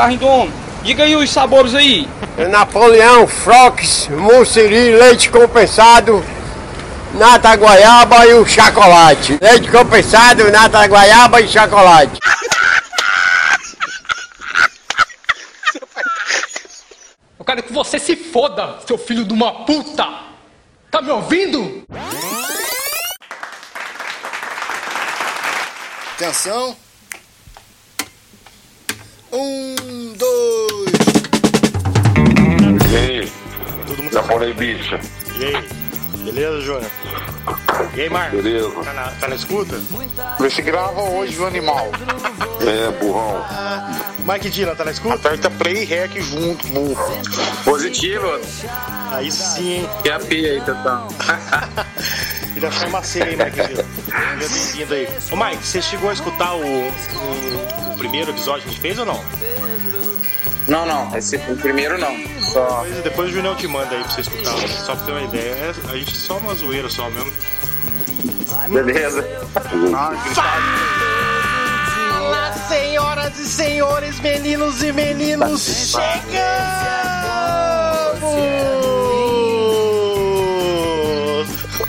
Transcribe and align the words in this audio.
carrinho 0.00 0.20
do 0.20 0.26
homem. 0.26 0.54
Diga 0.82 1.04
aí 1.04 1.14
os 1.14 1.28
sabores 1.28 1.74
aí. 1.74 2.08
Napoleão, 2.48 3.26
Frox, 3.26 4.08
Mussiri, 4.08 4.96
leite 4.96 5.28
compensado, 5.28 6.24
nata 7.14 7.54
goiaba 7.54 8.26
e 8.26 8.32
o 8.32 8.46
chocolate. 8.46 9.38
Leite 9.42 9.70
compensado, 9.70 10.50
nata 10.50 10.86
goiaba 10.86 11.40
e 11.42 11.48
chocolate. 11.48 12.18
Eu 17.38 17.44
quero 17.44 17.62
que 17.62 17.72
você 17.72 17.98
se 17.98 18.16
foda, 18.16 18.78
seu 18.86 18.96
filho 18.96 19.24
de 19.24 19.34
uma 19.34 19.64
puta! 19.66 20.06
Tá 20.90 21.02
me 21.02 21.10
ouvindo? 21.10 21.84
Atenção. 26.14 26.74
Um, 29.32 30.12
dois. 30.16 30.90
E 32.90 32.96
aí? 32.96 33.32
Japonês 34.12 34.56
bicho. 34.56 34.98
E 35.38 35.44
aí? 35.44 35.68
Beleza, 36.24 36.60
Júnior? 36.60 36.90
E 37.94 38.00
aí, 38.00 38.10
Marcos? 38.10 38.42
Beleza. 38.42 38.70
Tá 38.70 38.92
na, 38.92 39.02
tá 39.12 39.28
na 39.28 39.34
escuta? 39.36 39.80
Vê 40.38 40.50
se 40.50 40.62
grava 40.62 41.00
hoje 41.02 41.38
o 41.38 41.46
animal. 41.46 41.90
É, 42.60 42.90
burrão. 42.98 43.44
Mike 44.26 44.50
Dylan, 44.50 44.74
tá 44.74 44.84
na 44.84 44.90
escuta? 44.90 45.14
Aperta 45.14 45.48
play 45.50 45.82
e 45.82 45.84
rec 45.84 46.20
junto, 46.20 46.66
burro. 46.68 47.12
Positivo. 47.64 48.26
Aí 49.12 49.30
sim, 49.30 49.72
hein? 49.72 49.88
Que 50.02 50.10
a 50.10 50.18
pia 50.18 50.52
aí, 50.52 50.60
Tatão. 50.60 51.08
E 52.56 52.60
da 52.60 52.70
farmácia 52.70 53.24
aí, 53.24 53.36
Mike. 53.36 53.56
Seja 53.56 54.48
bem-vindo 54.48 54.94
aí. 54.94 55.08
Ô, 55.30 55.36
Mike, 55.36 55.66
você 55.66 55.80
chegou 55.80 56.10
a 56.10 56.12
escutar 56.12 56.54
o, 56.54 56.62
o 56.62 57.79
primeiro 58.00 58.30
episódio 58.30 58.62
que 58.62 58.68
a 58.68 58.72
gente 58.72 58.80
fez 58.80 58.98
ou 58.98 59.04
não? 59.04 59.22
Não, 60.66 60.86
não. 60.86 61.14
Esse 61.14 61.36
o 61.36 61.56
primeiro 61.56 61.98
não. 61.98 62.16
Só. 62.50 62.82
Depois, 62.84 63.04
depois 63.04 63.28
o 63.30 63.32
Junião 63.32 63.54
te 63.54 63.68
manda 63.68 63.94
aí 63.94 64.02
pra 64.02 64.10
você 64.10 64.22
escutar, 64.22 64.56
só 64.68 64.96
pra 64.96 65.04
ter 65.04 65.12
uma 65.12 65.22
ideia. 65.22 65.52
É, 65.52 65.74
a 65.90 65.96
gente 65.98 66.16
só 66.16 66.38
uma 66.38 66.54
zoeira 66.54 66.88
só 66.88 67.10
mesmo. 67.10 67.30
Beleza. 68.68 69.22
Fala, 72.00 72.52
senhoras 72.68 73.38
e 73.38 73.46
senhores, 73.46 74.18
meninos 74.20 74.82
e 74.82 74.92
meninos, 74.92 75.60
chegamos! 75.90 77.19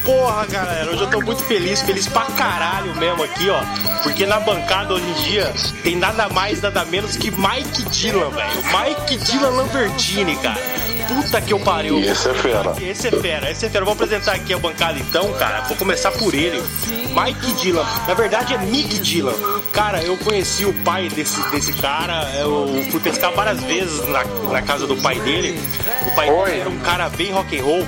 Porra, 0.04 0.46
galera, 0.48 0.92
hoje 0.92 1.02
eu 1.02 1.10
tô 1.10 1.22
muito 1.22 1.44
feliz, 1.44 1.82
feliz 1.82 2.08
pra 2.08 2.26
caralho 2.26 2.96
mesmo 2.96 3.24
aqui, 3.24 3.50
ó. 3.50 3.62
Porque 4.02 4.26
na 4.26 4.40
bancada 4.40 4.96
hoje 4.96 5.06
em 5.06 5.14
dia 5.30 5.54
tem 5.84 5.96
nada 5.96 6.28
mais, 6.30 6.62
nada 6.62 6.84
menos 6.86 7.16
que 7.16 7.30
Mike 7.30 7.84
Dylan, 7.84 8.30
velho. 8.32 8.52
Mike 8.66 9.18
Dylan 9.18 9.50
Lambertini, 9.50 10.36
cara. 10.38 10.60
Puta 11.08 11.42
que 11.42 11.54
eu 11.54 11.60
pariu. 11.60 12.00
Esse 12.00 12.30
é 12.30 12.34
fera. 12.34 12.74
Esse 12.82 13.08
é 13.10 13.12
fera, 13.12 13.52
esse 13.52 13.66
é 13.66 13.70
fera. 13.70 13.86
Vou 13.86 13.94
apresentar 13.94 14.34
aqui 14.34 14.54
a 14.54 14.58
bancada 14.58 14.98
então, 14.98 15.32
cara. 15.34 15.62
Vou 15.62 15.78
começar 15.78 16.12
por 16.12 16.34
ele. 16.34 16.64
Mike 16.88 17.52
Dylan. 17.62 17.86
Na 18.08 18.14
verdade 18.14 18.54
é 18.54 18.58
Mick 18.58 18.98
Dylan. 19.00 19.34
Cara, 19.74 20.02
eu 20.02 20.18
conheci 20.18 20.66
o 20.66 20.74
pai 20.84 21.10
desse, 21.10 21.42
desse 21.52 21.74
cara. 21.74 22.24
Eu 22.40 22.86
fui 22.90 23.00
pescar 23.02 23.32
várias 23.34 23.62
vezes 23.62 24.08
na, 24.08 24.24
na 24.52 24.62
casa 24.62 24.88
do 24.88 24.96
pai 24.98 25.20
dele. 25.20 25.60
O 26.08 26.16
pai 26.16 26.30
dele 26.30 26.62
era 26.62 26.70
um 26.70 26.80
cara 26.80 27.10
bem 27.10 27.32
rock 27.32 27.60
and 27.60 27.64
roll. 27.64 27.86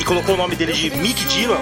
E 0.00 0.04
colocou 0.04 0.34
o 0.34 0.38
nome 0.38 0.56
dele 0.56 0.72
de 0.72 0.90
Mick 0.90 1.24
Dylan. 1.26 1.60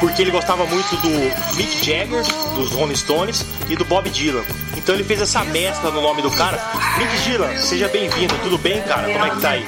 Porque 0.00 0.22
ele 0.22 0.30
gostava 0.30 0.66
muito 0.66 0.96
do 0.96 1.56
Mick 1.56 1.84
Jagger, 1.84 2.22
dos 2.54 2.72
Rolling 2.72 2.96
Stones 2.96 3.44
e 3.68 3.76
do 3.76 3.84
Bob 3.84 4.08
Dylan. 4.10 4.44
Então 4.76 4.94
ele 4.94 5.04
fez 5.04 5.20
essa 5.22 5.42
mescla 5.44 5.90
no 5.90 6.00
nome 6.02 6.22
do 6.22 6.30
cara. 6.30 6.60
Mick 6.98 7.16
Dylan, 7.24 7.56
seja 7.56 7.88
bem-vindo. 7.88 8.34
Tudo 8.42 8.58
bem, 8.58 8.82
cara? 8.82 9.10
Como 9.10 9.24
é 9.24 9.30
que 9.30 9.40
tá 9.40 9.50
aí? 9.50 9.66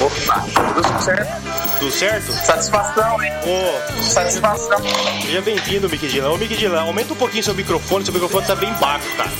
Opa, 0.00 0.46
tudo 0.74 1.02
certo. 1.02 1.78
Tudo 1.80 1.90
certo? 1.90 2.32
Satisfação, 2.32 3.22
hein? 3.22 3.32
Ô, 3.44 4.02
Satisfação. 4.02 4.78
Seja 5.22 5.40
bem-vindo, 5.42 5.88
Mick 5.88 6.06
Dylan. 6.06 6.30
Ô, 6.30 6.36
Mick 6.36 6.54
Dylan, 6.56 6.82
aumenta 6.82 7.12
um 7.14 7.16
pouquinho 7.16 7.42
seu 7.42 7.54
microfone, 7.54 8.04
seu 8.04 8.14
microfone 8.14 8.46
tá 8.46 8.54
bem 8.54 8.72
baixo, 8.74 9.08
cara. 9.16 9.30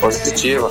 Positivo. 0.00 0.70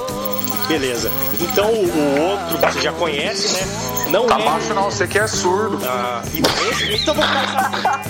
Beleza. 0.68 1.12
Então 1.40 1.72
o 1.72 2.22
outro 2.22 2.58
que 2.58 2.74
você 2.74 2.82
já 2.82 2.92
conhece, 2.94 3.54
né? 3.54 3.85
Não 4.10 4.28
Tá 4.28 4.40
é. 4.40 4.44
baixo 4.46 4.74
não, 4.74 4.84
você 4.86 5.08
que 5.08 5.18
é 5.20 5.28
surdo. 5.28 5.80
Ah, 5.86 6.22
então 6.34 6.52
esse- 6.72 6.94
então 6.94 7.14
vamos 7.16 7.30
começar. 7.32 8.02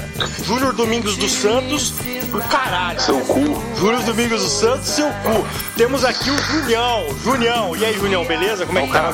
Júnior 0.46 0.74
Domingos 0.74 1.18
dos 1.18 1.32
Santos, 1.32 1.94
o 2.34 2.38
caralho. 2.50 3.00
Seu 3.02 3.20
cu. 3.22 3.62
Júnior 3.78 4.04
Domingos 4.04 4.42
dos 4.44 4.52
Santos, 4.52 4.88
seu 4.90 5.08
cu. 5.08 5.46
Temos 5.76 6.04
aqui 6.06 6.30
o 6.30 6.38
Junião. 6.38 7.06
Junião. 7.24 7.76
E 7.76 7.86
aí, 7.86 7.94
Junião, 7.98 8.24
beleza? 8.26 8.66
Como 8.66 8.78
é 8.80 8.84
que 8.86 8.92
tá? 8.94 9.12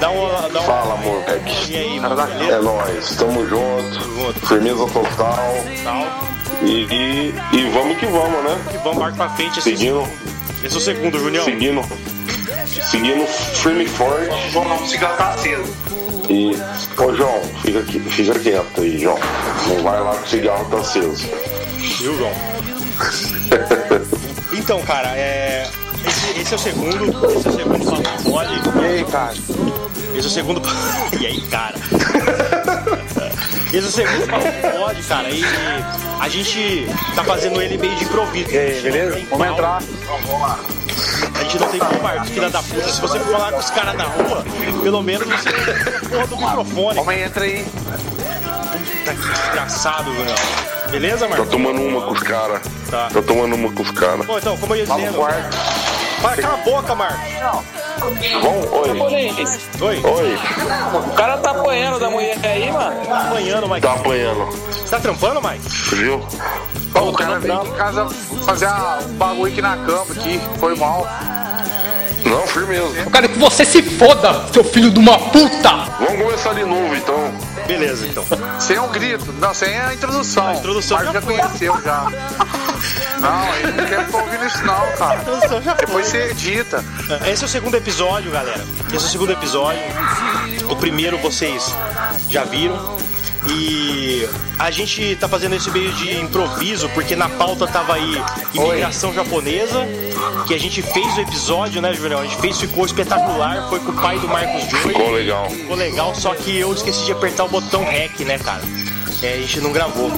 Dá 0.00 0.10
uma. 0.10 0.48
Dá 0.48 0.60
uma... 0.60 0.62
Fala, 0.62 0.94
amor. 0.94 1.22
É, 1.26 1.40
E 1.68 1.76
aí, 1.76 2.00
mano, 2.00 2.16
é 2.20 2.58
nóis. 2.60 3.16
Tamo 3.16 3.46
junto. 3.48 4.46
Firmeza 4.46 4.86
total. 4.86 5.54
Tal. 5.84 6.26
E, 6.62 6.84
e, 6.90 7.34
e 7.52 7.70
vamos 7.70 7.98
que 7.98 8.06
vamos, 8.06 8.42
né? 8.44 8.58
E 8.74 8.78
vamos 8.78 8.98
marcar 8.98 9.16
pra 9.28 9.36
frente 9.36 9.58
esse, 9.58 9.70
Seguindo, 9.70 10.08
esse 10.62 10.74
é 10.74 10.78
o 10.78 10.80
segundo, 10.80 11.18
Junião. 11.18 11.44
seguindo, 11.44 11.82
seguindo 12.90 13.26
firme 13.26 13.84
e 13.84 13.88
forte. 13.88 14.30
Vamos 14.52 14.90
ficar 14.90 15.10
tá 15.16 15.30
aceso. 15.30 15.74
E, 16.28 16.56
ô 17.00 17.14
João, 17.14 17.40
fica, 17.62 17.78
aqui, 17.80 18.00
fica 18.00 18.38
quieto 18.38 18.80
aí, 18.80 18.98
João. 18.98 19.18
Não 19.68 19.82
vai 19.82 20.00
lá 20.00 20.16
que 20.16 20.24
o 20.24 20.28
cigarro 20.28 20.64
tá 20.70 20.78
aceso. 20.78 21.28
Viu, 21.98 22.16
João? 22.16 22.32
Então, 24.52 24.80
cara, 24.82 25.08
é. 25.16 25.68
Esse, 26.06 26.40
esse 26.40 26.52
é 26.54 26.56
o 26.56 26.58
segundo. 26.58 27.26
Esse 27.30 27.46
é 27.46 27.50
o 27.50 27.54
segundo 27.54 27.84
papo 27.84 28.30
pode. 28.30 28.50
E 28.80 28.86
aí, 28.86 29.04
cara? 29.04 29.34
Esse 30.14 30.26
é 30.26 30.28
o 30.28 30.30
segundo. 30.30 30.62
e 31.20 31.26
aí, 31.26 31.40
cara? 31.42 31.74
Esse 33.72 33.76
é 33.76 33.80
o 33.80 33.92
segundo 33.92 34.26
papo 34.28 34.78
pode, 34.78 35.02
cara. 35.02 35.30
E 35.30 35.44
a 36.20 36.28
gente 36.28 36.86
tá 37.14 37.22
fazendo 37.22 37.60
ele 37.60 37.76
meio 37.76 37.94
de 37.96 38.04
improviso. 38.04 38.50
E 38.50 38.58
aí, 38.58 38.80
beleza? 38.80 39.20
Vamos 39.30 39.46
entrar. 39.46 39.82
A 41.34 41.42
gente 41.42 41.58
não 41.58 41.68
tem 41.68 41.80
Marcos, 42.02 42.28
filha 42.30 42.50
da 42.50 42.62
puta. 42.62 42.88
Se 42.88 43.00
você 43.00 43.18
for 43.20 43.32
falar 43.32 43.52
com 43.52 43.58
os 43.58 43.70
caras 43.70 43.94
na 43.96 44.04
rua, 44.04 44.44
pelo 44.82 45.02
menos 45.02 45.26
você 45.28 45.50
porra 46.08 46.26
do 46.26 46.36
microfone. 46.36 46.94
Vamos 46.96 47.08
aí, 47.08 47.22
entra 47.22 47.44
aí. 47.44 47.64
Puta 47.64 49.14
que 49.14 49.28
desgraçado, 49.32 50.10
Bruno. 50.10 50.30
Beleza, 50.90 51.26
Tá 51.26 51.28
Marcos? 51.28 51.48
tomando 51.50 51.80
uma 51.82 52.00
com 52.02 52.12
os 52.12 52.22
caras. 52.22 52.60
Tá. 52.90 53.08
Tá 53.12 53.22
tomando 53.22 53.54
uma 53.56 53.72
com 53.72 53.82
os 53.82 53.90
caras. 53.90 54.26
Bom, 54.26 54.38
então, 54.38 54.56
como 54.56 54.74
eu 54.74 54.78
ia 54.80 54.86
Vamos 54.86 55.02
dizendo. 55.02 55.18
Para, 56.22 56.36
cala 56.42 56.54
a 56.54 56.56
boca, 56.58 56.94
Marcos. 56.94 57.20
Bom, 58.42 58.68
oi. 58.72 59.00
Oi. 59.80 60.02
Oi. 60.04 60.38
O 60.94 61.14
cara 61.14 61.38
tá 61.38 61.50
apanhando 61.50 61.98
da 61.98 62.08
mulher 62.10 62.38
aí, 62.44 62.70
mano. 62.72 63.04
Tá 63.06 63.20
apanhando, 63.28 63.68
Mike. 63.68 63.80
Tá 63.82 63.92
apanhando. 63.94 64.46
Você 64.70 64.88
tá 64.90 65.00
trampando, 65.00 65.40
Mike? 65.42 65.68
Viu? 65.96 66.24
O 67.02 67.12
cara 67.12 67.38
veio 67.38 67.54
aqui 67.60 67.68
em 67.68 67.74
casa 67.74 68.06
fazer 68.44 68.66
a- 68.66 68.98
um 69.06 69.12
bagulho 69.14 69.52
aqui 69.52 69.62
na 69.62 69.76
cama 69.76 70.06
aqui. 70.10 70.40
Foi 70.58 70.74
mal. 70.76 71.06
Não, 72.24 72.44
firmeza. 72.48 72.98
Eu 72.98 73.10
quero 73.10 73.28
que 73.28 73.38
você 73.38 73.64
se 73.64 73.80
foda, 73.82 74.44
seu 74.52 74.64
filho 74.64 74.90
de 74.90 74.98
uma 74.98 75.16
puta! 75.16 75.70
Vamos 76.00 76.22
começar 76.22 76.54
de 76.54 76.64
novo 76.64 76.94
então. 76.96 77.32
Beleza, 77.68 78.04
então. 78.06 78.24
Sem 78.58 78.78
um 78.80 78.88
grito. 78.88 79.32
Não, 79.38 79.54
sem 79.54 79.76
a 79.78 79.94
introdução. 79.94 80.46
A 80.48 80.54
introdução 80.54 81.04
já 81.04 81.12
já 81.12 81.20
conheceu 81.22 81.80
já. 81.84 82.06
Não, 83.20 83.54
ele 83.56 83.72
não 83.80 83.86
quer 83.88 84.04
ficar 84.06 84.18
ouvindo 84.18 84.44
isso 84.46 84.64
não, 84.64 84.92
cara. 84.98 85.20
Depois 85.78 86.06
você 86.08 86.30
edita. 86.30 86.84
Esse 87.30 87.44
é 87.44 87.46
o 87.46 87.48
segundo 87.48 87.76
episódio, 87.76 88.30
galera. 88.32 88.64
Esse 88.88 88.96
é 88.96 88.98
o 88.98 89.10
segundo 89.10 89.32
episódio. 89.32 89.80
O 90.68 90.74
primeiro 90.76 91.18
vocês 91.18 91.72
já 92.28 92.42
viram. 92.44 92.96
E 93.48 94.28
a 94.58 94.70
gente 94.70 95.16
tá 95.16 95.28
fazendo 95.28 95.54
esse 95.54 95.70
meio 95.70 95.92
de 95.92 96.18
improviso, 96.18 96.88
porque 96.90 97.14
na 97.14 97.28
pauta 97.28 97.66
tava 97.66 97.94
aí 97.94 98.22
imigração 98.54 99.12
japonesa, 99.12 99.86
que 100.46 100.54
a 100.54 100.58
gente 100.58 100.82
fez 100.82 101.16
o 101.16 101.20
episódio, 101.20 101.80
né, 101.80 101.92
Julião? 101.92 102.20
A 102.20 102.24
gente 102.24 102.40
fez, 102.40 102.58
ficou 102.58 102.84
espetacular, 102.84 103.68
foi 103.68 103.80
com 103.80 103.92
o 103.92 103.94
pai 103.94 104.18
do 104.18 104.28
Marcos 104.28 104.68
Joy. 104.70 104.92
Ficou 104.92 105.10
legal. 105.10 105.50
Ficou 105.50 105.76
legal, 105.76 106.14
só 106.14 106.34
que 106.34 106.56
eu 106.56 106.72
esqueci 106.72 107.04
de 107.04 107.12
apertar 107.12 107.44
o 107.44 107.48
botão 107.48 107.84
REC, 107.84 108.20
né, 108.24 108.38
cara? 108.38 108.62
É, 109.22 109.34
a 109.34 109.36
gente 109.38 109.60
não 109.60 109.72
gravou. 109.72 110.10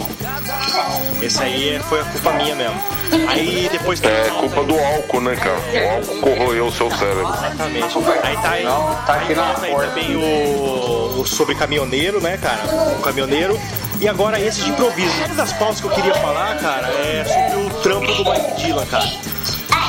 Esse 1.22 1.42
aí 1.42 1.80
foi 1.88 2.00
a 2.00 2.04
culpa 2.04 2.32
minha 2.32 2.54
mesmo. 2.54 2.80
Aí 3.28 3.68
depois 3.70 4.02
É 4.02 4.30
culpa 4.38 4.64
do 4.64 4.78
álcool, 4.78 5.20
né, 5.20 5.36
cara? 5.36 5.58
O 5.58 5.94
álcool 5.96 6.20
corroeu 6.20 6.66
o 6.66 6.72
seu 6.72 6.90
cérebro. 6.90 7.32
Exatamente. 7.32 7.98
Aí 8.22 8.36
tá 8.36 8.50
aí, 8.50 8.64
tá 9.06 9.14
aqui 9.14 9.32
aí, 9.32 9.36
na 9.36 9.54
tá 9.54 9.62
aí 9.62 9.72
porta. 9.72 9.88
também 9.88 10.16
o, 10.16 11.20
o 11.20 11.26
sobre 11.26 11.54
caminhoneiro, 11.54 12.20
né, 12.20 12.36
cara? 12.38 12.62
O 12.96 13.00
caminhoneiro. 13.02 13.58
E 14.00 14.08
agora 14.08 14.40
esse 14.40 14.62
de 14.62 14.70
improviso. 14.70 15.12
Uma 15.24 15.34
das 15.34 15.52
pautas 15.54 15.80
que 15.80 15.86
eu 15.86 15.90
queria 15.90 16.14
falar, 16.14 16.56
cara, 16.58 16.88
é 16.88 17.24
sobre 17.24 17.66
o 17.66 17.70
trampo 17.82 18.12
do 18.14 18.30
Mike 18.30 18.62
Dylan, 18.62 18.86
cara. 18.86 19.08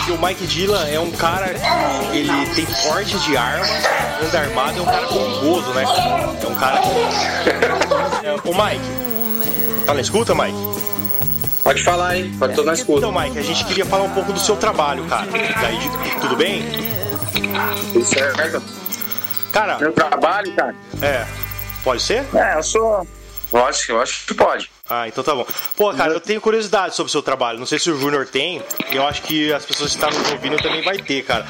Porque 0.09 0.11
o 0.11 0.27
Mike 0.27 0.47
Dylan 0.47 0.87
é 0.87 0.99
um 0.99 1.11
cara 1.11 1.53
que 1.53 2.17
ele 2.17 2.45
tem 2.55 2.65
porte 2.65 3.19
de 3.19 3.37
arma, 3.37 3.63
anda 4.25 4.39
armado, 4.39 4.79
é 4.79 4.81
um 4.81 4.85
cara 4.85 5.07
perigoso, 5.07 5.69
né? 5.73 5.83
É 6.41 6.47
um 6.47 6.55
cara 6.55 6.81
que. 6.81 8.25
É, 8.25 8.33
o 8.43 8.53
Mike. 8.55 9.85
Tá 9.85 9.93
na 9.93 10.01
escuta, 10.01 10.33
Mike? 10.33 10.57
Pode 11.63 11.83
falar 11.83 12.07
aí, 12.07 12.35
pode 12.39 12.55
tô 12.55 12.63
na 12.63 12.73
escuta. 12.73 13.05
Então, 13.05 13.21
Mike, 13.21 13.37
a 13.37 13.43
gente 13.43 13.63
queria 13.65 13.85
falar 13.85 14.05
um 14.05 14.09
pouco 14.09 14.33
do 14.33 14.39
seu 14.39 14.55
trabalho, 14.55 15.05
cara. 15.05 15.27
Daí, 15.61 15.79
tudo 16.21 16.35
bem? 16.35 16.63
Tudo 17.93 18.05
certo? 18.05 18.63
Cara, 19.51 19.77
Meu 19.77 19.91
trabalho, 19.91 20.51
cara. 20.55 20.73
é. 21.03 21.27
Pode 21.83 22.01
ser? 22.01 22.25
É, 22.33 22.55
eu 22.57 22.63
sou. 22.63 23.07
Eu 23.53 23.65
acho, 23.65 23.91
eu 23.91 24.01
acho 24.01 24.25
que 24.25 24.33
pode. 24.33 24.71
Ah, 24.89 25.07
então 25.07 25.23
tá 25.23 25.35
bom. 25.35 25.45
Pô, 25.77 25.93
cara, 25.93 26.13
eu 26.13 26.19
tenho 26.19 26.41
curiosidade 26.41 26.95
sobre 26.95 27.09
o 27.09 27.11
seu 27.11 27.21
trabalho. 27.21 27.59
Não 27.59 27.65
sei 27.67 27.77
se 27.77 27.91
o 27.91 27.99
Júnior 27.99 28.25
tem. 28.25 28.61
Eu 28.91 29.05
acho 29.05 29.21
que 29.21 29.53
as 29.53 29.63
pessoas 29.63 29.95
que 29.95 30.03
estão 30.03 30.09
nos 30.09 30.31
ouvindo 30.31 30.57
também 30.57 30.81
vai 30.81 30.97
ter, 30.97 31.23
cara. 31.23 31.45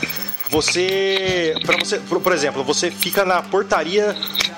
Você, 0.50 1.56
para 1.66 1.78
você, 1.78 2.00
por, 2.00 2.34
exemplo, 2.34 2.64
você 2.64 2.92
fica 2.92 3.24
na 3.24 3.42
portaria 3.42 4.16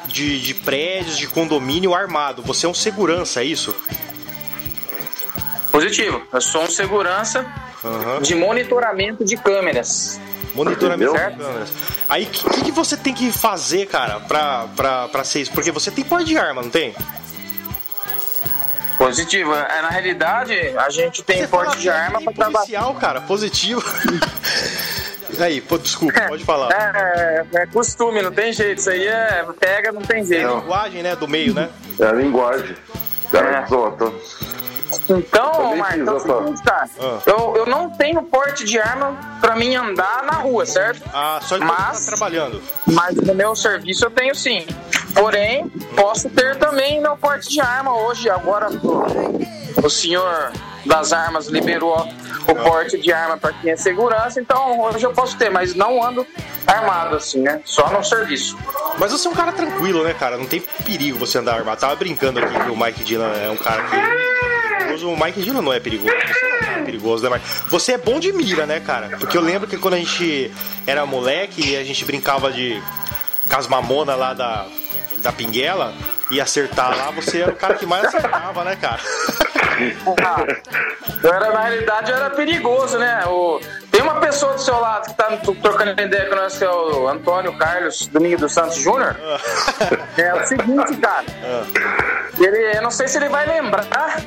de, 0.08 0.40
de 0.42 0.54
prédios, 0.56 1.18
de 1.18 1.28
condomínio 1.28 1.94
armado. 1.94 2.42
Você 2.42 2.66
é 2.66 2.70
um 2.70 2.74
segurança, 2.74 3.42
é 3.42 3.44
isso? 3.44 3.76
Positivo. 5.70 6.24
Eu 6.34 6.42
sou 6.42 6.64
um 6.64 6.70
segurança 6.70 7.46
Aham. 7.84 8.22
de 8.22 8.34
monitoramento 8.34 9.24
de 9.24 9.38
câmeras. 9.38 10.20
Monitoramento 10.56 11.12
de 11.14 11.20
câmeras. 11.20 11.70
Aí, 12.10 12.24
o 12.24 12.28
que, 12.28 12.50
que, 12.50 12.62
que 12.66 12.72
você 12.72 12.98
tem 12.98 13.14
que 13.14 13.32
fazer, 13.32 13.86
cara, 13.86 14.20
pra, 14.22 14.68
pra, 14.76 15.08
pra 15.08 15.24
ser 15.24 15.42
isso? 15.42 15.52
Porque 15.52 15.72
você 15.72 15.92
tem 15.92 16.04
porte 16.04 16.26
de 16.26 16.38
arma, 16.38 16.62
não 16.62 16.70
tem? 16.70 16.96
Positivo. 19.06 19.54
É, 19.56 19.82
na 19.82 19.90
realidade, 19.90 20.54
a 20.78 20.90
gente 20.90 21.24
tem 21.24 21.48
porte 21.48 21.78
de 21.80 21.90
arma 21.90 22.22
para 22.22 22.34
trabalhar. 22.34 22.58
policial, 22.60 22.96
cara, 22.96 23.22
positivo. 23.22 23.82
Aí, 25.40 25.60
pô, 25.62 25.78
desculpa, 25.78 26.22
pode 26.28 26.44
falar. 26.44 26.70
É, 26.72 27.46
é 27.54 27.66
costume, 27.66 28.22
não 28.22 28.32
tem 28.32 28.54
jeito. 28.54 28.78
Isso 28.80 28.90
aí 28.92 29.08
é 29.08 29.44
pega, 29.60 29.92
não 29.92 30.02
tem 30.02 30.24
jeito. 30.24 30.48
Linguagem, 30.48 31.02
né, 31.02 31.16
do 31.16 31.28
meio, 31.28 31.54
né? 31.54 31.70
É 32.00 32.06
a 32.06 32.12
linguagem. 32.12 32.76
Cara, 33.32 33.60
É. 33.60 33.62
tô- 33.64 34.14
Então, 35.10 35.76
Marcos, 35.78 36.00
é 36.08 36.20
seguinte, 36.20 36.64
cara. 36.64 36.90
Ah. 37.00 37.20
Eu, 37.26 37.54
eu 37.56 37.66
não 37.66 37.90
tenho 37.90 38.22
porte 38.24 38.66
de 38.66 38.78
arma 38.78 39.18
pra 39.40 39.56
mim 39.56 39.74
andar 39.74 40.22
na 40.26 40.34
rua, 40.34 40.66
certo? 40.66 41.02
Ah, 41.14 41.40
só 41.42 41.58
de 41.58 41.64
Mas- 41.64 42.00
estar 42.02 42.12
trabalhando. 42.18 42.62
Mas 42.86 43.16
no 43.16 43.34
meu 43.34 43.56
serviço 43.56 44.06
eu 44.06 44.12
tenho 44.12 44.36
sim. 44.36 44.68
Porém, 45.16 45.72
posso 45.96 46.30
ter 46.30 46.56
também 46.58 47.02
meu 47.02 47.18
porte 47.18 47.50
de 47.50 47.62
arma 47.62 47.96
hoje. 47.96 48.30
Agora 48.30 48.70
o, 49.84 49.90
senhor 49.90 50.52
das 50.86 51.14
armas 51.14 51.48
liberou 51.48 52.08
o 52.48 52.56
porte 52.56 53.00
de 53.00 53.14
arma 53.14 53.38
para 53.38 53.54
quem 53.54 53.72
é 53.72 53.76
segurança, 53.76 54.42
então 54.42 54.80
hoje 54.82 55.06
eu 55.06 55.14
posso 55.14 55.38
ter, 55.38 55.50
mas 55.50 55.76
não 55.76 56.04
ando 56.04 56.26
armado 56.66 57.16
assim, 57.16 57.42
né? 57.42 57.62
Só 57.66 57.90
no 57.92 58.04
serviço. 58.04 58.58
Mas 58.98 59.12
você 59.12 59.28
é 59.28 59.32
um 59.32 59.34
cara 59.34 59.52
tranquilo, 59.52 60.04
né, 60.04 60.14
cara? 60.14 60.38
Não 60.38 60.46
tem 60.46 60.62
perigo 60.84 61.20
você 61.20 61.38
andar 61.38 61.56
armado. 61.56 61.80
Tava 61.80 61.96
brincando 61.96 62.40
aqui 62.40 62.60
que 62.60 62.70
o 62.70 62.76
Mike 62.76 63.04
Dylan 63.04 63.34
é 63.34 63.50
um 63.50 63.58
cara 63.58 63.84
que. 63.84 64.22
O 65.06 65.16
Mike 65.16 65.42
Dylan 65.42 65.62
não 65.62 65.74
é 65.74 65.80
perigoso. 65.80 66.14
Você 66.14 66.46
não 66.46 66.82
é 66.82 66.84
perigoso, 66.84 67.24
né, 67.24 67.30
Mike? 67.30 67.46
Você 67.70 67.94
é 67.94 67.98
bom 67.98 68.20
de 68.20 68.32
mira, 68.34 68.66
né, 68.66 68.80
cara? 68.80 69.18
Porque 69.18 69.38
eu 69.38 69.42
lembro 69.42 69.68
que 69.68 69.78
quando 69.78 69.96
a 69.96 69.98
gente 69.98 70.52
era 70.86 71.06
moleque 71.06 71.72
e 71.72 71.78
a 71.78 71.84
gente 71.84 72.04
brincava 72.06 72.52
de. 72.52 72.82
com 73.50 73.58
as 73.58 73.68
mamonas 73.68 74.18
lá 74.18 74.34
da. 74.34 74.68
Da 75.22 75.32
pinguela 75.32 75.94
e 76.30 76.42
acertar 76.42 76.96
lá, 76.98 77.12
você 77.12 77.42
era 77.42 77.52
o 77.52 77.56
cara 77.56 77.76
que 77.76 77.86
mais 77.86 78.06
acertava, 78.06 78.64
né, 78.64 78.76
cara? 78.76 79.00
Ah, 80.24 80.46
eu 81.24 81.34
era, 81.34 81.52
na 81.52 81.62
realidade, 81.62 82.12
eu 82.12 82.18
era 82.18 82.30
perigoso, 82.30 82.98
né? 82.98 83.24
O, 83.28 83.60
tem 83.92 84.02
uma 84.02 84.20
pessoa 84.20 84.54
do 84.54 84.62
seu 84.62 84.80
lado 84.80 85.10
que 85.10 85.14
tá 85.16 85.38
trocando 85.62 86.00
ideia 86.02 86.28
com 86.28 86.36
nós, 86.36 86.58
que 86.58 86.64
é 86.64 86.70
o 86.70 87.08
Antônio 87.08 87.56
Carlos 87.58 88.08
Domingo 88.08 88.38
dos 88.38 88.54
Santos 88.54 88.78
Júnior. 88.78 89.16
É 90.18 90.34
o 90.34 90.46
seguinte, 90.46 90.96
cara. 90.98 91.26
Ele, 92.40 92.78
eu 92.78 92.82
não 92.82 92.92
sei 92.92 93.08
se 93.08 93.18
ele 93.18 93.30
vai 93.30 93.46
lembrar 93.46 94.22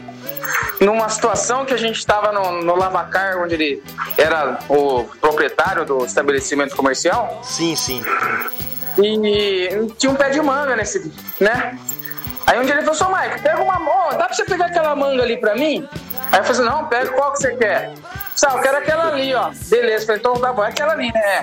numa 0.80 1.08
situação 1.08 1.64
que 1.64 1.72
a 1.72 1.76
gente 1.76 1.96
estava 1.98 2.32
no, 2.32 2.62
no 2.62 2.76
Lavacar, 2.76 3.38
onde 3.38 3.54
ele 3.54 3.82
era 4.18 4.58
o 4.68 5.04
proprietário 5.20 5.84
do 5.84 6.04
estabelecimento 6.04 6.76
comercial. 6.76 7.40
Sim, 7.42 7.74
sim. 7.74 8.04
E 8.98 9.68
tinha 9.98 10.12
um 10.12 10.14
pé 10.14 10.30
de 10.30 10.40
manga 10.40 10.76
nesse, 10.76 11.12
né? 11.40 11.78
Aí 12.46 12.58
um 12.58 12.64
dia 12.64 12.74
ele 12.74 12.82
falou, 12.82 12.94
seu 12.94 13.08
Mike, 13.08 13.42
pega 13.42 13.62
uma 13.62 13.78
mão, 13.78 14.10
dá 14.10 14.26
pra 14.26 14.34
você 14.34 14.44
pegar 14.44 14.66
aquela 14.66 14.94
manga 14.94 15.22
ali 15.22 15.36
pra 15.38 15.54
mim? 15.54 15.88
Aí 16.30 16.40
eu 16.40 16.44
falei 16.44 16.50
assim, 16.50 16.62
não, 16.64 16.86
pega 16.86 17.10
qual 17.12 17.32
que 17.32 17.38
você 17.38 17.54
quer? 17.56 17.92
Sal, 18.36 18.56
eu 18.56 18.62
quero 18.62 18.76
aquela 18.78 19.08
ali, 19.08 19.34
ó. 19.34 19.50
Beleza, 19.68 20.06
falei, 20.06 20.20
então 20.20 20.34
tá 20.34 20.52
bom, 20.52 20.64
é 20.64 20.68
aquela 20.68 20.92
ali, 20.92 21.12
né? 21.12 21.42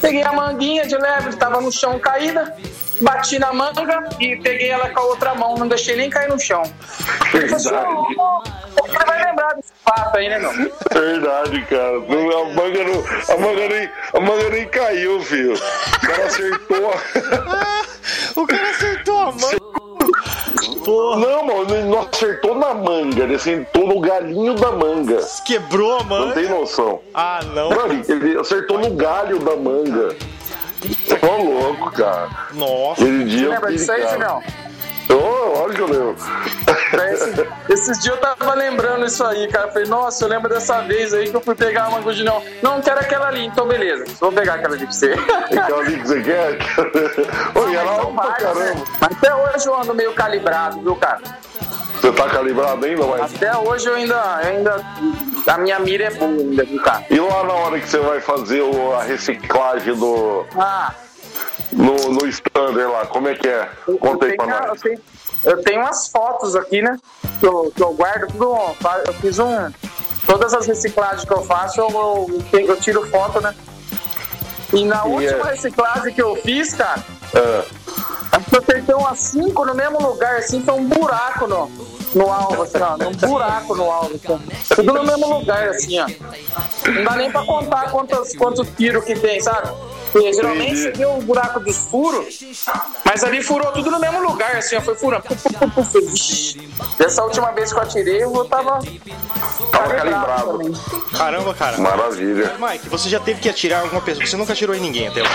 Peguei 0.00 0.22
a 0.22 0.32
manguinha 0.32 0.86
de 0.86 0.96
leve, 0.96 1.34
tava 1.36 1.60
no 1.60 1.72
chão 1.72 1.98
caída, 1.98 2.54
bati 3.00 3.38
na 3.38 3.52
manga 3.52 4.08
e 4.20 4.36
peguei 4.36 4.70
ela 4.70 4.88
com 4.90 5.00
a 5.00 5.04
outra 5.04 5.34
mão, 5.34 5.56
não 5.56 5.66
deixei 5.66 5.96
nem 5.96 6.08
cair 6.08 6.28
no 6.28 6.38
chão. 6.38 6.62
Ele 7.34 7.48
falou 7.48 7.56
assim, 7.56 8.16
"Ô, 8.16 8.32
ô, 8.80 8.86
você 8.86 9.04
vai 9.04 9.24
lembrar 9.24 9.54
desse 9.54 9.67
fato 9.88 10.16
aí, 10.16 10.28
né, 10.28 10.38
meu? 10.38 10.52
Verdade, 10.92 11.62
cara. 11.66 12.00
Não, 12.00 12.40
a, 12.42 12.44
manga 12.54 12.84
não, 12.84 13.34
a, 13.34 13.38
manga 13.38 13.68
nem, 13.68 13.90
a 14.14 14.20
manga 14.20 14.50
nem 14.50 14.68
caiu, 14.68 15.20
filho. 15.22 15.54
O 15.54 16.06
cara 16.06 16.24
acertou. 16.26 16.94
O 18.36 18.46
cara 18.46 18.70
acertou 18.70 19.18
a 19.18 19.32
mão. 19.32 19.50
Porra, 20.84 21.20
Não, 21.20 21.44
mano, 21.44 21.74
ele 21.74 21.88
não 21.88 22.00
acertou 22.00 22.54
na 22.54 22.72
manga, 22.72 23.24
ele 23.24 23.34
acertou 23.34 23.86
no 23.86 24.00
galinho 24.00 24.54
da 24.54 24.72
manga. 24.72 25.18
quebrou 25.44 25.96
a 25.96 25.98
Não 25.98 26.04
mão. 26.04 26.32
tem 26.32 26.48
noção. 26.48 27.00
Ah, 27.12 27.40
não. 27.52 27.68
Mano, 27.70 28.02
ele 28.08 28.38
acertou 28.38 28.78
no 28.78 28.90
galho 28.94 29.38
da 29.40 29.56
manga. 29.56 30.16
Tô 31.20 31.36
louco, 31.42 31.90
cara. 31.92 32.30
Nossa. 32.54 33.02
Aquele 33.02 33.24
dia 33.24 33.46
eu 33.46 33.50
Lembra 33.50 33.72
disso 33.72 33.92
aí, 33.92 34.02
cara. 34.02 34.40
Oh, 35.10 35.58
olha 35.62 35.74
que 35.74 35.80
eu 35.80 35.86
lembro. 35.86 36.16
Esse- 37.12 37.48
esses 37.70 37.98
dias 38.02 38.14
eu 38.14 38.20
tava 38.20 38.54
lembrando 38.54 39.06
isso 39.06 39.24
aí, 39.24 39.46
cara. 39.48 39.66
Eu 39.68 39.72
Falei, 39.72 39.88
nossa, 39.88 40.24
eu 40.24 40.28
lembro 40.28 40.48
dessa 40.48 40.80
vez 40.82 41.12
aí 41.14 41.30
que 41.30 41.36
eu 41.36 41.40
fui 41.40 41.54
pegar 41.54 41.84
a 41.86 41.90
manga 41.90 42.12
de 42.12 42.24
não. 42.24 42.42
Quero 42.82 43.00
aquela 43.00 43.28
ali, 43.28 43.44
então 43.46 43.66
beleza. 43.66 44.04
Vou 44.20 44.32
pegar 44.32 44.54
aquela 44.54 44.74
ali 44.74 44.84
pra 44.84 44.92
você. 44.92 45.12
Aquela 45.12 45.80
ali 45.80 45.98
que 46.00 46.06
você 46.08 46.20
quer? 46.22 46.58
Oi, 47.54 47.74
era 47.74 47.84
São 47.86 47.94
alto 48.00 48.14
pra 48.14 48.32
caramba. 48.32 48.84
Mas 49.00 49.12
até 49.16 49.34
hoje 49.34 49.66
eu 49.66 49.74
ando 49.80 49.94
meio 49.94 50.12
calibrado, 50.14 50.80
viu, 50.80 50.96
cara? 50.96 51.20
Você 52.00 52.12
tá 52.12 52.28
calibrado 52.28 52.86
ainda, 52.86 53.06
mas. 53.06 53.34
Até 53.34 53.56
hoje 53.56 53.88
eu 53.88 53.94
ainda, 53.94 54.36
ainda. 54.36 54.76
A 55.46 55.58
minha 55.58 55.78
mira 55.80 56.04
é 56.04 56.10
boa 56.10 56.30
ainda, 56.30 56.64
viu, 56.64 56.80
cara? 56.82 57.04
E 57.10 57.18
lá 57.18 57.42
na 57.44 57.52
hora 57.54 57.80
que 57.80 57.88
você 57.88 57.98
vai 57.98 58.20
fazer 58.20 58.60
o- 58.62 58.94
a 58.94 59.02
reciclagem 59.02 59.94
do. 59.96 60.46
Ah, 60.56 60.92
no, 61.78 62.12
no 62.12 62.26
standard 62.28 62.86
lá, 62.90 63.06
como 63.06 63.28
é 63.28 63.34
que 63.34 63.46
é? 63.48 63.68
eu, 63.86 63.98
Conta 63.98 64.26
aí 64.26 64.36
pra 64.36 64.44
eu, 64.46 64.68
nós. 64.68 64.80
tenho, 64.80 65.00
eu 65.44 65.62
tenho 65.62 65.80
umas 65.80 66.08
fotos 66.08 66.56
aqui, 66.56 66.82
né? 66.82 66.98
Que 67.40 67.46
eu, 67.46 67.72
que 67.74 67.82
eu 67.82 67.92
guardo 67.94 68.26
tudo. 68.32 68.56
Eu 69.06 69.14
fiz 69.14 69.38
um. 69.38 69.70
Todas 70.26 70.52
as 70.52 70.66
reciclagens 70.66 71.24
que 71.24 71.32
eu 71.32 71.42
faço, 71.42 71.80
eu, 71.80 71.88
eu, 72.52 72.60
eu 72.60 72.76
tiro 72.80 73.08
foto, 73.08 73.40
né? 73.40 73.54
E 74.74 74.84
na 74.84 75.06
E 75.06 75.08
última 75.08 75.48
é- 75.48 75.52
reciclagem 75.54 76.12
que 76.12 76.20
eu 76.22 76.36
fiz, 76.36 76.74
cara, 76.74 77.02
que 77.30 78.56
eu 78.56 78.60
acertei 78.60 78.94
umas 78.94 79.18
cinco 79.20 79.64
no 79.64 79.74
mesmo 79.74 79.98
lugar, 80.02 80.36
assim, 80.36 80.62
foi 80.62 80.74
um 80.74 80.84
buraco 80.84 81.46
no, 81.46 81.70
no 82.14 82.30
alvo, 82.30 82.62
assim, 82.64 82.76
ó. 82.78 82.94
Um 83.08 83.12
buraco 83.30 83.74
no 83.74 83.90
alvo, 83.90 84.14
assim. 84.16 84.38
Tudo 84.74 84.92
no 84.92 85.04
mesmo 85.04 85.38
lugar, 85.38 85.68
assim, 85.70 85.98
ó. 86.00 86.06
Não 86.90 87.04
dá 87.04 87.16
nem 87.16 87.30
pra 87.30 87.44
contar 87.46 87.90
quantos, 87.90 88.36
quantos 88.36 88.68
tiros 88.76 89.04
que 89.04 89.14
tem, 89.18 89.40
sabe? 89.40 89.70
Porque 90.12 90.32
geralmente 90.32 90.72
Entendi. 90.72 90.82
você 90.82 90.92
vê 90.92 91.06
o 91.06 91.20
buraco 91.20 91.60
dos 91.60 91.76
furos, 91.76 92.40
mas 93.04 93.22
ali 93.22 93.42
furou 93.42 93.72
tudo 93.72 93.90
no 93.90 93.98
mesmo 93.98 94.22
lugar, 94.22 94.56
assim, 94.56 94.76
ó. 94.76 94.80
Foi 94.80 94.94
furando. 94.94 95.24
Dessa 96.98 97.22
última 97.22 97.52
vez 97.52 97.72
que 97.72 97.78
eu 97.78 97.82
atirei, 97.82 98.22
eu 98.22 98.44
tava. 98.46 98.78
Tava 99.70 99.94
calibrado. 99.94 100.52
também. 100.52 100.72
Caramba, 101.16 101.54
cara. 101.54 101.78
maravilha. 101.78 102.56
Mike, 102.58 102.88
você 102.88 103.08
já 103.08 103.20
teve 103.20 103.40
que 103.40 103.48
atirar 103.48 103.82
alguma 103.82 104.00
pessoa. 104.00 104.24
Você 104.24 104.36
nunca 104.36 104.52
atirou 104.52 104.74
em 104.74 104.80
ninguém 104.80 105.08
até 105.08 105.20
hoje. 105.20 105.30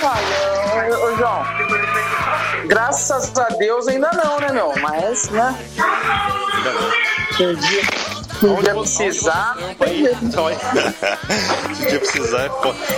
Olha, 0.00 0.98
ô, 0.98 1.12
ô, 1.12 1.16
João, 1.16 1.42
graças 2.66 3.36
a 3.36 3.48
Deus 3.48 3.88
ainda 3.88 4.10
não, 4.12 4.38
né, 4.38 4.52
meu? 4.52 4.72
Mas, 4.80 5.28
né? 5.30 5.58
Dia, 7.36 7.48
um 7.48 7.54
dia 7.56 8.17
precisar. 8.38 9.56
Só 10.32 10.48
aí. 10.48 10.58
Se 11.74 11.86
dia 11.86 11.98
precisar. 11.98 12.50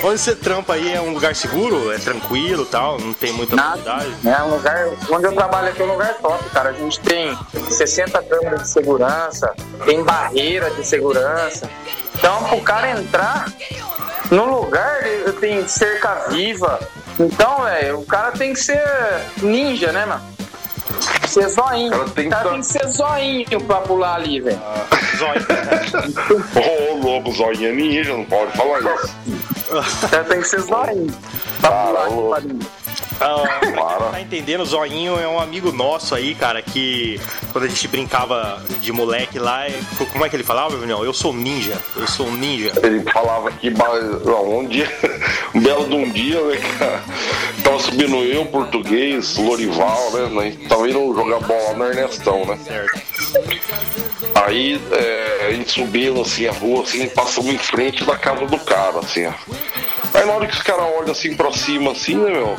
Onde 0.02 0.18
você 0.18 0.34
trampa 0.34 0.74
aí 0.74 0.92
é 0.92 1.00
um 1.00 1.12
lugar 1.12 1.34
seguro? 1.34 1.92
É 1.92 1.98
tranquilo 1.98 2.64
tal? 2.66 2.98
Não 2.98 3.12
tem 3.12 3.32
muita 3.32 3.56
Nada. 3.56 3.70
novidade? 3.70 4.14
É 4.26 4.42
um 4.42 4.50
lugar, 4.54 4.88
onde 5.10 5.24
eu 5.26 5.32
trabalho 5.32 5.68
aqui 5.68 5.82
é 5.82 5.84
um 5.84 5.92
lugar 5.92 6.14
top, 6.14 6.50
cara. 6.50 6.70
A 6.70 6.72
gente 6.72 7.00
tem 7.00 7.36
60 7.70 8.22
câmeras 8.22 8.62
de 8.62 8.68
segurança, 8.68 9.52
tem 9.84 10.02
barreira 10.02 10.70
de 10.70 10.86
segurança. 10.86 11.68
Então, 12.14 12.44
pro 12.44 12.60
cara 12.60 12.90
entrar 12.90 13.46
no 14.30 14.44
lugar, 14.44 15.06
ele 15.06 15.32
tem 15.32 15.66
cerca 15.66 16.28
viva. 16.28 16.78
Então, 17.18 17.62
velho, 17.62 18.00
o 18.00 18.06
cara 18.06 18.32
tem 18.32 18.52
que 18.52 18.60
ser 18.60 18.82
ninja, 19.42 19.92
né, 19.92 20.04
mano? 20.06 20.22
Ser 21.26 21.48
zoinho. 21.48 21.90
cara 21.90 22.10
tem 22.10 22.26
O 22.26 22.30
cara 22.30 22.42
que 22.44 22.50
tem 22.50 22.60
que 22.60 22.66
ser 22.66 22.86
zoinho 22.88 23.60
pra 23.66 23.76
pular 23.76 24.14
ali, 24.16 24.40
velho. 24.40 24.60
Ah, 24.64 24.86
zóio, 25.16 25.40
né? 25.48 26.90
Ô, 26.90 26.94
lobo, 26.96 27.32
zoinha 27.32 27.72
ninja, 27.72 28.12
não 28.12 28.24
pode 28.24 28.52
falar 28.56 28.80
isso. 28.80 29.14
O 29.70 30.08
cara 30.08 30.24
tem 30.24 30.40
que 30.40 30.48
ser 30.48 30.60
zoinho 30.60 31.14
pra 31.60 31.70
pular 32.06 32.40
dentro. 32.40 32.68
Ah, 33.20 33.42
pra 33.60 33.60
quem 33.60 33.70
não 33.72 34.10
tá 34.10 34.20
entendendo, 34.20 34.62
o 34.62 34.66
Zoinho 34.66 35.18
é 35.18 35.28
um 35.28 35.38
amigo 35.38 35.70
nosso 35.72 36.14
aí, 36.14 36.34
cara, 36.34 36.62
que 36.62 37.20
quando 37.52 37.64
a 37.64 37.68
gente 37.68 37.86
brincava 37.88 38.62
de 38.80 38.90
moleque 38.92 39.38
lá, 39.38 39.66
é- 39.66 39.78
como 40.12 40.24
é 40.24 40.28
que 40.28 40.36
ele 40.36 40.42
falava, 40.44 40.74
Não, 40.86 41.04
Eu 41.04 41.12
sou 41.12 41.32
ninja, 41.32 41.76
eu 41.96 42.06
sou 42.06 42.26
um 42.26 42.34
ninja. 42.34 42.72
Ele 42.82 43.00
falava 43.12 43.50
que 43.52 43.70
um 43.70 44.66
dia, 44.66 44.90
um 45.54 45.60
belo 45.60 45.86
de 45.86 45.94
um 45.94 46.10
dia, 46.10 46.40
né, 46.42 46.56
cara? 46.78 47.02
Tava 47.62 47.78
subindo 47.78 48.16
eu, 48.16 48.46
português, 48.46 49.36
Lorival, 49.36 50.10
né? 50.12 50.28
Nós 50.30 50.68
tava 50.68 50.88
indo 50.88 51.14
jogar 51.14 51.40
bola 51.40 51.74
no 51.74 51.84
Ernestão, 51.84 52.44
né? 52.46 52.58
Certo. 52.64 53.00
Aí 54.34 54.80
é, 54.92 55.46
a 55.48 55.52
gente 55.52 55.70
subindo 55.70 56.20
assim 56.20 56.46
a 56.46 56.52
rua, 56.52 56.82
assim, 56.82 57.06
passamos 57.08 57.52
em 57.52 57.58
frente 57.58 58.04
da 58.04 58.16
casa 58.16 58.46
do 58.46 58.58
cara, 58.58 58.98
assim, 59.00 59.26
ó. 59.26 59.32
Aí 60.20 60.26
na 60.26 60.34
hora 60.34 60.46
que 60.46 60.52
os 60.52 60.62
caras 60.62 60.84
olham 60.98 61.12
assim 61.12 61.34
pra 61.34 61.50
cima, 61.50 61.92
assim, 61.92 62.14
né, 62.14 62.30
meu? 62.30 62.54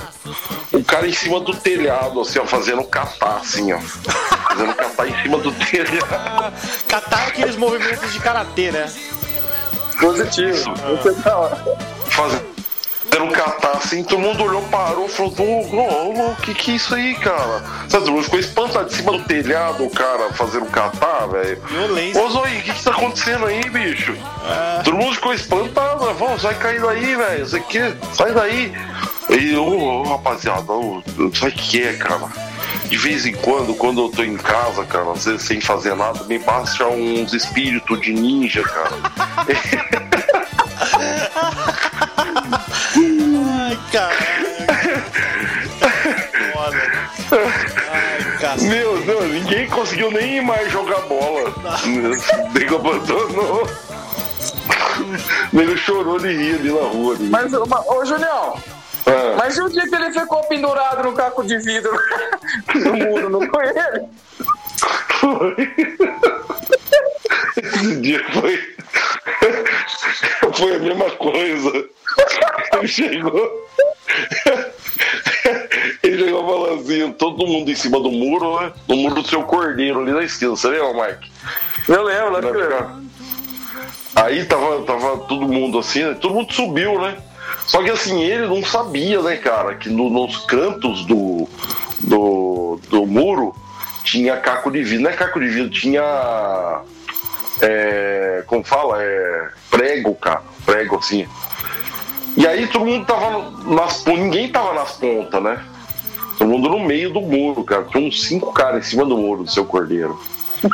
O 0.73 0.83
cara 0.83 1.07
em 1.07 1.13
cima 1.13 1.39
do 1.39 1.53
telhado, 1.53 2.19
assim, 2.19 2.39
ó, 2.39 2.45
fazendo 2.45 2.83
catar, 2.85 3.37
assim, 3.37 3.71
ó. 3.71 3.77
Fazendo 3.77 4.73
catar 4.73 5.07
em 5.07 5.21
cima 5.21 5.37
do 5.37 5.51
telhado. 5.51 6.07
Ah, 6.11 6.51
catar 6.87 7.27
aqueles 7.27 7.55
movimentos 7.55 8.11
de 8.11 8.19
karatê, 8.19 8.71
né? 8.71 8.91
Positivo. 9.99 10.73
Isso 10.73 11.09
é 11.09 12.60
fazendo 13.11 13.25
um 13.25 13.31
catar 13.31 13.77
assim, 13.77 14.03
todo 14.03 14.19
mundo 14.19 14.43
olhou, 14.43 14.61
parou, 14.63 15.07
falou, 15.07 15.33
ô, 15.37 16.31
o 16.31 16.35
que 16.37 16.53
que 16.53 16.71
é 16.71 16.75
isso 16.75 16.95
aí, 16.95 17.13
cara? 17.15 17.61
Sabe, 17.89 18.05
todo 18.05 18.13
mundo 18.13 18.23
ficou 18.23 18.39
espantado 18.39 18.89
de 18.89 18.95
cima 18.95 19.11
do 19.11 19.23
telhado, 19.25 19.85
o 19.85 19.89
cara 19.89 20.31
fazendo 20.33 20.65
um 20.65 20.69
catar, 20.69 21.27
velho. 21.27 21.61
Violência. 21.67 22.23
Ô 22.23 22.29
Zoe, 22.29 22.57
o 22.57 22.61
que 22.61 22.73
que 22.73 22.83
tá 22.83 22.91
acontecendo 22.91 23.45
aí, 23.45 23.61
bicho? 23.69 24.15
Todo 24.85 24.97
mundo 24.97 25.15
ficou 25.15 25.33
espantado? 25.33 26.13
Vamos, 26.13 26.41
vai 26.41 26.55
cair 26.55 26.81
daí, 26.81 27.15
velho, 27.15 27.43
isso 27.43 27.57
aqui, 27.57 27.79
sai 28.13 28.31
daí. 28.31 28.73
E, 29.29 29.55
ô, 29.55 29.65
ô, 29.65 30.03
rapaziada, 30.03 30.71
ô, 30.71 31.03
sabe 31.33 31.51
o 31.51 31.55
que 31.55 31.83
é, 31.83 31.93
cara? 31.93 32.27
De 32.85 32.97
vez 32.97 33.25
em 33.25 33.33
quando, 33.33 33.73
quando 33.73 34.01
eu 34.01 34.09
tô 34.09 34.23
em 34.23 34.37
casa, 34.37 34.85
cara, 34.85 35.11
às 35.11 35.25
vezes 35.25 35.43
sem 35.43 35.61
fazer 35.61 35.95
nada, 35.95 36.23
me 36.25 36.39
baixa 36.39 36.87
uns 36.87 37.33
espíritos 37.33 38.01
de 38.01 38.13
ninja, 38.13 38.63
cara. 38.63 38.91
Ai, 43.03 43.79
caralho. 43.91 44.51
Foda. 46.53 46.77
né? 46.77 47.10
Ai. 47.91 48.58
Meu, 48.67 49.05
não, 49.05 49.22
ninguém 49.27 49.67
conseguiu 49.70 50.12
nem 50.12 50.41
mais 50.41 50.72
jogar 50.72 51.01
bola. 51.01 51.53
Nego 52.53 52.75
abandonou. 52.75 53.67
Nego 55.53 55.77
chorou 55.77 56.20
de 56.20 56.27
rir 56.27 56.55
ali 56.55 56.72
na 56.72 56.81
rua. 56.88 57.15
Ali. 57.15 57.29
Mas, 57.29 57.53
ô, 57.53 57.63
ô 57.88 58.05
Julião, 58.05 58.55
Ah, 59.05 59.36
mas 59.38 59.58
e 59.58 59.62
o 59.62 59.70
dia 59.70 59.88
que 59.88 59.96
ele 59.96 60.12
ficou 60.12 60.43
pendurado 60.43 61.03
no 61.03 61.13
caco 61.13 61.43
de 61.43 61.58
vidro 61.60 61.91
no 62.75 62.93
muro, 62.93 63.29
não 63.29 63.41
foi 63.50 63.67
ele? 63.70 64.05
foi. 65.20 65.55
Esse 67.58 67.96
dia 68.01 68.24
foi. 68.34 68.75
Foi 70.53 70.75
a 70.75 70.79
mesma 70.79 71.10
coisa. 71.12 71.86
Ele 72.83 72.88
chegou. 72.88 73.67
Ele 76.03 76.25
chegou 76.25 76.45
falando 76.45 76.81
assim, 76.81 77.11
todo 77.13 77.47
mundo 77.47 77.69
em 77.71 77.75
cima 77.75 78.00
do 78.00 78.11
muro, 78.11 78.59
né? 78.59 78.73
No 78.88 78.95
muro 78.95 79.21
do 79.21 79.27
seu 79.27 79.43
cordeiro 79.43 80.01
ali 80.01 80.11
na 80.11 80.23
esquina. 80.23 80.51
Você 80.51 80.67
lembra, 80.67 81.07
Mike? 81.07 81.31
Eu 81.88 82.03
lembro, 82.03 82.31
lembro 82.33 82.59
eu. 82.59 82.88
Aí 84.15 84.45
tava, 84.45 84.81
tava 84.83 85.17
todo 85.19 85.47
mundo 85.47 85.79
assim, 85.79 86.03
né? 86.03 86.13
todo 86.19 86.33
mundo 86.33 86.51
subiu, 86.53 87.00
né? 87.01 87.17
Só 87.65 87.81
que 87.81 87.89
assim, 87.89 88.21
ele 88.21 88.45
não 88.47 88.63
sabia, 88.63 89.21
né, 89.21 89.38
cara, 89.38 89.75
que 89.75 89.89
no- 89.89 90.09
nos 90.09 90.38
cantos 90.45 91.05
do, 91.05 91.47
do, 92.00 92.79
do 92.89 93.05
muro 93.05 93.55
tinha 94.03 94.35
caco 94.38 94.69
de 94.71 94.83
vidro. 94.83 95.03
Não 95.03 95.11
é 95.11 95.13
caco 95.13 95.39
de 95.39 95.47
vidro, 95.47 95.69
tinha. 95.69 96.81
É, 97.61 98.43
como 98.47 98.63
fala? 98.63 99.01
É, 99.01 99.47
prego, 99.69 100.13
cara. 100.15 100.41
Prego 100.65 100.97
assim. 100.97 101.27
E 102.41 102.48
aí 102.48 102.65
todo 102.65 102.86
mundo 102.86 103.05
tava 103.05 103.51
nas 103.67 104.03
ninguém 104.05 104.50
tava 104.50 104.74
nas 104.74 104.93
pontas, 104.93 105.43
né? 105.43 105.63
Todo 106.39 106.48
mundo 106.50 106.69
no 106.69 106.79
meio 106.79 107.13
do 107.13 107.21
muro, 107.21 107.63
cara. 107.63 107.83
Tinha 107.83 108.07
uns 108.07 108.24
cinco 108.24 108.51
caras 108.51 108.83
em 108.88 108.89
cima 108.89 109.05
do 109.05 109.15
muro 109.15 109.43
do 109.43 109.51
seu 109.51 109.63
cordeiro. 109.63 110.19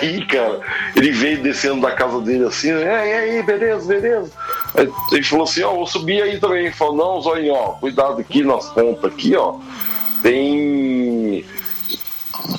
Aí, 0.00 0.24
cara, 0.26 0.60
ele 0.96 1.12
veio 1.12 1.40
descendo 1.42 1.82
da 1.82 1.92
casa 1.92 2.20
dele 2.20 2.46
assim, 2.46 2.70
e 2.70 2.84
aí, 2.88 3.42
beleza, 3.42 3.86
beleza. 3.86 4.32
Aí 4.74 4.90
ele 5.12 5.22
falou 5.22 5.44
assim, 5.44 5.62
ó, 5.62 5.74
vou 5.74 5.86
subir 5.86 6.22
aí 6.22 6.40
também. 6.40 6.64
Ele 6.66 6.74
falou, 6.74 6.96
não, 6.96 7.20
Zóio, 7.20 7.52
ó, 7.52 7.72
cuidado 7.72 8.18
aqui 8.20 8.42
nas 8.42 8.66
pontas 8.70 9.12
aqui, 9.12 9.36
ó. 9.36 9.56
Tem. 10.22 11.44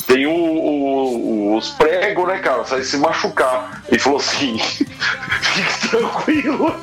Tem 0.06 0.28
o- 0.28 0.32
o- 0.32 1.56
os 1.58 1.70
pregos, 1.72 2.28
né, 2.28 2.38
cara? 2.40 2.62
Vai 2.64 2.84
se 2.84 2.98
machucar. 2.98 3.84
Ele 3.90 4.00
falou 4.00 4.20
assim, 4.20 4.58
fique 5.42 5.90
tranquilo. 5.90 6.76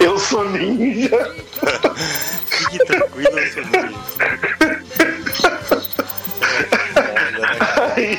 Eu 0.00 0.18
sou 0.18 0.48
ninja. 0.48 1.34
Fique 2.46 2.78
tranquilo, 2.86 3.38
eu 3.38 3.52
sou 3.52 3.64
ninja. 3.64 3.98
Aí, 7.96 8.18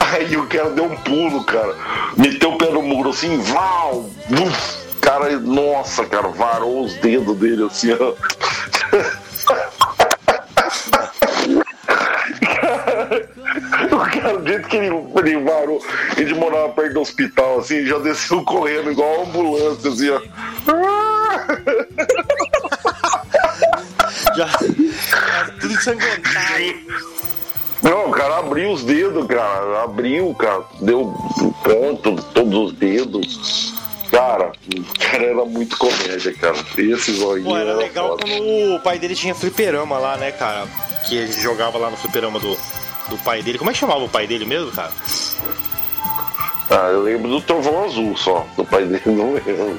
aí 0.00 0.36
o 0.36 0.46
cara 0.46 0.70
deu 0.70 0.84
um 0.84 0.96
pulo, 0.96 1.44
cara. 1.44 1.74
Meteu 2.16 2.52
o 2.52 2.58
pé 2.58 2.70
no 2.70 2.82
muro 2.82 3.10
assim, 3.10 3.40
val! 3.40 4.08
Uf, 4.30 4.76
cara, 5.00 5.38
nossa, 5.38 6.04
cara, 6.06 6.28
varou 6.28 6.84
os 6.84 6.94
dedos 6.94 7.36
dele 7.36 7.64
assim, 7.64 7.92
ó. 7.92 8.14
Ele, 15.16 15.36
varou, 15.42 15.84
ele 16.16 16.34
morava 16.34 16.68
perto 16.70 16.94
do 16.94 17.00
hospital, 17.00 17.58
assim, 17.60 17.84
já 17.86 17.98
desceu 17.98 18.42
correndo 18.44 18.90
igual 18.90 19.22
ambulância, 19.22 19.90
assim, 19.90 20.10
ó. 20.10 20.20
Já, 24.36 24.46
já 24.46 25.50
tudo 25.60 25.72
ensanguentado. 25.74 26.74
Não, 27.82 28.08
o 28.08 28.10
cara 28.10 28.38
abriu 28.38 28.72
os 28.72 28.82
dedos, 28.82 29.26
cara. 29.26 29.84
Abriu, 29.84 30.34
cara. 30.34 30.64
Deu 30.80 31.14
ponto, 31.62 32.16
todos 32.34 32.54
os 32.54 32.72
dedos. 32.72 33.74
Cara, 34.10 34.52
o 34.74 34.98
cara 34.98 35.24
era 35.24 35.44
muito 35.44 35.76
comédia, 35.76 36.32
cara. 36.34 36.56
Esse 36.78 37.12
zoinho 37.14 37.44
Pô, 37.44 37.56
era 37.56 37.70
era 37.70 37.78
legal 37.78 38.08
foda. 38.10 38.22
quando 38.22 38.74
o 38.74 38.80
pai 38.80 38.98
dele 38.98 39.14
tinha 39.14 39.34
fliperama 39.34 39.98
lá, 39.98 40.16
né, 40.16 40.32
cara? 40.32 40.66
Que 41.06 41.16
ele 41.16 41.32
jogava 41.32 41.78
lá 41.78 41.90
no 41.90 41.96
fliperama 41.96 42.38
do, 42.38 42.56
do 43.08 43.16
pai 43.18 43.42
dele. 43.42 43.58
Como 43.58 43.70
é 43.70 43.72
que 43.72 43.78
chamava 43.78 44.04
o 44.04 44.08
pai 44.08 44.26
dele 44.26 44.44
mesmo, 44.44 44.70
cara? 44.72 44.90
Ah, 46.68 46.88
eu 46.90 47.02
lembro 47.02 47.30
do 47.30 47.40
Trovão 47.40 47.84
Azul 47.84 48.16
só. 48.16 48.44
Do 48.56 48.64
pai 48.64 48.84
dele 48.84 49.02
não 49.06 49.34
lembro. 49.34 49.78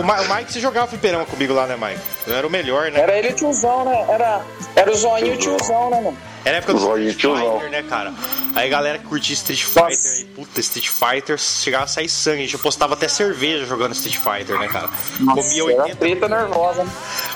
O, 0.00 0.04
Ma- 0.04 0.20
o 0.20 0.34
Mike, 0.34 0.52
você 0.52 0.60
jogava 0.60 0.86
fliperama 0.86 1.24
comigo 1.24 1.52
lá, 1.52 1.66
né, 1.66 1.76
Mike? 1.76 2.00
Eu 2.26 2.34
era 2.36 2.46
o 2.46 2.50
melhor, 2.50 2.90
né? 2.92 3.00
Era 3.00 3.18
ele 3.18 3.32
tiozão, 3.32 3.84
né? 3.84 4.04
Era, 4.08 4.42
era 4.76 4.90
o 4.90 4.94
zoinho 4.94 5.28
e 5.28 5.30
o 5.34 5.36
tiozão, 5.38 5.90
né, 5.90 6.00
mano? 6.00 6.16
Era 6.44 6.56
a 6.56 6.58
época 6.58 6.74
do 6.74 6.78
Street 6.78 7.16
tiozão. 7.16 7.52
Fighter, 7.54 7.70
né, 7.70 7.82
cara? 7.82 8.14
Aí 8.54 8.66
a 8.68 8.70
galera 8.70 8.98
que 8.98 9.04
curtia 9.06 9.34
Street 9.34 9.60
Nossa. 9.74 9.90
Fighter, 9.90 10.10
aí, 10.12 10.24
puta, 10.36 10.60
Street 10.60 10.88
Fighter, 10.88 11.36
chegava 11.38 11.84
a 11.84 11.86
sair 11.88 12.08
sangue. 12.08 12.38
A 12.38 12.44
gente 12.44 12.58
postava 12.58 12.94
até 12.94 13.08
cerveja 13.08 13.66
jogando 13.66 13.92
Street 13.92 14.16
Fighter, 14.18 14.56
né, 14.58 14.68
cara? 14.68 14.88
Comia 15.18 15.72
era 15.72 15.82
80, 15.82 15.96
treta 15.96 16.28
nervosa. 16.28 16.84
né? 16.84 16.90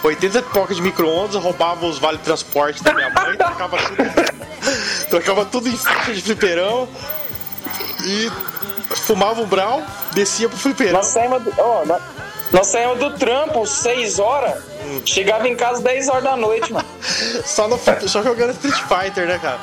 80 0.05 0.43
pipoca 0.43 0.75
de 0.75 0.81
micro-ondas, 0.83 1.35
roubava 1.43 1.85
os 1.85 1.99
vale 1.99 2.19
transporte 2.19 2.83
da 2.83 2.93
minha 2.95 3.11
mãe, 3.11 3.37
trocava 3.37 3.77
tudo, 3.77 4.32
trocava 5.13 5.45
tudo 5.45 5.69
em 5.69 5.77
ficha 5.77 6.13
de 6.15 6.23
fliperão 6.23 6.89
e 8.03 8.31
fumava 8.97 9.43
um 9.43 9.47
brau, 9.47 9.83
descia 10.13 10.49
pro 10.49 10.57
fliperão. 10.57 10.95
Nós 10.95 11.09
saímos 11.09 11.43
do, 11.43 11.53
ó, 11.59 11.85
nós, 11.85 12.03
nós 12.51 12.67
saímos 12.69 12.99
do 12.99 13.11
trampo 13.19 13.67
6 13.67 14.19
horas, 14.19 14.63
chegava 15.05 15.47
em 15.47 15.55
casa 15.55 15.83
10 15.83 16.09
horas 16.09 16.25
da 16.25 16.35
noite, 16.35 16.73
mano. 16.73 16.89
Só, 17.45 17.69
no, 17.69 17.79
só 18.07 18.23
jogando 18.23 18.53
Street 18.53 18.81
Fighter, 18.89 19.27
né, 19.27 19.39
cara? 19.39 19.59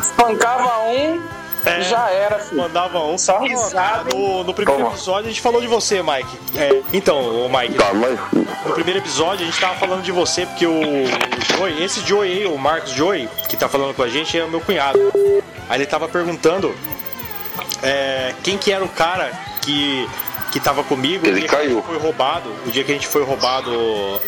Espancava 0.00 0.78
um 0.88 1.22
É. 1.64 1.80
já 1.82 2.10
era, 2.10 2.38
filho. 2.38 2.60
Mandava 2.60 2.98
um. 2.98 3.16
Risada, 3.42 4.14
no, 4.14 4.42
no 4.44 4.52
primeiro 4.54 4.82
Toma. 4.82 4.94
episódio 4.94 5.26
a 5.26 5.28
gente 5.28 5.40
falou 5.40 5.60
de 5.60 5.66
você, 5.66 6.02
Mike. 6.02 6.38
É, 6.56 6.82
então, 6.92 7.46
o 7.46 7.48
Mike, 7.48 7.74
Tá, 7.74 7.92
mas. 7.94 8.18
no 8.66 8.72
primeiro 8.74 8.98
episódio 9.00 9.44
a 9.44 9.50
gente 9.50 9.60
tava 9.60 9.74
falando 9.76 10.02
de 10.02 10.10
você, 10.12 10.44
porque 10.46 10.66
o, 10.66 10.72
o 10.72 11.56
Joey, 11.56 11.82
esse 11.82 12.00
Joey 12.06 12.32
aí, 12.32 12.46
o 12.46 12.56
Marcos 12.58 12.90
Joey, 12.92 13.28
que 13.48 13.56
tá 13.56 13.68
falando 13.68 13.94
com 13.94 14.02
a 14.02 14.08
gente, 14.08 14.36
é 14.38 14.44
o 14.44 14.48
meu 14.48 14.60
cunhado. 14.60 14.98
Aí 15.68 15.78
ele 15.78 15.86
tava 15.86 16.08
perguntando 16.08 16.74
é, 17.82 18.34
quem 18.42 18.58
que 18.58 18.72
era 18.72 18.84
o 18.84 18.88
cara 18.88 19.30
que 19.62 20.08
que 20.52 20.60
tava 20.60 20.84
comigo, 20.84 21.26
Ele 21.26 21.36
o 21.36 21.40
dia 21.40 21.48
caiu. 21.48 21.60
que 21.62 21.72
a 21.72 21.74
gente 21.76 21.86
foi 21.86 21.98
roubado, 21.98 22.50
o 22.66 22.70
dia 22.70 22.84
que 22.84 22.90
a 22.92 22.94
gente 22.94 23.06
foi 23.08 23.24
roubado 23.24 23.70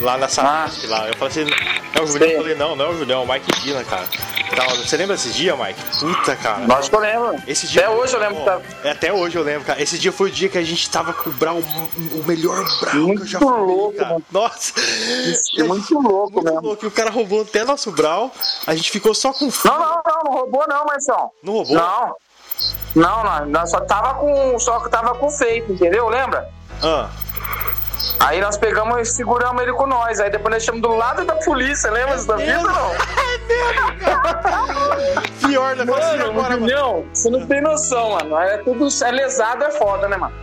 lá 0.00 0.16
na 0.16 0.26
Sabesp, 0.26 0.86
lá. 0.86 1.06
Eu 1.08 1.14
falei 1.16 1.28
assim, 1.44 1.46
é 1.94 2.00
o 2.02 2.06
Julião? 2.06 2.30
Eu 2.30 2.36
falei, 2.38 2.54
não, 2.54 2.74
não 2.74 2.84
é 2.86 2.88
o 2.88 2.96
Julião, 2.98 3.20
é 3.20 3.24
o 3.24 3.28
Mike 3.32 3.60
Dylan, 3.60 3.84
cara. 3.84 4.04
Tava- 4.56 4.74
você 4.76 4.96
lembra 4.96 5.16
desses 5.16 5.34
dias, 5.34 5.58
Mike? 5.58 5.80
Puta, 6.00 6.34
cara. 6.36 6.58
Nós 6.66 6.88
que 6.88 6.94
eu 6.94 7.00
lembro. 7.00 7.42
Esse 7.46 7.66
dia 7.66 7.82
Até 7.86 7.90
hoje 7.94 8.14
eu 8.14 8.20
lembro 8.20 8.36
Pô, 8.44 8.50
é, 8.84 8.90
Até 8.92 9.12
hoje 9.12 9.36
eu 9.36 9.42
lembro, 9.42 9.64
cara. 9.64 9.82
Esse 9.82 9.98
dia 9.98 10.12
foi 10.12 10.28
o 10.28 10.32
dia 10.32 10.48
que 10.48 10.56
a 10.56 10.62
gente 10.62 10.88
tava 10.88 11.12
com 11.12 11.28
o 11.28 11.32
Brau, 11.32 11.56
o 11.58 12.22
melhor 12.24 12.64
Brau 12.80 12.92
que 12.92 13.22
eu 13.22 13.26
já 13.26 13.38
Muito 13.40 13.54
fumei, 13.58 13.76
louco, 13.76 13.96
cara. 13.98 14.08
mano. 14.10 14.24
Nossa. 14.30 14.72
É 15.58 15.62
muito 15.64 15.94
louco 16.00 16.32
Muito 16.34 16.44
mesmo. 16.44 16.60
louco. 16.60 16.86
O 16.86 16.90
cara 16.90 17.10
roubou 17.10 17.42
até 17.42 17.64
nosso 17.64 17.90
Brau. 17.90 18.30
A 18.66 18.74
gente 18.74 18.90
ficou 18.90 19.12
só 19.14 19.32
com 19.32 19.46
Não, 19.64 19.78
não, 19.78 20.02
não, 20.06 20.20
não 20.24 20.32
roubou 20.32 20.64
não, 20.68 20.84
Marcião. 20.84 21.30
Não 21.42 21.52
roubou? 21.54 21.76
Não. 21.76 22.14
Não, 22.94 23.24
não, 23.24 23.46
nós 23.46 23.70
só 23.70 23.80
tava 23.80 24.14
com. 24.14 24.58
Só 24.58 24.80
que 24.80 24.88
tava 24.90 25.14
com 25.14 25.30
feito, 25.30 25.72
entendeu? 25.72 26.08
Lembra? 26.08 26.48
Ah, 26.82 27.08
Aí 28.20 28.40
nós 28.40 28.56
pegamos 28.56 28.98
e 29.00 29.04
seguramos 29.12 29.62
ele 29.62 29.72
com 29.72 29.86
nós. 29.86 30.20
Aí 30.20 30.30
depois 30.30 30.54
deixamos 30.54 30.80
do 30.82 30.94
lado 30.94 31.24
da 31.24 31.34
polícia, 31.36 31.90
lembra 31.90 32.14
disso 32.14 32.28
da 32.28 32.36
vida 32.36 32.62
não? 32.62 32.90
pior 35.46 35.76
da 35.76 35.86
coisa 35.86 36.08
Mano, 36.16 36.30
agora, 36.30 36.56
mano. 36.56 36.66
não, 36.66 37.04
você 37.12 37.30
não 37.30 37.46
tem 37.46 37.60
noção, 37.60 38.10
mano. 38.10 38.38
É 38.38 38.58
tudo. 38.58 38.88
É 39.04 39.10
lesado, 39.10 39.64
é 39.64 39.70
foda, 39.70 40.08
né, 40.08 40.16
mano? 40.16 40.34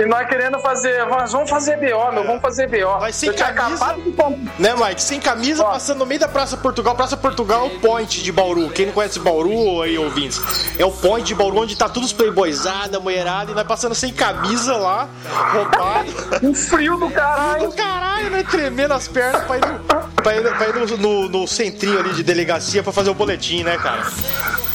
E 0.00 0.06
nós 0.06 0.28
querendo 0.28 0.58
fazer. 0.58 1.04
Nós 1.06 1.32
vamos 1.32 1.48
fazer 1.50 1.76
BO, 1.76 2.12
meu, 2.12 2.24
vamos 2.24 2.42
fazer 2.42 2.68
BO. 2.68 2.98
Mas 3.00 3.16
sem 3.16 3.32
camisa? 3.32 3.94
de. 3.94 4.62
Né, 4.62 4.74
Mike? 4.74 5.02
Sem 5.02 5.20
camisa, 5.20 5.62
Ó. 5.64 5.72
passando 5.72 5.98
no 5.98 6.06
meio 6.06 6.20
da 6.20 6.28
Praça 6.28 6.56
Portugal. 6.56 6.94
Praça 6.94 7.16
Portugal 7.16 7.64
é 7.64 7.66
o 7.68 7.80
point 7.80 8.22
de 8.22 8.32
Bauru. 8.32 8.68
Quem 8.70 8.86
não 8.86 8.92
conhece 8.92 9.18
Bauru 9.20 9.82
aí, 9.82 9.98
ouvintes? 9.98 10.40
É 10.78 10.84
o 10.84 10.90
point 10.90 11.26
de 11.26 11.34
Bauru 11.34 11.58
onde 11.58 11.76
tá 11.76 11.88
todos 11.88 12.08
os 12.10 12.12
playboyzada, 12.12 12.98
mulherada, 13.00 13.52
e 13.52 13.54
nós 13.54 13.66
passando 13.66 13.94
sem 13.94 14.12
camisa 14.12 14.76
lá, 14.76 15.08
roubado. 15.52 16.08
Um 16.42 16.54
frio 16.54 16.96
do 16.96 17.10
caralho. 17.10 17.68
Do 17.70 17.76
caralho, 17.76 18.30
né? 18.30 18.44
Tremendo 18.48 18.92
as 18.94 19.08
pernas 19.08 19.42
pra 19.44 19.56
ir, 19.56 19.60
no, 19.60 19.78
pra 20.22 20.36
ir, 20.36 20.42
pra 20.56 20.68
ir 20.68 20.74
no, 20.74 20.96
no- 20.96 21.28
no 21.28 21.46
centrinho 21.48 21.98
ali 21.98 22.12
de 22.14 22.22
delegacia 22.22 22.82
pra 22.82 22.92
fazer 22.92 23.10
o 23.10 23.14
boletim, 23.14 23.62
né, 23.62 23.76
cara? 23.78 24.06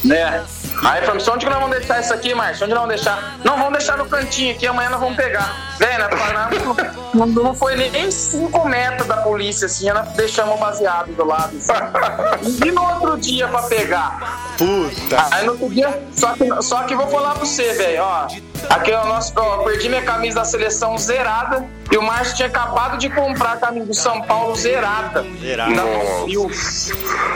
Né? 0.04 0.44
Aí 0.84 1.02
falamos, 1.02 1.28
onde 1.28 1.46
que 1.46 1.52
nós 1.52 1.62
vamos 1.62 1.78
deixar 1.78 2.02
isso 2.02 2.14
aqui, 2.14 2.34
Márcio? 2.36 2.66
Onde 2.66 2.74
nós 2.74 2.84
vamos 2.84 2.96
deixar? 2.96 3.38
Não, 3.44 3.58
vamos 3.58 3.74
deixar 3.74 3.98
no 3.98 4.06
cantinho 4.06 4.54
aqui, 4.54 4.68
amanhã 4.68 4.90
nós 4.90 5.00
vamos 5.00 5.16
pegar. 5.16 5.76
Velho, 5.80 6.10
nós 6.10 6.20
paramos, 6.20 6.78
não, 7.14 7.26
não 7.26 7.56
foi 7.56 7.76
nem 7.76 8.12
5 8.12 8.68
metros 8.68 9.08
da 9.08 9.18
polícia, 9.18 9.66
assim, 9.66 9.90
nós 9.92 10.10
deixamos 10.10 10.60
baseado 10.60 11.14
do 11.14 11.26
lado. 11.26 11.56
assim. 11.56 12.68
E 12.68 12.72
no 12.72 12.84
outro 12.84 13.18
dia 13.18 13.48
pra 13.48 13.64
pegar? 13.64 14.54
Puta. 14.58 15.28
Aí 15.32 15.46
no 15.46 15.54
outro 15.54 15.70
dia, 15.70 16.04
só 16.16 16.34
que, 16.34 16.62
só 16.62 16.84
que 16.84 16.96
vou 16.96 17.08
falar 17.08 17.32
pra 17.32 17.46
você, 17.46 17.74
velho, 17.74 18.04
ó. 18.04 18.28
Aqui 18.70 18.92
é 18.92 19.00
o 19.00 19.06
nosso, 19.06 19.34
ó, 19.36 19.58
perdi 19.64 19.90
minha 19.90 20.02
camisa 20.02 20.36
da 20.40 20.46
seleção 20.46 20.98
zerada 20.98 21.66
e 21.92 21.98
o 21.98 22.02
Márcio 22.02 22.36
tinha 22.36 22.48
acabado 22.48 22.98
de 22.98 23.10
comprar 23.10 23.54
a 23.54 23.58
camisa 23.58 23.86
do 23.86 23.94
São 23.94 24.22
Paulo 24.24 24.56
zerada. 24.56 25.26
Zerada. 25.40 25.74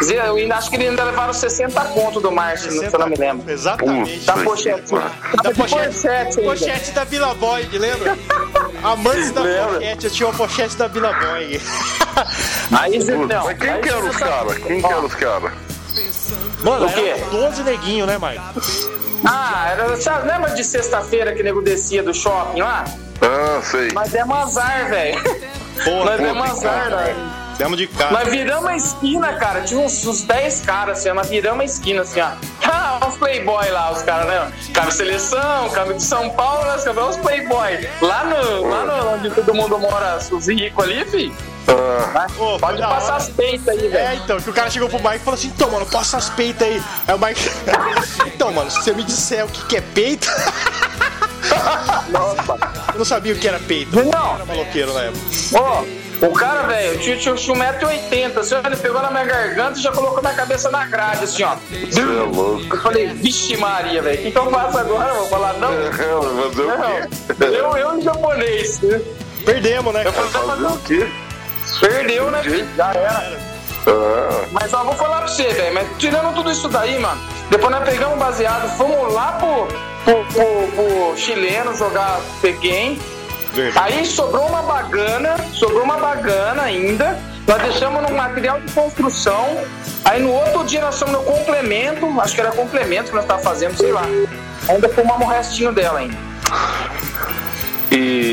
Zé, 0.04 0.28
Eu 0.28 0.36
ainda 0.36 0.56
acho 0.56 0.70
que 0.70 0.76
eles 0.78 0.90
ainda 0.90 1.04
levaram 1.04 1.34
60 1.34 1.80
conto 1.86 2.20
do 2.20 2.32
Márcio, 2.32 2.72
se 2.72 2.86
eu 2.86 3.00
não 3.00 3.08
me 3.08 3.16
lembro. 3.16 3.50
Exatamente. 3.52 4.26
Da 4.26 4.34
Puta 4.34 4.46
pochete. 4.46 4.82
pariu. 4.90 5.10
Tava 5.36 5.50
de 5.54 5.56
pochete. 5.60 6.42
Pochete 6.42 6.92
da 6.92 7.04
Vila 7.04 7.34
Boy, 7.36 7.68
lembra? 7.74 8.18
Amantes 8.84 9.32
da 9.32 9.42
Lembra? 9.42 9.74
pochete, 9.76 10.06
eu 10.06 10.12
tinha 10.12 10.30
uma 10.30 10.36
pochete 10.38 10.76
da 10.78 10.88
Vila 10.88 11.14
Boy. 11.14 11.62
Aí, 12.80 13.02
Zé, 13.02 13.16
não. 13.16 13.46
Mas 13.46 13.58
quem 13.58 13.82
que 13.82 13.90
eram 13.90 14.02
você 14.02 14.10
os 14.10 14.18
caras? 14.18 14.58
Quem 14.60 14.82
que 14.82 14.88
eram 14.88 15.06
os 15.06 15.16
caras? 15.16 15.52
Mano, 16.64 16.86
O 16.86 16.94
quê? 16.94 17.14
era 17.16 17.26
12 17.30 17.64
neguinho, 17.64 18.06
né, 18.06 18.18
Mike? 18.20 18.97
Ah, 19.26 19.70
era, 19.72 19.98
sabe, 19.98 20.28
lembra 20.28 20.52
de 20.52 20.64
sexta-feira 20.64 21.34
que 21.34 21.42
o 21.42 21.44
nego 21.44 21.62
descia 21.62 22.04
do 22.04 22.14
shopping 22.14 22.62
lá? 22.62 22.86
Ah, 23.22 23.62
sei. 23.64 23.90
Nós 23.92 24.12
demos 24.12 24.38
azar, 24.38 24.90
velho. 24.90 25.22
Nós 25.86 26.20
demos 26.20 26.44
que 26.44 26.68
azar, 26.68 26.90
velho. 26.90 27.18
demos 27.58 27.78
de 27.78 27.88
cara. 27.88 28.12
Nós 28.12 28.28
viramos 28.30 28.68
a 28.68 28.76
esquina, 28.76 29.34
cara. 29.34 29.62
Tinha 29.62 29.80
uns, 29.80 30.06
uns 30.06 30.22
10 30.22 30.62
caras, 30.62 31.00
assim, 31.00 31.10
ó. 31.10 31.14
Nós 31.14 31.30
viramos 31.30 31.62
a 31.62 31.66
esquina, 31.66 32.02
assim, 32.02 32.22
ó. 32.22 32.30
Ah, 32.70 33.00
os 33.08 33.16
playboy 33.16 33.70
lá, 33.70 33.92
os 33.92 34.02
caras, 34.02 34.28
né? 34.28 34.52
Cabe 34.74 34.94
seleção, 34.94 35.70
cabe 35.70 35.94
de 35.94 36.04
São 36.04 36.30
Paulo, 36.32 36.66
cabemos 36.84 37.16
os 37.16 37.22
playboy. 37.22 37.88
Lá 38.02 38.26
no, 38.26 38.68
lá 38.68 38.84
no, 38.86 39.14
onde 39.14 39.30
todo 39.30 39.54
mundo 39.54 39.80
mora, 39.80 40.18
os 40.18 40.48
ricos 40.48 40.84
ali, 40.84 41.06
fi. 41.06 41.34
Ah, 41.70 42.28
foi 42.30 42.58
Pode 42.60 42.82
passar 42.82 43.16
as 43.18 43.30
peitas 43.30 43.68
aí, 43.68 43.88
É, 43.88 43.90
velho. 43.90 44.22
então, 44.24 44.40
que 44.40 44.50
o 44.50 44.54
cara 44.54 44.70
chegou 44.70 44.88
pro 44.90 45.00
Mike 45.00 45.16
e 45.18 45.20
falou 45.20 45.34
assim, 45.38 45.48
então, 45.48 45.70
mano, 45.70 45.86
passa 45.86 46.18
as 46.18 46.30
peitas 46.30 46.68
aí. 46.68 46.82
Aí 47.08 47.16
o 47.16 47.20
Mike. 47.20 47.42
então, 48.28 48.52
mano, 48.54 48.72
se 48.72 48.78
você 48.82 48.94
me 48.94 49.04
disser 49.04 49.46
o 49.46 49.50
que, 49.50 49.66
que 49.66 49.78
é 49.78 49.82
peito. 49.82 50.28
Nossa. 52.10 52.54
Eu 52.94 52.98
não 53.00 53.06
sabia 53.06 53.34
o 53.34 53.38
que 53.38 53.48
era 53.48 53.60
peito. 53.60 53.96
Não. 53.96 54.04
Eu 54.06 54.36
era 54.36 54.46
maloqueiro 54.46 54.94
na 54.94 55.02
época. 55.04 55.26
Ó, 55.56 55.84
o 56.26 56.34
cara, 56.34 56.64
velho, 56.64 56.98
tinha, 57.00 57.18
tinha, 57.18 57.36
tinha 57.36 57.56
1,80m, 57.56 58.38
assim, 58.38 58.56
ele 58.66 58.76
pegou 58.78 59.02
na 59.02 59.12
minha 59.12 59.26
garganta 59.26 59.78
e 59.78 59.82
já 59.82 59.92
colocou 59.92 60.22
minha 60.22 60.34
cabeça 60.34 60.70
na 60.72 60.86
grade, 60.86 61.26
assim, 61.26 61.44
ó. 61.44 61.56
você 61.92 62.00
é 62.00 62.04
louco. 62.04 62.76
Eu 62.76 62.82
falei, 62.82 63.08
vixe 63.08 63.56
Maria, 63.58 64.02
velho, 64.02 64.20
o 64.20 64.24
que, 64.24 64.32
que 64.32 64.38
eu 64.38 64.50
faço 64.50 64.78
agora? 64.80 65.10
Eu 65.10 65.16
vou 65.16 65.28
falar, 65.28 65.54
não, 65.54 65.70
Fazer 65.92 66.64
o 66.64 66.72
quê? 66.82 67.46
eu, 67.46 67.78
eu 67.78 67.98
em 68.00 68.02
japonês. 68.02 68.82
Perdemos, 69.46 69.94
né? 69.94 70.04
Eu 70.06 70.14
falei, 70.14 70.32
Fazer 70.32 70.66
o 70.66 70.78
quê? 70.80 71.08
Perdeu, 71.80 72.32
né? 72.32 72.42
Já 72.76 72.92
era. 72.94 73.38
Ah, 73.88 74.46
Mas 74.52 74.74
ó, 74.74 74.84
vou 74.84 74.94
falar 74.96 75.20
pra 75.20 75.28
você, 75.28 75.48
velho, 75.48 75.74
mas 75.74 75.88
tirando 75.98 76.34
tudo 76.36 76.52
isso 76.52 76.68
daí, 76.68 77.00
mano, 77.00 77.20
depois 77.50 77.72
nós 77.72 77.84
pegamos 77.84 78.18
baseado, 78.20 78.68
fomos 78.78 79.14
lá 79.14 79.34
pro, 79.34 79.68
pro, 80.04 80.26
pro, 80.26 80.68
pro 80.76 81.18
chileno 81.18 81.74
jogar 81.76 82.20
Verdade. 83.54 83.94
Aí 83.94 84.06
sobrou 84.06 84.46
uma 84.48 84.62
bagana, 84.62 85.38
sobrou 85.54 85.84
uma 85.84 85.98
bagana 85.98 86.64
ainda. 86.64 87.18
Nós 87.48 87.62
deixamos 87.62 88.04
no 88.04 88.16
material 88.16 88.60
de 88.60 88.72
construção. 88.74 89.58
Aí 90.04 90.22
no 90.22 90.32
outro 90.32 90.66
dia 90.66 90.82
nós 90.82 91.00
fomos 91.00 91.14
no 91.14 91.24
complemento, 91.24 92.06
acho 92.22 92.36
que 92.36 92.42
era 92.42 92.52
complemento 92.52 93.10
que 93.10 93.16
nós 93.16 93.24
estávamos 93.24 93.48
fazendo, 93.48 93.78
sei 93.78 93.92
lá. 93.92 94.04
Ainda 94.70 94.90
fumamos 94.90 95.26
o 95.26 95.30
restinho 95.30 95.72
dela 95.72 96.00
ainda. 96.00 96.18
e. 97.92 98.27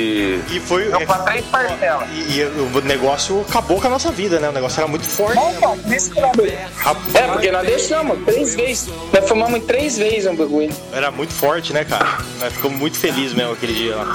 E 0.50 0.60
foi. 0.60 0.86
Então, 0.86 1.04
pra 1.06 1.18
três 1.18 1.44
parcelas. 1.46 2.08
E, 2.12 2.38
e 2.38 2.44
o 2.44 2.80
negócio 2.82 3.44
acabou 3.48 3.80
com 3.80 3.86
a 3.86 3.90
nossa 3.90 4.10
vida, 4.10 4.38
né? 4.38 4.48
O 4.48 4.52
negócio 4.52 4.80
era 4.80 4.88
muito 4.88 5.06
forte. 5.06 5.38
Aí. 5.38 6.58
Rapaz, 6.76 7.14
É, 7.14 7.22
porque 7.28 7.50
nós 7.50 7.66
deixamos 7.66 8.24
três 8.24 8.54
vezes. 8.54 8.88
Nós 9.12 9.28
fumamos 9.28 9.58
em 9.58 9.62
três 9.62 9.96
vezes 9.98 10.26
um 10.26 10.36
bagulho. 10.36 10.70
Era 10.92 11.10
muito 11.10 11.32
forte, 11.32 11.72
né, 11.72 11.84
cara? 11.84 12.18
Nós 12.40 12.52
ficamos 12.52 12.78
muito 12.78 12.98
felizes 12.98 13.34
mesmo 13.34 13.52
aquele 13.52 13.74
dia 13.74 13.96
lá. 13.96 14.12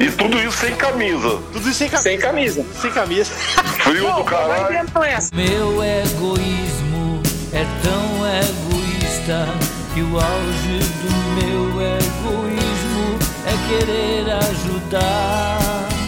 E 0.00 0.10
tudo 0.10 0.38
isso 0.38 0.56
sem 0.58 0.74
camisa. 0.74 1.38
Tudo 1.52 1.68
isso 1.68 1.74
sem 1.78 1.88
camisa. 1.88 2.02
Sem 2.10 2.18
camisa. 2.18 2.66
Sem 2.80 2.90
camisa. 2.90 3.30
Frio 3.84 4.12
do 4.12 4.24
caralho. 4.24 4.84
Meu 5.32 5.82
egoísmo 5.84 7.22
é 7.52 7.64
tão 7.82 8.26
egoísta 8.26 9.46
que 9.94 10.00
o 10.02 10.16
auge 10.18 10.78
do 11.02 11.46
meu 11.46 11.63
é 11.63 11.63
querer 13.78 14.30
ajudar. 14.30 15.58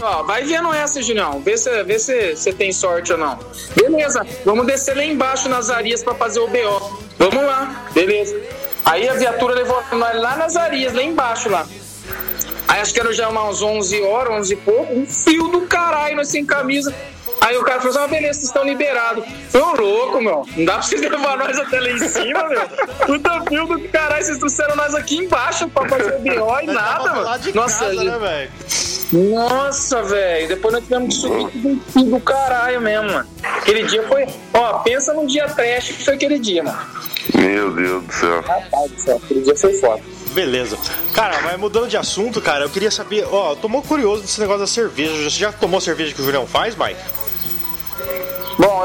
Ó, 0.02 0.22
vai 0.22 0.44
vendo 0.44 0.72
essa, 0.72 1.02
Julião. 1.02 1.40
Vê 1.40 1.56
se 1.56 1.82
vê 1.84 1.98
se 1.98 2.36
você 2.36 2.52
tem 2.52 2.72
sorte 2.72 3.12
ou 3.12 3.18
não. 3.18 3.38
Beleza, 3.74 4.24
vamos 4.44 4.66
descer 4.66 4.96
lá 4.96 5.04
embaixo 5.04 5.48
nas 5.48 5.70
Arias 5.70 6.02
pra 6.02 6.14
fazer 6.14 6.40
o 6.40 6.46
BO. 6.46 7.00
Vamos 7.18 7.44
lá, 7.44 7.86
beleza. 7.92 8.40
Aí 8.84 9.08
a 9.08 9.14
viatura 9.14 9.54
levou 9.54 9.82
nós 9.92 10.20
lá 10.20 10.36
nas 10.36 10.56
Arias, 10.56 10.92
lá 10.92 11.02
embaixo 11.02 11.48
lá. 11.48 11.66
Aí 12.68 12.80
acho 12.80 12.92
que 12.92 13.00
era 13.00 13.12
já 13.12 13.28
umas 13.28 13.62
11 13.62 14.02
horas, 14.02 14.32
11 14.40 14.52
e 14.52 14.56
pouco. 14.56 14.92
Um 14.94 15.06
fio 15.06 15.48
do 15.48 15.62
caralho, 15.62 16.16
nós 16.16 16.28
sem 16.28 16.44
camisa. 16.44 16.94
Aí 17.46 17.56
o 17.56 17.62
cara 17.62 17.78
falou 17.80 17.96
assim: 17.96 18.04
ah, 18.04 18.08
beleza, 18.08 18.32
vocês 18.40 18.48
estão 18.48 18.64
liberados. 18.64 19.24
Tô 19.52 19.80
louco, 19.80 20.20
meu. 20.20 20.44
Não 20.56 20.64
dá 20.64 20.72
pra 20.74 20.82
vocês 20.82 21.00
levar 21.00 21.38
nós 21.38 21.56
até 21.56 21.78
lá 21.78 21.90
em 21.90 21.98
cima, 22.00 22.48
meu. 22.48 22.60
Puta 23.06 23.40
fio 23.48 23.66
do 23.66 23.88
caralho, 23.88 24.24
vocês 24.24 24.38
trouxeram 24.38 24.74
nós 24.74 24.92
aqui 24.96 25.18
embaixo 25.18 25.68
pra 25.68 25.88
fazer 25.88 26.16
o 26.16 26.18
BO 26.18 26.60
e 26.62 26.66
nada, 26.66 27.14
mano. 27.14 27.22
Nossa, 27.54 27.84
casa, 27.84 27.94
gente. 27.94 28.04
né, 28.04 28.18
velho? 28.18 28.50
Nossa, 29.12 30.02
velho. 30.02 30.48
Depois 30.48 30.74
nós 30.74 30.82
tivemos 30.82 31.14
que 31.14 31.20
subir 31.20 31.50
tudo 31.52 31.80
tudo 31.92 32.10
do 32.10 32.20
caralho 32.20 32.80
mesmo, 32.80 33.12
mano. 33.12 33.28
Aquele 33.44 33.84
dia 33.84 34.02
foi. 34.08 34.26
Ó, 34.52 34.78
pensa 34.80 35.14
num 35.14 35.26
dia 35.26 35.46
trash 35.48 35.92
que 35.92 36.04
foi 36.04 36.14
aquele 36.14 36.40
dia, 36.40 36.64
mano. 36.64 36.80
Meu 37.32 37.70
Deus 37.70 38.02
do 38.04 38.12
céu. 38.12 38.40
Rapaz 38.40 38.90
do 38.90 39.00
céu, 39.00 39.20
aquele 39.22 39.42
dia 39.42 39.56
foi 39.56 39.72
foda. 39.74 40.02
Beleza. 40.32 40.76
Cara, 41.14 41.40
mas 41.42 41.58
mudando 41.58 41.88
de 41.88 41.96
assunto, 41.96 42.42
cara, 42.42 42.64
eu 42.64 42.68
queria 42.68 42.90
saber, 42.90 43.24
ó, 43.30 43.52
eu 43.52 43.56
tô 43.56 43.68
muito 43.68 43.88
curioso 43.88 44.22
desse 44.22 44.38
negócio 44.40 44.60
da 44.60 44.66
cerveja. 44.66 45.30
Você 45.30 45.38
já 45.38 45.52
tomou 45.52 45.78
a 45.78 45.80
cerveja 45.80 46.12
que 46.12 46.20
o 46.20 46.24
Julião 46.24 46.46
faz, 46.46 46.76
Mike? 46.76 47.00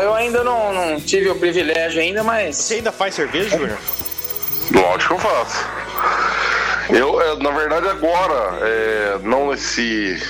Eu 0.02 0.16
ainda 0.16 0.44
não, 0.44 0.74
não 0.74 1.00
tive 1.00 1.30
o 1.30 1.36
privilégio 1.36 2.02
ainda, 2.02 2.24
mas. 2.24 2.58
Você 2.58 2.76
ainda 2.76 2.92
faz 2.92 3.16
cerveja, 3.16 3.58
Júnior? 3.58 3.78
Lógico 4.72 5.16
que 5.16 5.26
eu 5.26 5.32
faço. 5.32 5.66
Eu, 6.90 7.22
é, 7.22 7.36
na 7.38 7.52
verdade, 7.52 7.88
agora, 7.88 8.60
é, 8.62 9.20
não 9.24 9.52
nesse. 9.52 10.22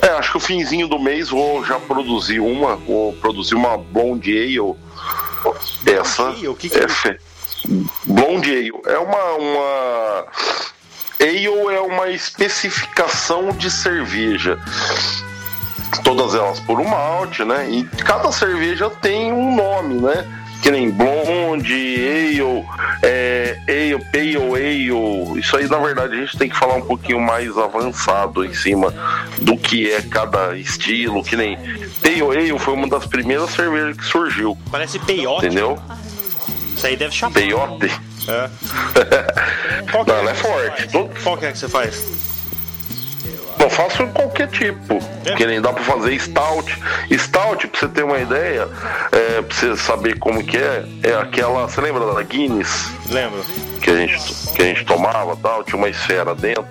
É, 0.00 0.08
acho 0.12 0.32
que 0.32 0.36
o 0.38 0.40
finzinho 0.40 0.88
do 0.88 0.98
mês 0.98 1.28
vou 1.28 1.64
já 1.64 1.78
produzir 1.78 2.40
uma, 2.40 2.76
vou 2.76 3.12
produzir 3.14 3.54
uma 3.54 3.76
Blonde 3.76 4.36
Ale. 4.36 4.76
Essa 5.86 6.28
Ale? 6.28 6.48
O 6.48 6.54
que 6.54 6.68
que 6.68 6.78
é 6.78 6.84
é? 6.84 6.88
fe... 6.88 7.18
Blonde 8.04 8.50
Ale 8.50 8.72
é 8.86 8.98
uma, 8.98 9.32
uma 9.34 10.26
Ale 11.20 11.74
é 11.74 11.80
uma 11.80 12.08
especificação 12.08 13.50
de 13.52 13.70
cerveja. 13.70 14.58
Todas 16.00 16.34
elas 16.34 16.60
por 16.60 16.80
um 16.80 16.84
malte, 16.84 17.44
né? 17.44 17.68
E 17.70 17.84
cada 17.84 18.30
cerveja 18.32 18.88
tem 18.90 19.32
um 19.32 19.54
nome, 19.54 20.00
né? 20.00 20.26
Que 20.62 20.70
nem 20.70 20.90
blonde, 20.90 21.72
ale, 21.72 22.64
é, 23.02 23.58
ale, 23.68 24.04
pale 24.12 24.36
ale. 24.36 25.40
Isso 25.40 25.56
aí, 25.56 25.68
na 25.68 25.78
verdade, 25.78 26.14
a 26.14 26.20
gente 26.20 26.38
tem 26.38 26.48
que 26.48 26.56
falar 26.56 26.74
um 26.74 26.82
pouquinho 26.82 27.20
mais 27.20 27.58
avançado 27.58 28.44
em 28.44 28.54
cima 28.54 28.94
do 29.38 29.56
que 29.56 29.90
é 29.90 30.00
cada 30.02 30.56
estilo. 30.56 31.22
Que 31.24 31.36
nem 31.36 31.56
pale 32.00 32.22
ale 32.22 32.58
foi 32.58 32.74
uma 32.74 32.88
das 32.88 33.06
primeiras 33.06 33.50
cervejas 33.50 33.96
que 33.96 34.04
surgiu. 34.04 34.56
Parece 34.70 34.98
peiote. 35.00 35.46
Entendeu? 35.46 35.78
Isso 36.76 36.86
aí 36.86 36.96
deve 36.96 37.12
chamar. 37.12 37.34
Peiote. 37.34 37.90
É. 38.28 38.48
Não, 40.06 40.16
ela 40.16 40.30
é 40.30 40.34
forte. 40.34 40.88
Qual 41.22 41.36
que 41.36 41.46
é 41.46 41.52
que 41.52 41.58
você 41.58 41.68
faz? 41.68 42.31
Eu 43.62 43.70
faço 43.70 44.04
qualquer 44.08 44.48
tipo. 44.48 44.98
Que 45.36 45.46
nem 45.46 45.60
dá 45.60 45.72
pra 45.72 45.84
fazer 45.84 46.18
stout. 46.18 46.82
Stout, 47.16 47.68
pra 47.68 47.78
você 47.80 47.88
ter 47.88 48.02
uma 48.02 48.18
ideia, 48.18 48.68
é, 49.12 49.40
pra 49.40 49.56
você 49.56 49.76
saber 49.76 50.18
como 50.18 50.42
que 50.42 50.56
é, 50.56 50.84
é 51.04 51.14
aquela. 51.14 51.68
Você 51.68 51.80
lembra 51.80 52.12
da 52.12 52.22
Guinness? 52.22 52.90
Lembro. 53.08 53.44
Que 53.80 53.90
a 53.90 53.96
gente, 53.96 54.52
que 54.52 54.62
a 54.62 54.64
gente 54.64 54.84
tomava 54.84 55.36
tal, 55.36 55.62
tinha 55.62 55.76
uma 55.76 55.88
esfera 55.88 56.34
dentro. 56.34 56.66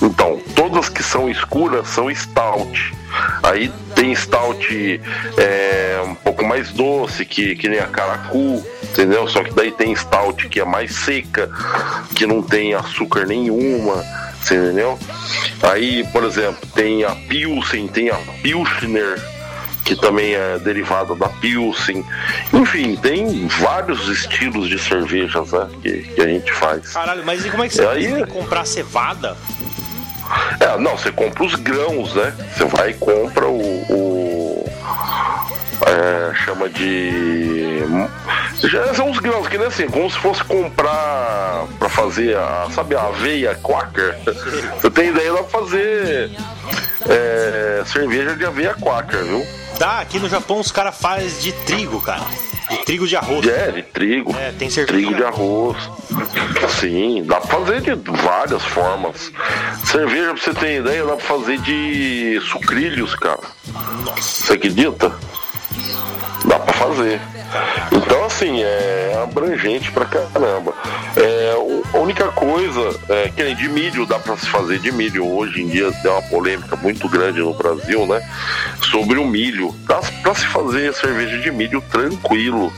Então, 0.00 0.40
todas 0.54 0.88
que 0.88 1.02
são 1.02 1.28
escuras 1.28 1.88
são 1.88 2.12
stout. 2.14 2.94
Aí 3.42 3.72
tem 3.96 4.14
stout 4.14 5.00
é, 5.36 6.00
um 6.04 6.14
pouco 6.14 6.44
mais 6.44 6.70
doce, 6.70 7.24
que, 7.24 7.56
que 7.56 7.68
nem 7.68 7.80
a 7.80 7.86
caracu, 7.86 8.64
entendeu? 8.84 9.26
Só 9.26 9.42
que 9.42 9.52
daí 9.52 9.72
tem 9.72 9.94
stout 9.96 10.48
que 10.48 10.60
é 10.60 10.64
mais 10.64 10.94
seca, 10.94 11.50
que 12.14 12.24
não 12.24 12.40
tem 12.40 12.74
açúcar 12.74 13.26
nenhuma, 13.26 14.04
você 14.42 14.54
entendeu? 14.56 14.98
Aí, 15.62 16.04
por 16.12 16.24
exemplo, 16.24 16.66
tem 16.74 17.04
a 17.04 17.10
Pilsen, 17.14 17.86
tem 17.88 18.10
a 18.10 18.16
Pilsner, 18.42 19.20
que 19.84 19.94
também 19.96 20.34
é 20.34 20.58
derivada 20.58 21.14
da 21.14 21.28
Pilsen. 21.28 22.04
Enfim, 22.52 22.96
tem 22.96 23.46
vários 23.48 24.08
estilos 24.08 24.68
de 24.68 24.78
cervejas 24.78 25.52
né, 25.52 25.68
que, 25.82 26.02
que 26.14 26.20
a 26.20 26.26
gente 26.26 26.52
faz. 26.52 26.88
Caralho, 26.92 27.24
mas 27.24 27.44
e 27.44 27.50
como 27.50 27.64
é 27.64 27.68
que 27.68 27.74
você 27.74 27.86
Aí- 27.86 28.06
tem 28.12 28.24
que 28.24 28.30
comprar 28.30 28.64
cevada? 28.64 29.36
É, 30.60 30.78
não, 30.78 30.96
você 30.96 31.10
compra 31.10 31.42
os 31.44 31.56
grãos, 31.56 32.14
né? 32.14 32.32
Você 32.56 32.64
vai 32.64 32.90
e 32.90 32.94
compra 32.94 33.48
o. 33.48 33.60
o- 33.60 34.70
é, 35.86 36.34
chama 36.44 36.68
de. 36.68 37.82
Já 38.62 38.94
são 38.94 39.10
os 39.10 39.18
grãos, 39.18 39.48
que 39.48 39.56
nem 39.56 39.66
assim, 39.66 39.88
como 39.88 40.10
se 40.10 40.18
fosse 40.18 40.44
comprar 40.44 41.66
pra 41.78 41.88
fazer 41.88 42.36
a. 42.36 42.68
Sabe, 42.70 42.94
a 42.94 43.02
aveia 43.04 43.54
quaker? 43.54 44.16
Você 44.80 44.90
tem 44.90 45.08
ideia, 45.08 45.32
dá 45.32 45.42
pra 45.42 45.60
fazer 45.60 46.30
é, 47.08 47.82
cerveja 47.86 48.36
de 48.36 48.44
aveia 48.44 48.74
quaker, 48.74 49.24
viu? 49.24 49.46
Dá, 49.78 50.00
aqui 50.00 50.18
no 50.18 50.28
Japão 50.28 50.60
os 50.60 50.70
caras 50.70 50.98
fazem 50.98 51.40
de 51.40 51.52
trigo, 51.64 52.00
cara. 52.02 52.22
De 52.70 52.84
trigo 52.84 53.06
de 53.06 53.16
arroz. 53.16 53.46
É, 53.48 53.72
de 53.72 53.82
trigo. 53.82 54.36
É, 54.36 54.52
tem 54.52 54.70
cerveja. 54.70 54.98
Trigo 54.98 55.14
de 55.16 55.24
arroz. 55.24 55.76
Sim, 56.78 57.24
dá 57.24 57.40
pra 57.40 57.58
fazer 57.58 57.80
de 57.80 57.94
várias 58.22 58.64
formas. 58.64 59.32
Cerveja, 59.84 60.34
pra 60.34 60.42
você 60.42 60.54
ter 60.54 60.80
ideia, 60.80 61.04
dá 61.04 61.16
pra 61.16 61.24
fazer 61.24 61.58
de 61.58 62.40
sucrilhos, 62.48 63.14
cara. 63.16 63.40
Você 64.16 64.52
acredita? 64.52 65.12
Dá 66.44 66.60
pra 66.60 66.72
fazer. 66.74 67.20
Então, 67.92 68.24
assim, 68.24 68.62
é 68.62 69.20
abrangente 69.22 69.90
pra 69.90 70.04
caramba. 70.04 70.72
É, 71.16 71.54
a 71.92 71.98
única 71.98 72.28
coisa 72.28 72.98
é 73.08 73.28
que 73.28 73.54
de 73.54 73.68
milho 73.68 74.06
dá 74.06 74.18
pra 74.18 74.36
se 74.36 74.46
fazer 74.48 74.78
de 74.78 74.92
milho. 74.92 75.26
Hoje 75.26 75.62
em 75.62 75.68
dia 75.68 75.90
tem 76.02 76.10
uma 76.10 76.22
polêmica 76.22 76.76
muito 76.76 77.08
grande 77.08 77.40
no 77.40 77.54
Brasil, 77.54 78.06
né? 78.06 78.20
Sobre 78.90 79.18
o 79.18 79.26
milho. 79.26 79.74
Dá 79.86 80.00
pra 80.22 80.34
se 80.34 80.46
fazer 80.46 80.94
cerveja 80.94 81.38
de 81.38 81.50
milho 81.50 81.82
tranquilo, 81.90 82.72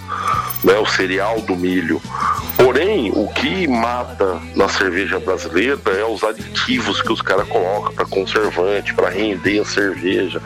né? 0.65 0.79
O 0.79 0.87
cereal 0.87 1.41
do 1.41 1.55
milho. 1.55 2.01
Porém, 2.57 3.11
o 3.15 3.29
que 3.29 3.67
mata 3.67 4.41
na 4.55 4.69
cerveja 4.69 5.19
brasileira 5.19 5.79
é 5.99 6.05
os 6.05 6.25
aditivos 6.25 7.03
que 7.03 7.13
os 7.13 7.21
caras 7.21 7.47
colocam 7.49 7.93
pra 7.93 8.07
conservante, 8.07 8.95
pra 8.95 9.11
render 9.11 9.61
a 9.61 9.65
cerveja. 9.65 10.41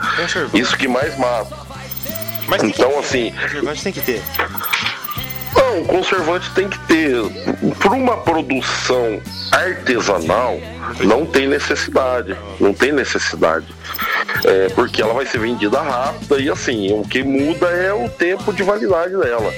Isso 0.53 0.77
que 0.77 0.87
mais 0.87 1.17
mata. 1.17 1.66
Mas 2.47 2.63
Então, 2.63 2.97
assim, 2.99 3.31
Conservante 3.31 3.83
tem 3.83 3.93
que 3.93 4.01
ter. 4.01 4.21
não, 5.55 5.81
o 5.81 5.85
conservante 5.85 6.51
tem 6.51 6.69
que 6.69 6.79
ter. 6.79 7.15
Por 7.79 7.93
uma 7.93 8.17
produção 8.17 9.21
artesanal, 9.51 10.59
não 11.01 11.25
tem 11.25 11.47
necessidade. 11.47 12.35
Não 12.59 12.73
tem 12.73 12.91
necessidade. 12.91 13.67
É, 14.45 14.69
porque 14.69 15.01
ela 15.01 15.13
vai 15.13 15.25
ser 15.25 15.39
vendida 15.39 15.81
rápida 15.81 16.39
e 16.39 16.49
assim, 16.49 16.93
o 16.93 17.03
que 17.03 17.23
muda 17.23 17.67
é 17.67 17.93
o 17.93 18.07
tempo 18.09 18.53
de 18.53 18.63
validade 18.63 19.15
dela. 19.17 19.51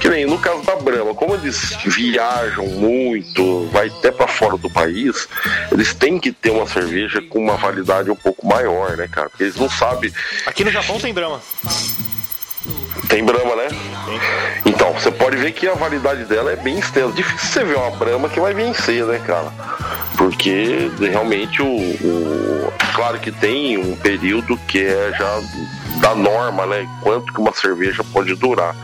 Que 0.00 0.08
nem 0.08 0.26
no 0.26 0.38
caso 0.38 0.62
da 0.62 0.76
Brahma, 0.76 1.14
como 1.14 1.34
eles 1.34 1.76
viajam 1.84 2.66
muito, 2.66 3.68
vai 3.72 3.88
até 3.88 4.10
para 4.10 4.26
fora 4.26 4.56
do 4.56 4.70
país, 4.70 5.28
eles 5.70 5.94
têm 5.94 6.18
que 6.18 6.32
ter 6.32 6.50
uma 6.50 6.66
cerveja 6.66 7.22
com 7.22 7.38
uma 7.38 7.56
validade 7.56 8.10
um 8.10 8.16
pouco 8.16 8.46
maior, 8.46 8.96
né, 8.96 9.08
cara? 9.10 9.30
Porque 9.30 9.44
eles 9.44 9.56
não 9.56 9.70
sabem 9.70 10.12
Aqui 10.44 10.64
no 10.64 10.70
Japão 10.70 10.98
tem 10.98 11.14
Brahma. 11.14 11.40
Tem 13.08 13.24
Brahma, 13.24 13.56
né? 13.56 13.68
Então, 14.64 14.92
você 14.92 15.10
pode 15.10 15.36
ver 15.36 15.52
que 15.52 15.66
a 15.68 15.74
validade 15.74 16.24
dela 16.24 16.52
é 16.52 16.56
bem 16.56 16.78
extensa. 16.78 17.12
Difícil 17.12 17.48
você 17.48 17.64
ver 17.64 17.76
uma 17.76 17.90
Brahma 17.92 18.28
que 18.28 18.40
vai 18.40 18.52
vencer, 18.54 19.04
né, 19.04 19.20
cara? 19.26 19.52
Porque 20.16 20.90
realmente 21.00 21.60
o, 21.62 21.66
o- 21.66 22.72
Claro 22.94 23.18
que 23.18 23.30
tem 23.30 23.76
um 23.76 23.94
período 23.96 24.56
que 24.66 24.80
é 24.80 25.12
já 25.18 25.40
da 26.00 26.14
norma, 26.14 26.64
né? 26.66 26.88
Quanto 27.02 27.30
que 27.32 27.38
uma 27.38 27.52
cerveja 27.52 28.02
pode 28.10 28.34
durar. 28.34 28.74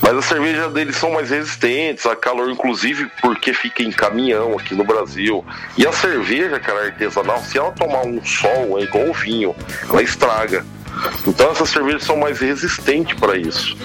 Mas 0.00 0.16
as 0.16 0.24
cervejas 0.24 0.72
deles 0.72 0.96
são 0.96 1.10
mais 1.10 1.30
resistentes 1.30 2.06
a 2.06 2.14
calor, 2.14 2.48
inclusive 2.48 3.10
porque 3.20 3.52
fica 3.52 3.82
em 3.82 3.90
caminhão 3.90 4.56
aqui 4.56 4.72
no 4.74 4.84
Brasil. 4.84 5.44
E 5.76 5.84
a 5.84 5.92
cerveja, 5.92 6.60
cara, 6.60 6.84
artesanal, 6.86 7.42
se 7.42 7.58
ela 7.58 7.72
tomar 7.72 8.06
um 8.06 8.24
sol, 8.24 8.78
é 8.78 8.82
igual 8.82 9.08
o 9.08 9.12
vinho, 9.12 9.54
ela 9.90 10.02
estraga. 10.02 10.64
Então 11.26 11.50
essas 11.50 11.68
cervejas 11.70 12.04
são 12.04 12.16
mais 12.16 12.38
resistentes 12.40 13.18
para 13.18 13.36
isso. 13.36 13.76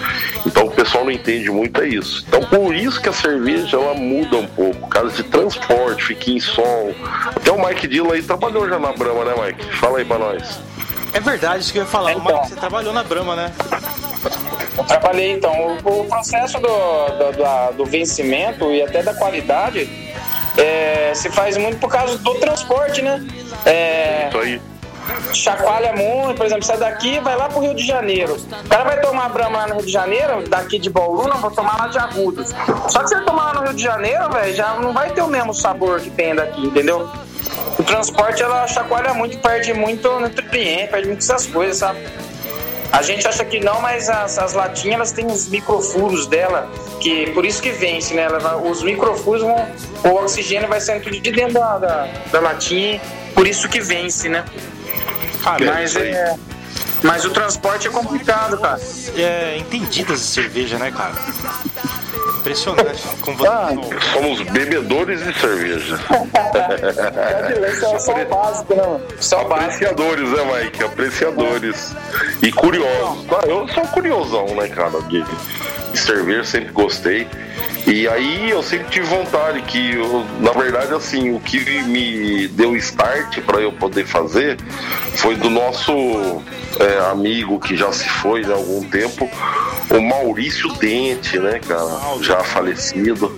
Então 0.46 0.66
o 0.66 0.72
pessoal 0.72 1.04
não 1.06 1.12
entende 1.12 1.50
muito 1.52 1.82
é 1.82 1.88
isso. 1.88 2.24
Então 2.28 2.42
por 2.46 2.74
isso 2.74 3.02
que 3.02 3.10
a 3.10 3.14
cerveja 3.14 3.78
ela 3.78 3.94
muda 3.94 4.38
um 4.38 4.48
pouco, 4.48 4.88
caso 4.90 5.10
de 5.12 5.24
transporte, 5.24 6.04
fica 6.06 6.32
em 6.32 6.40
sol. 6.40 6.94
Até 7.36 7.52
o 7.52 7.66
Mike 7.66 7.88
Dilla 7.88 8.14
aí 8.14 8.22
trabalhou 8.24 8.68
já 8.68 8.80
na 8.80 8.92
Brahma, 8.94 9.26
né, 9.26 9.34
Mike? 9.46 9.76
Fala 9.78 10.00
aí 10.00 10.06
para 10.06 10.20
nós. 10.20 10.60
É 11.14 11.20
verdade, 11.20 11.64
isso 11.64 11.72
que 11.72 11.78
eu 11.80 11.84
ia 11.84 11.88
falar. 11.90 12.14
Então. 12.14 12.26
Mike, 12.38 12.50
você 12.50 12.56
trabalhou 12.56 12.92
na 12.94 13.04
Brahma, 13.04 13.36
né? 13.36 13.52
Eu 14.78 14.84
trabalhei 14.86 15.32
então. 15.34 15.78
O, 15.84 16.02
o 16.02 16.06
processo 16.06 16.58
do, 16.60 16.68
do, 16.68 17.38
da- 17.38 17.72
do 17.72 17.86
vencimento 17.86 18.72
e 18.72 18.82
até 18.82 19.04
da 19.04 19.14
qualidade 19.14 19.88
é, 20.58 21.12
se 21.14 21.30
faz 21.30 21.58
muito 21.58 21.78
por 21.78 21.90
causa 21.92 22.18
do 22.18 22.36
transporte, 22.36 23.02
né? 23.04 23.24
É, 23.66 24.30
Isso 24.30 24.38
aí. 24.40 24.62
Chacoalha 25.34 25.94
muito, 25.94 26.38
por 26.38 26.46
exemplo, 26.46 26.64
sai 26.64 26.78
daqui 26.78 27.20
vai 27.20 27.36
lá 27.36 27.50
pro 27.50 27.60
Rio 27.60 27.76
de 27.76 27.86
Janeiro. 27.86 28.36
O 28.36 28.70
cara 28.70 28.84
vai 28.84 29.02
tomar 29.02 29.30
Brahma 29.30 29.60
lá 29.60 29.68
no 29.68 29.76
Rio 29.76 29.86
de 29.86 29.92
Janeiro, 29.92 30.48
daqui 30.48 30.80
de 30.80 30.90
Bauru, 30.90 31.28
não, 31.28 31.38
vou 31.38 31.52
tomar 31.52 31.78
lá 31.78 31.88
de 31.88 31.98
Agudos. 31.98 32.54
Só 32.90 33.02
que 33.02 33.10
se 33.10 33.16
ele 33.16 33.26
tomar 33.26 33.54
lá 33.54 33.54
no 33.56 33.62
Rio 33.68 33.74
de 33.74 33.84
Janeiro, 33.84 34.30
velho, 34.32 34.56
já 34.56 34.76
não 34.76 34.94
vai 34.94 35.12
ter 35.12 35.22
o 35.22 35.28
mesmo 35.28 35.54
sabor 35.54 36.00
que 36.02 36.10
tem 36.10 36.36
daqui, 36.36 36.62
entendeu? 36.62 37.10
O 37.78 37.84
transporte, 37.84 38.42
ela 38.42 38.68
chacoalha 38.68 39.14
muito, 39.14 39.38
perde 39.40 39.74
muito 39.74 40.10
nutriente, 40.20 40.92
perde 40.92 41.08
muito 41.08 41.20
essas 41.20 41.48
coisas, 41.48 41.78
sabe? 41.78 42.00
A 42.94 43.02
gente 43.02 43.28
acha 43.28 43.44
que 43.44 43.60
não, 43.60 43.82
mas 43.82 44.08
as, 44.08 44.38
as 44.38 44.54
latinhas 44.54 44.96
elas 44.96 45.12
têm 45.12 45.26
os 45.26 45.50
microfuros 45.50 46.28
dela, 46.28 46.70
que 47.02 47.32
por 47.32 47.44
isso 47.44 47.60
que 47.60 47.72
vence, 47.72 48.14
né? 48.14 48.22
Ela 48.22 48.56
os 48.58 48.84
microfuros 48.84 49.42
vão, 49.42 49.68
o 50.06 50.10
oxigênio 50.24 50.68
vai 50.70 50.80
saindo 50.80 51.06
tudo 51.06 51.20
de 51.20 51.32
dentro 51.32 51.56
da, 51.56 51.80
da, 51.80 52.08
da 52.32 52.40
latinha, 52.40 53.02
por 53.34 53.48
isso 53.48 53.68
que 53.68 53.82
vence, 53.82 54.30
né? 54.30 54.46
Cara, 55.44 55.66
Mas 55.66 55.96
é. 55.96 56.36
Mas 57.04 57.26
o 57.26 57.32
transporte 57.32 57.88
é 57.88 57.92
complicado, 57.92 58.58
cara. 58.58 58.80
é 59.18 59.58
entendidas 59.58 60.20
de 60.20 60.26
cerveja, 60.26 60.78
né, 60.78 60.90
cara? 60.90 61.14
Impressionante. 62.40 63.04
Como 63.22 63.38
você 63.38 63.48
Ah. 63.48 63.70
Somos 64.14 64.42
bebedores 64.52 65.24
de 65.24 65.34
cerveja. 65.40 66.00
Só, 67.80 68.00
só 68.00 68.14
o 68.22 68.26
básico, 68.26 68.76
né, 68.76 68.84
mano? 68.84 69.02
Só 69.20 69.44
básico. 69.44 69.64
Apreciadores, 69.64 70.30
né, 70.30 70.44
Mike? 70.64 70.84
Apreciadores. 70.84 71.94
E 72.42 72.52
curiosos. 72.52 73.26
Ah, 73.32 73.48
Eu 73.48 73.68
sou 73.68 73.84
curiosão, 73.88 74.46
né, 74.56 74.68
cara? 74.70 75.02
De, 75.04 75.24
de 75.24 76.00
cerveja, 76.00 76.44
sempre 76.46 76.72
gostei. 76.72 77.28
E 77.86 78.08
aí 78.08 78.50
eu 78.50 78.64
sempre 78.64 78.88
tive 78.90 79.08
vontade 79.08 79.62
que, 79.64 79.96
eu, 79.96 80.26
na 80.40 80.52
verdade, 80.52 80.94
assim, 80.94 81.36
o 81.36 81.40
que 81.40 81.60
me 81.84 82.48
deu 82.48 82.76
start 82.78 83.42
para 83.42 83.60
eu 83.60 83.74
poder 83.74 84.06
fazer 84.06 84.58
foi 85.16 85.36
do 85.36 85.50
nosso 85.50 86.42
é, 86.80 87.12
amigo 87.12 87.60
que 87.60 87.76
já 87.76 87.92
se 87.92 88.08
foi 88.08 88.44
há 88.46 88.54
algum 88.54 88.84
tempo, 88.90 89.30
o 89.90 90.02
Maurício 90.02 90.72
Dente, 90.76 91.38
né, 91.40 91.60
cara? 91.60 92.00
Já 92.22 92.44
falecido. 92.44 93.38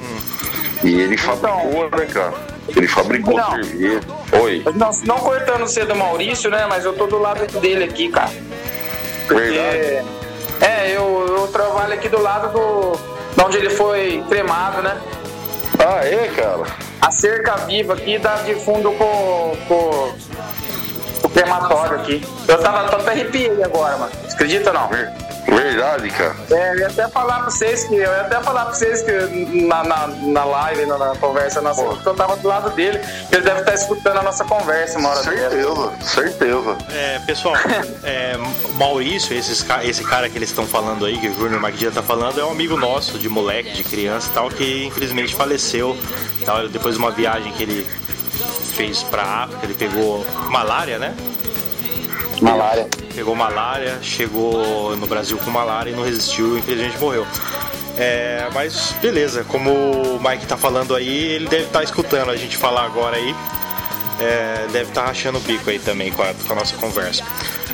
E 0.83 0.93
ele 0.93 1.17
fabricou, 1.17 1.89
né, 1.89 2.05
cara? 2.05 2.33
Ele 2.67 2.87
fabricou 2.87 3.37
Não. 3.37 3.51
cerveja. 3.51 4.01
Oi. 4.41 4.63
Não, 4.75 4.91
não 5.05 5.17
cortando 5.17 5.61
você 5.61 5.85
do 5.85 5.95
Maurício, 5.95 6.49
né? 6.49 6.65
Mas 6.67 6.85
eu 6.85 6.93
tô 6.93 7.07
do 7.07 7.17
lado 7.17 7.45
dele 7.59 7.83
aqui, 7.83 8.09
cara. 8.09 8.31
Porque. 9.27 9.41
Verdade. 9.41 10.05
É, 10.61 10.95
eu, 10.95 11.25
eu 11.27 11.47
trabalho 11.47 11.93
aqui 11.93 12.09
do 12.09 12.21
lado 12.21 12.51
do. 12.53 13.14
De 13.35 13.43
onde 13.43 13.57
ele 13.57 13.69
foi 13.69 14.23
cremado, 14.29 14.81
né? 14.81 14.97
Ah, 15.79 16.05
é, 16.05 16.27
cara? 16.35 16.63
A 17.01 17.11
cerca 17.11 17.57
viva 17.57 17.93
aqui 17.93 18.17
dá 18.17 18.35
de 18.37 18.55
fundo 18.55 18.91
com, 18.93 19.55
com, 19.67 20.13
com 21.21 21.27
o 21.27 21.29
crematório 21.29 21.99
aqui. 21.99 22.25
Eu 22.47 22.57
tava, 22.59 22.89
tô 22.89 22.95
até 22.95 23.11
arrepiei 23.11 23.61
agora, 23.63 23.97
mano. 23.97 24.11
Você 24.23 24.33
acredita 24.35 24.69
ou 24.69 24.73
não? 24.73 24.89
Ver- 25.47 25.65
Verdade, 25.75 26.09
cara. 26.09 26.35
É, 26.51 26.71
eu 26.73 26.79
ia 26.79 26.87
até 26.87 27.07
falar 27.09 27.39
pra 27.39 27.49
vocês 27.51 27.83
que. 27.83 27.95
Eu 27.95 27.99
ia 28.11 28.21
até 28.21 28.41
falar 28.41 28.65
pra 28.65 28.73
vocês 28.73 29.01
que 29.01 29.11
na, 29.65 29.83
na, 29.83 30.07
na 30.07 30.45
live, 30.45 30.85
na, 30.85 30.97
na 30.97 31.15
conversa 31.17 31.59
nossa, 31.61 31.83
que 32.01 32.05
eu 32.07 32.13
tava 32.13 32.35
do 32.37 32.47
lado 32.47 32.69
dele, 32.71 32.99
que 33.29 33.35
ele 33.35 33.43
deve 33.43 33.59
estar 33.59 33.73
escutando 33.73 34.17
a 34.19 34.23
nossa 34.23 34.43
conversa 34.45 34.97
uma 34.97 35.09
hora. 35.09 35.23
Certeza, 35.23 35.91
certeza. 36.01 36.77
É, 36.91 37.19
pessoal, 37.25 37.55
é, 38.03 38.35
Maurício, 38.77 39.35
esses, 39.35 39.65
esse 39.83 40.03
cara 40.03 40.29
que 40.29 40.37
eles 40.37 40.49
estão 40.49 40.65
falando 40.65 41.05
aí, 41.05 41.17
que 41.19 41.27
o 41.27 41.33
Júnior 41.35 41.59
Magdia 41.59 41.91
tá 41.91 42.01
falando, 42.01 42.39
é 42.39 42.45
um 42.45 42.51
amigo 42.51 42.77
nosso, 42.77 43.17
de 43.19 43.27
moleque, 43.27 43.71
de 43.73 43.83
criança 43.83 44.29
e 44.29 44.33
tal, 44.33 44.49
que 44.49 44.85
infelizmente 44.85 45.35
faleceu. 45.35 45.97
Tal, 46.45 46.67
depois 46.69 46.95
de 46.95 46.99
uma 47.01 47.11
viagem 47.11 47.51
que 47.53 47.63
ele 47.63 47.87
fez 48.75 49.03
pra 49.03 49.23
África, 49.23 49.65
ele 49.65 49.73
pegou 49.73 50.25
malária, 50.49 50.97
né? 50.99 51.13
Malária. 52.41 52.87
Pegou 53.15 53.33
malária, 53.35 53.97
chegou 54.01 54.95
no 54.97 55.07
Brasil 55.07 55.37
com 55.37 55.49
malária 55.49 55.89
e 55.89 55.93
não 55.95 56.03
resistiu, 56.03 56.57
infelizmente 56.57 56.97
morreu. 56.99 57.25
É, 57.97 58.47
mas 58.53 58.93
beleza, 59.01 59.45
como 59.45 59.71
o 59.71 60.19
Mike 60.21 60.45
tá 60.45 60.57
falando 60.57 60.93
aí, 60.93 61.33
ele 61.33 61.47
deve 61.47 61.63
estar 61.63 61.81
escutando 61.81 62.29
a 62.29 62.35
gente 62.35 62.57
falar 62.57 62.83
agora 62.83 63.15
aí. 63.15 63.33
É, 64.19 64.67
deve 64.71 64.89
estar 64.89 65.05
rachando 65.05 65.37
o 65.37 65.41
bico 65.41 65.69
aí 65.69 65.79
também 65.79 66.11
com 66.11 66.21
a, 66.21 66.33
com 66.45 66.53
a 66.53 66.55
nossa 66.55 66.75
conversa. 66.77 67.23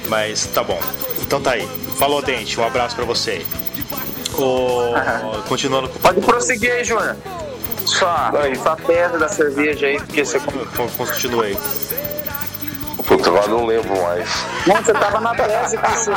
Mas 0.07 0.45
tá 0.47 0.63
bom. 0.63 0.79
Então 1.21 1.41
tá 1.41 1.51
aí. 1.51 1.67
Falou, 1.97 2.21
Dente. 2.21 2.59
Um 2.59 2.65
abraço 2.65 2.95
pra 2.95 3.05
você 3.05 3.31
aí. 3.31 3.45
O- 4.37 5.41
continuando 5.47 5.89
com 5.89 5.99
Pode 5.99 6.21
prosseguir 6.21 6.71
aí, 6.71 6.83
Júnior. 6.85 7.17
Sua, 7.85 8.31
sua 8.61 8.75
tese 8.77 9.17
da 9.17 9.27
cerveja 9.27 9.87
aí, 9.87 9.97
porque 9.97 10.23
você. 10.23 10.39
Continua 10.97 11.45
aí. 11.45 11.57
Puta, 13.21 13.29
agora 13.29 13.47
não 13.47 13.65
lembro 13.65 14.01
mais. 14.01 14.29
Não, 14.65 14.75
você 14.77 14.93
tava 14.93 15.19
na 15.19 15.35
tese 15.35 15.77
que 15.77 15.91
você. 15.91 16.11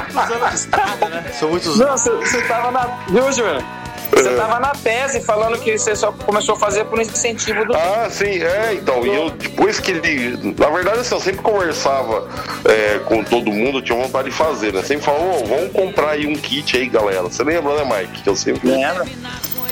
São 1.38 1.50
muitos 1.50 1.78
Não, 1.78 1.96
você, 1.96 2.10
você 2.10 2.42
tava 2.42 2.70
na. 2.70 2.84
Viu, 3.08 3.30
Júnior? 3.30 3.62
Você 4.10 4.36
tava 4.36 4.60
na 4.60 4.70
tese 4.70 5.20
falando 5.20 5.58
que 5.58 5.76
você 5.76 5.96
só 5.96 6.12
começou 6.12 6.54
a 6.54 6.58
fazer 6.58 6.84
por 6.84 7.00
incentivo 7.00 7.64
do. 7.64 7.74
Ah, 7.74 8.08
sim, 8.10 8.42
é, 8.42 8.74
então, 8.74 9.04
e 9.04 9.14
eu, 9.14 9.30
depois 9.30 9.80
que 9.80 9.90
ele. 9.90 10.54
Na 10.56 10.70
verdade, 10.70 11.00
assim, 11.00 11.14
eu 11.14 11.20
sempre 11.20 11.42
conversava 11.42 12.28
é, 12.64 13.00
com 13.00 13.24
todo 13.24 13.50
mundo, 13.50 13.78
eu 13.78 13.82
tinha 13.82 14.00
vontade 14.00 14.30
de 14.30 14.36
fazer, 14.36 14.72
né? 14.72 14.82
Sempre 14.82 15.04
falava, 15.04 15.24
ô, 15.24 15.44
vamos 15.44 15.72
comprar 15.72 16.10
aí 16.10 16.26
um 16.26 16.34
kit 16.34 16.76
aí, 16.76 16.86
galera. 16.86 17.22
Você 17.22 17.42
lembra, 17.42 17.74
né, 17.74 17.84
Mike? 17.84 18.22
Que 18.22 18.28
eu 18.28 18.36
sempre. 18.36 18.70
Lembra? 18.70 19.04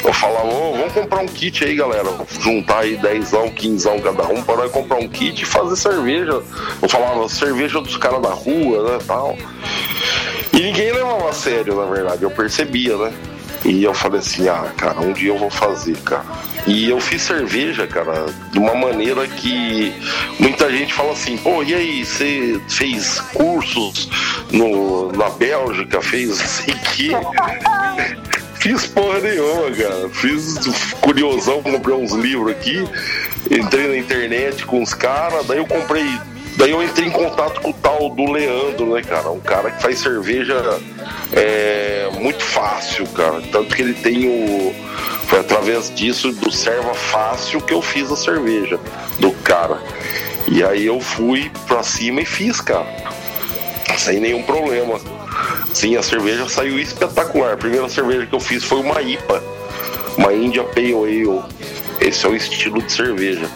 Eu 0.04 0.12
falava, 0.12 0.46
ô, 0.46 0.72
vamos 0.72 0.92
comprar 0.92 1.20
um 1.20 1.28
kit 1.28 1.64
aí, 1.64 1.76
galera. 1.76 2.08
Juntar 2.40 2.80
aí 2.80 2.96
10, 2.96 3.30
15 3.54 3.88
cada 4.02 4.26
um 4.26 4.42
para 4.42 4.68
comprar 4.68 4.98
um 4.98 5.08
kit 5.08 5.42
e 5.42 5.46
fazer 5.46 5.76
cerveja. 5.76 6.42
Eu 6.80 6.88
falava, 6.88 7.28
cerveja 7.28 7.80
dos 7.80 7.96
caras 7.96 8.20
da 8.20 8.30
rua, 8.30 8.92
né, 8.92 8.98
tal. 9.06 9.36
E 10.52 10.60
ninguém 10.60 10.92
levava 10.92 11.30
a 11.30 11.32
sério, 11.32 11.76
na 11.76 11.86
verdade, 11.86 12.22
eu 12.24 12.30
percebia, 12.30 12.96
né? 12.96 13.12
E 13.64 13.84
eu 13.84 13.94
falei 13.94 14.18
assim, 14.18 14.48
ah, 14.48 14.72
cara, 14.76 15.00
um 15.00 15.12
dia 15.12 15.28
eu 15.28 15.38
vou 15.38 15.48
fazer, 15.48 15.96
cara. 15.98 16.24
E 16.66 16.90
eu 16.90 17.00
fiz 17.00 17.22
cerveja, 17.22 17.86
cara, 17.86 18.26
de 18.50 18.58
uma 18.58 18.74
maneira 18.74 19.26
que 19.26 19.94
muita 20.38 20.70
gente 20.70 20.92
fala 20.92 21.12
assim, 21.12 21.36
pô, 21.36 21.62
e 21.62 21.72
aí, 21.72 22.04
você 22.04 22.60
fez 22.68 23.20
cursos 23.32 24.08
no, 24.50 25.12
na 25.12 25.30
Bélgica, 25.30 26.02
fez 26.02 26.40
não 26.40 26.46
sei 26.46 26.74
o 26.74 26.78
quê. 26.78 27.10
Fiz 28.62 28.86
porra 28.86 29.18
nenhuma, 29.18 29.72
cara. 29.72 30.08
Fiz 30.10 30.56
curiosão, 31.00 31.60
comprei 31.64 31.96
uns 31.96 32.12
livros 32.12 32.52
aqui, 32.52 32.88
entrei 33.50 33.88
na 33.88 33.96
internet 33.96 34.64
com 34.64 34.80
os 34.80 34.94
caras, 34.94 35.44
daí 35.46 35.58
eu 35.58 35.66
comprei. 35.66 36.06
Daí 36.56 36.70
eu 36.70 36.80
entrei 36.80 37.08
em 37.08 37.10
contato 37.10 37.60
com 37.60 37.70
o 37.70 37.72
tal 37.72 38.10
do 38.10 38.30
Leandro, 38.30 38.94
né, 38.94 39.02
cara? 39.02 39.32
Um 39.32 39.40
cara 39.40 39.72
que 39.72 39.82
faz 39.82 39.98
cerveja 39.98 40.78
é, 41.32 42.08
muito 42.20 42.40
fácil, 42.40 43.04
cara. 43.08 43.42
Tanto 43.50 43.74
que 43.74 43.82
ele 43.82 43.94
tem 43.94 44.28
o. 44.28 44.72
Foi 45.26 45.40
através 45.40 45.92
disso, 45.92 46.30
do 46.30 46.52
Serva 46.52 46.94
Fácil, 46.94 47.60
que 47.62 47.74
eu 47.74 47.82
fiz 47.82 48.12
a 48.12 48.16
cerveja 48.16 48.78
do 49.18 49.32
cara. 49.32 49.82
E 50.46 50.62
aí 50.62 50.86
eu 50.86 51.00
fui 51.00 51.50
pra 51.66 51.82
cima 51.82 52.20
e 52.20 52.24
fiz, 52.24 52.60
cara. 52.60 52.86
Sem 53.96 54.20
nenhum 54.20 54.44
problema. 54.44 55.00
Sim, 55.72 55.96
a 55.96 56.02
cerveja 56.02 56.48
saiu 56.48 56.78
espetacular. 56.78 57.54
A 57.54 57.56
primeira 57.56 57.88
cerveja 57.88 58.26
que 58.26 58.34
eu 58.34 58.40
fiz 58.40 58.64
foi 58.64 58.80
uma 58.80 59.00
IPA, 59.00 59.42
uma 60.16 60.32
India 60.32 60.64
Pale 60.64 60.94
Ale. 60.94 61.42
Esse 62.00 62.26
é 62.26 62.28
o 62.28 62.34
estilo 62.34 62.82
de 62.82 62.92
cerveja. 62.92 63.48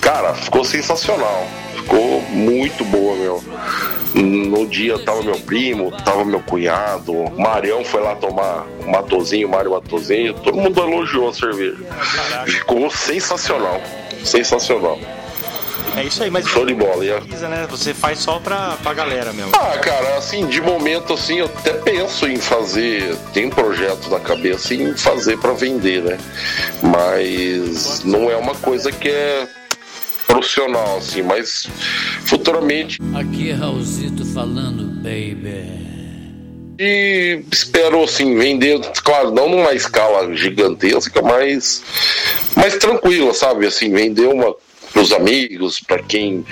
Cara, 0.00 0.34
ficou 0.34 0.64
sensacional. 0.64 1.46
Ficou 1.74 2.20
muito 2.30 2.84
boa, 2.84 3.16
meu. 3.16 3.42
No 4.14 4.66
dia 4.66 4.98
tava 4.98 5.22
meu 5.22 5.38
primo, 5.40 5.90
tava 6.04 6.24
meu 6.24 6.40
cunhado, 6.40 7.12
Marião 7.36 7.84
foi 7.84 8.02
lá 8.02 8.14
tomar 8.16 8.66
matozinho, 8.86 9.48
Mário 9.48 9.70
Matozinho, 9.70 10.32
todo 10.34 10.56
mundo 10.56 10.80
elogiou 10.80 11.28
a 11.28 11.34
cerveja. 11.34 11.76
Ficou 12.46 12.90
sensacional. 12.90 13.80
Sensacional. 14.24 14.98
É 15.98 16.04
isso 16.04 16.22
aí, 16.22 16.30
mas 16.30 16.46
Show 16.46 16.64
de 16.64 16.74
bola, 16.74 17.04
a- 17.16 17.20
precisa, 17.20 17.48
né? 17.48 17.66
Você 17.70 17.92
faz 17.92 18.18
só 18.20 18.38
pra, 18.38 18.76
pra 18.82 18.94
galera 18.94 19.32
mesmo. 19.32 19.50
Ah, 19.54 19.76
cara, 19.78 20.16
assim, 20.16 20.46
de 20.46 20.60
momento 20.60 21.12
assim, 21.12 21.38
eu 21.40 21.46
até 21.46 21.72
penso 21.72 22.26
em 22.28 22.36
fazer, 22.36 23.16
tem 23.34 23.46
um 23.46 23.50
projeto 23.50 24.08
na 24.08 24.20
cabeça 24.20 24.74
em 24.74 24.96
fazer 24.96 25.38
pra 25.38 25.52
vender, 25.52 26.02
né? 26.02 26.18
Mas 26.82 28.04
não 28.04 28.30
é 28.30 28.36
uma 28.36 28.54
coisa 28.54 28.92
que 28.92 29.08
é 29.08 29.48
profissional, 30.26 30.98
assim, 30.98 31.22
mas 31.22 31.66
futuramente 32.26 32.98
Aqui 33.14 33.50
é 33.50 33.54
Raulzito 33.54 34.24
falando, 34.26 34.84
baby. 35.02 36.76
e 36.78 37.42
espero 37.50 38.04
assim 38.04 38.36
vender, 38.38 38.78
claro, 39.02 39.30
não 39.32 39.48
numa 39.48 39.72
escala 39.72 40.32
gigantesca, 40.36 41.20
mas 41.22 41.82
mais 42.54 42.76
tranquila, 42.76 43.32
sabe? 43.34 43.66
Assim, 43.66 43.90
vender 43.92 44.26
uma 44.28 44.54
para 44.92 45.02
os 45.02 45.12
amigos, 45.12 45.80
para 45.80 46.02
quem 46.02 46.44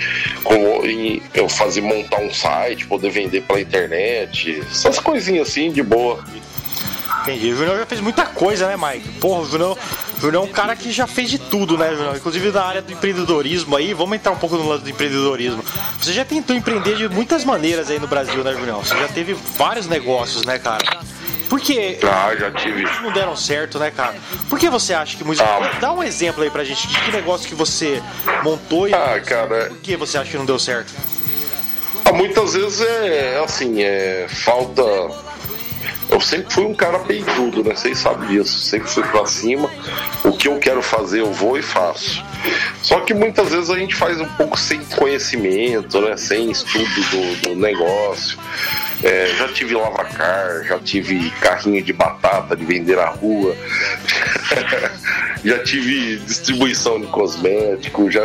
como 0.43 0.83
eu 1.33 1.49
fazer 1.49 1.81
montar 1.81 2.19
um 2.19 2.33
site, 2.33 2.85
poder 2.87 3.09
vender 3.09 3.41
pela 3.43 3.59
internet, 3.59 4.61
essas 4.69 4.99
coisinhas 4.99 5.49
assim 5.49 5.71
de 5.71 5.83
boa. 5.83 6.23
Entendi. 7.21 7.51
O 7.51 7.57
Junior 7.57 7.77
já 7.77 7.85
fez 7.85 7.99
muita 7.99 8.25
coisa, 8.25 8.67
né, 8.67 8.77
Mike? 8.77 9.19
Porra, 9.19 9.41
o 9.41 9.45
Junior, 9.45 9.77
o 10.17 10.21
Junior 10.21 10.45
é 10.45 10.49
um 10.49 10.51
cara 10.51 10.75
que 10.77 10.91
já 10.93 11.05
fez 11.05 11.29
de 11.29 11.37
tudo, 11.37 11.77
né, 11.77 11.93
Junior? 11.93 12.15
Inclusive 12.15 12.51
na 12.51 12.63
área 12.63 12.81
do 12.81 12.93
empreendedorismo 12.93 13.75
aí, 13.75 13.93
vamos 13.93 14.15
entrar 14.15 14.31
um 14.31 14.37
pouco 14.37 14.55
no 14.55 14.67
lado 14.67 14.81
do 14.81 14.89
empreendedorismo. 14.89 15.61
Você 15.99 16.13
já 16.13 16.23
tentou 16.23 16.55
empreender 16.55 16.95
de 16.95 17.09
muitas 17.09 17.43
maneiras 17.43 17.89
aí 17.89 17.99
no 17.99 18.07
Brasil, 18.07 18.43
né, 18.45 18.53
Junior? 18.53 18.85
Você 18.85 18.95
já 18.97 19.09
teve 19.09 19.33
vários 19.57 19.87
negócios, 19.87 20.45
né, 20.45 20.57
cara? 20.57 21.01
Por 21.49 21.59
que 21.61 21.97
Ah, 22.03 22.35
já 22.37 22.51
tive. 22.51 22.83
não 23.01 23.11
deram 23.11 23.35
certo, 23.35 23.79
né, 23.79 23.91
cara? 23.91 24.15
Por 24.49 24.59
que 24.59 24.69
você 24.69 24.93
acha 24.93 25.15
que 25.17 25.23
música. 25.23 25.47
Ah. 25.47 25.77
Dá 25.79 25.91
um 25.93 26.03
exemplo 26.03 26.43
aí 26.43 26.49
pra 26.49 26.63
gente 26.63 26.87
de 26.87 26.99
que 26.99 27.11
negócio 27.11 27.47
que 27.47 27.55
você 27.55 28.01
montou 28.43 28.87
e 28.87 28.93
Ah, 28.93 29.19
cara, 29.25 29.65
por 29.69 29.77
que 29.77 29.95
você 29.95 30.17
acha 30.17 30.31
que 30.31 30.37
não 30.37 30.45
deu 30.45 30.59
certo? 30.59 30.93
Ah, 32.05 32.11
muitas 32.13 32.53
vezes 32.53 32.81
é 32.81 33.41
assim, 33.43 33.81
é 33.81 34.27
falta. 34.29 34.83
Eu 36.09 36.21
sempre 36.21 36.53
fui 36.53 36.63
um 36.63 36.73
cara 36.73 36.99
peitudo, 36.99 37.63
né? 37.63 37.75
Vocês 37.75 37.97
sabem 37.99 38.29
disso. 38.29 38.59
Sempre 38.61 38.89
fui 38.89 39.03
pra 39.03 39.25
cima. 39.25 39.69
O 40.23 40.31
que 40.31 40.47
eu 40.47 40.57
quero 40.57 40.81
fazer, 40.81 41.19
eu 41.19 41.33
vou 41.33 41.57
e 41.57 41.61
faço. 41.61 42.23
Só 42.81 43.01
que 43.01 43.13
muitas 43.13 43.49
vezes 43.49 43.69
a 43.69 43.75
gente 43.77 43.93
faz 43.93 44.19
um 44.21 44.25
pouco 44.25 44.57
sem 44.57 44.83
conhecimento, 44.85 45.99
né? 45.99 46.15
Sem 46.15 46.49
estudo 46.49 46.85
do, 47.11 47.49
do 47.49 47.55
negócio. 47.57 48.37
É, 49.03 49.27
já 49.37 49.47
tive 49.49 49.75
lavacar, 49.75 50.63
já 50.63 50.79
tive 50.79 51.29
carrinho 51.39 51.83
de 51.83 51.93
batata 51.93 52.55
de 52.55 52.65
vender 52.65 52.97
na 52.97 53.05
rua. 53.05 53.55
já 55.45 55.59
tive 55.63 56.17
distribuição 56.17 56.99
de 56.99 57.07
cosmético, 57.07 58.09
já, 58.09 58.21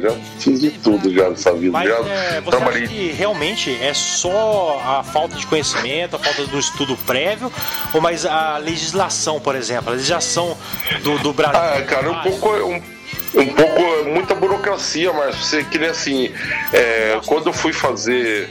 já 0.00 0.10
fiz 0.38 0.60
de 0.60 0.70
tudo 0.70 1.12
já 1.12 1.28
nessa 1.28 1.52
vida. 1.52 1.72
Mas 1.72 1.88
já 1.88 1.96
é, 1.96 2.40
você 2.40 2.50
trabalhei 2.50 2.84
acha 2.84 2.92
que 2.92 3.12
realmente 3.12 3.78
é 3.82 3.92
só 3.92 4.80
a 4.84 5.02
falta 5.02 5.36
de 5.36 5.46
conhecimento, 5.46 6.16
a 6.16 6.18
falta 6.18 6.46
do 6.46 6.58
estudo 6.58 6.96
prévio, 7.06 7.52
ou 7.92 8.00
mais 8.00 8.24
a 8.24 8.56
legislação, 8.58 9.38
por 9.38 9.54
exemplo, 9.54 9.90
a 9.90 9.92
legislação 9.92 10.56
do, 11.02 11.18
do 11.18 11.32
Brasil? 11.32 11.58
Ah, 11.58 11.82
cara, 11.82 12.10
um 12.10 12.22
pouco. 12.22 12.48
Um, 12.48 12.82
um 13.34 13.46
pouco. 13.54 14.04
Muita 14.06 14.34
burocracia, 14.34 15.12
mas 15.12 15.36
você 15.36 15.62
queria 15.64 15.90
assim. 15.90 16.32
é, 16.72 17.20
quando 17.26 17.48
eu 17.48 17.52
fui 17.52 17.72
fazer. 17.72 18.48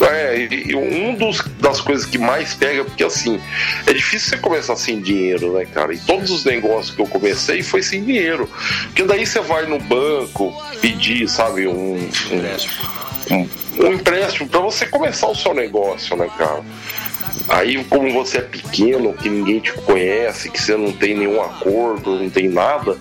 É, 0.00 0.38
e, 0.38 0.70
e 0.70 0.74
um 0.74 1.14
dos, 1.14 1.40
das 1.60 1.80
coisas 1.80 2.04
que 2.04 2.18
mais 2.18 2.54
pega, 2.54 2.84
porque 2.84 3.04
assim, 3.04 3.40
é 3.86 3.92
difícil 3.92 4.30
você 4.30 4.36
começar 4.38 4.76
sem 4.76 5.00
dinheiro, 5.00 5.54
né, 5.54 5.64
cara? 5.64 5.94
E 5.94 5.98
todos 5.98 6.30
os 6.30 6.44
negócios 6.44 6.94
que 6.94 7.00
eu 7.00 7.06
comecei 7.06 7.62
foi 7.62 7.82
sem 7.82 8.04
dinheiro. 8.04 8.48
Porque 8.84 9.04
daí 9.04 9.26
você 9.26 9.40
vai 9.40 9.66
no 9.66 9.78
banco 9.78 10.52
pedir, 10.80 11.28
sabe, 11.28 11.66
um, 11.66 11.96
um, 11.96 13.34
um, 13.34 13.48
um 13.84 13.92
empréstimo 13.92 14.48
para 14.48 14.60
você 14.60 14.86
começar 14.86 15.28
o 15.28 15.34
seu 15.34 15.54
negócio, 15.54 16.16
né, 16.16 16.28
cara? 16.36 16.62
Aí, 17.48 17.82
como 17.84 18.12
você 18.12 18.38
é 18.38 18.42
pequeno, 18.42 19.14
que 19.14 19.28
ninguém 19.28 19.60
te 19.60 19.72
conhece, 19.72 20.50
que 20.50 20.60
você 20.60 20.76
não 20.76 20.92
tem 20.92 21.16
nenhum 21.16 21.40
acordo, 21.40 22.18
não 22.18 22.28
tem 22.28 22.48
nada, 22.48 22.96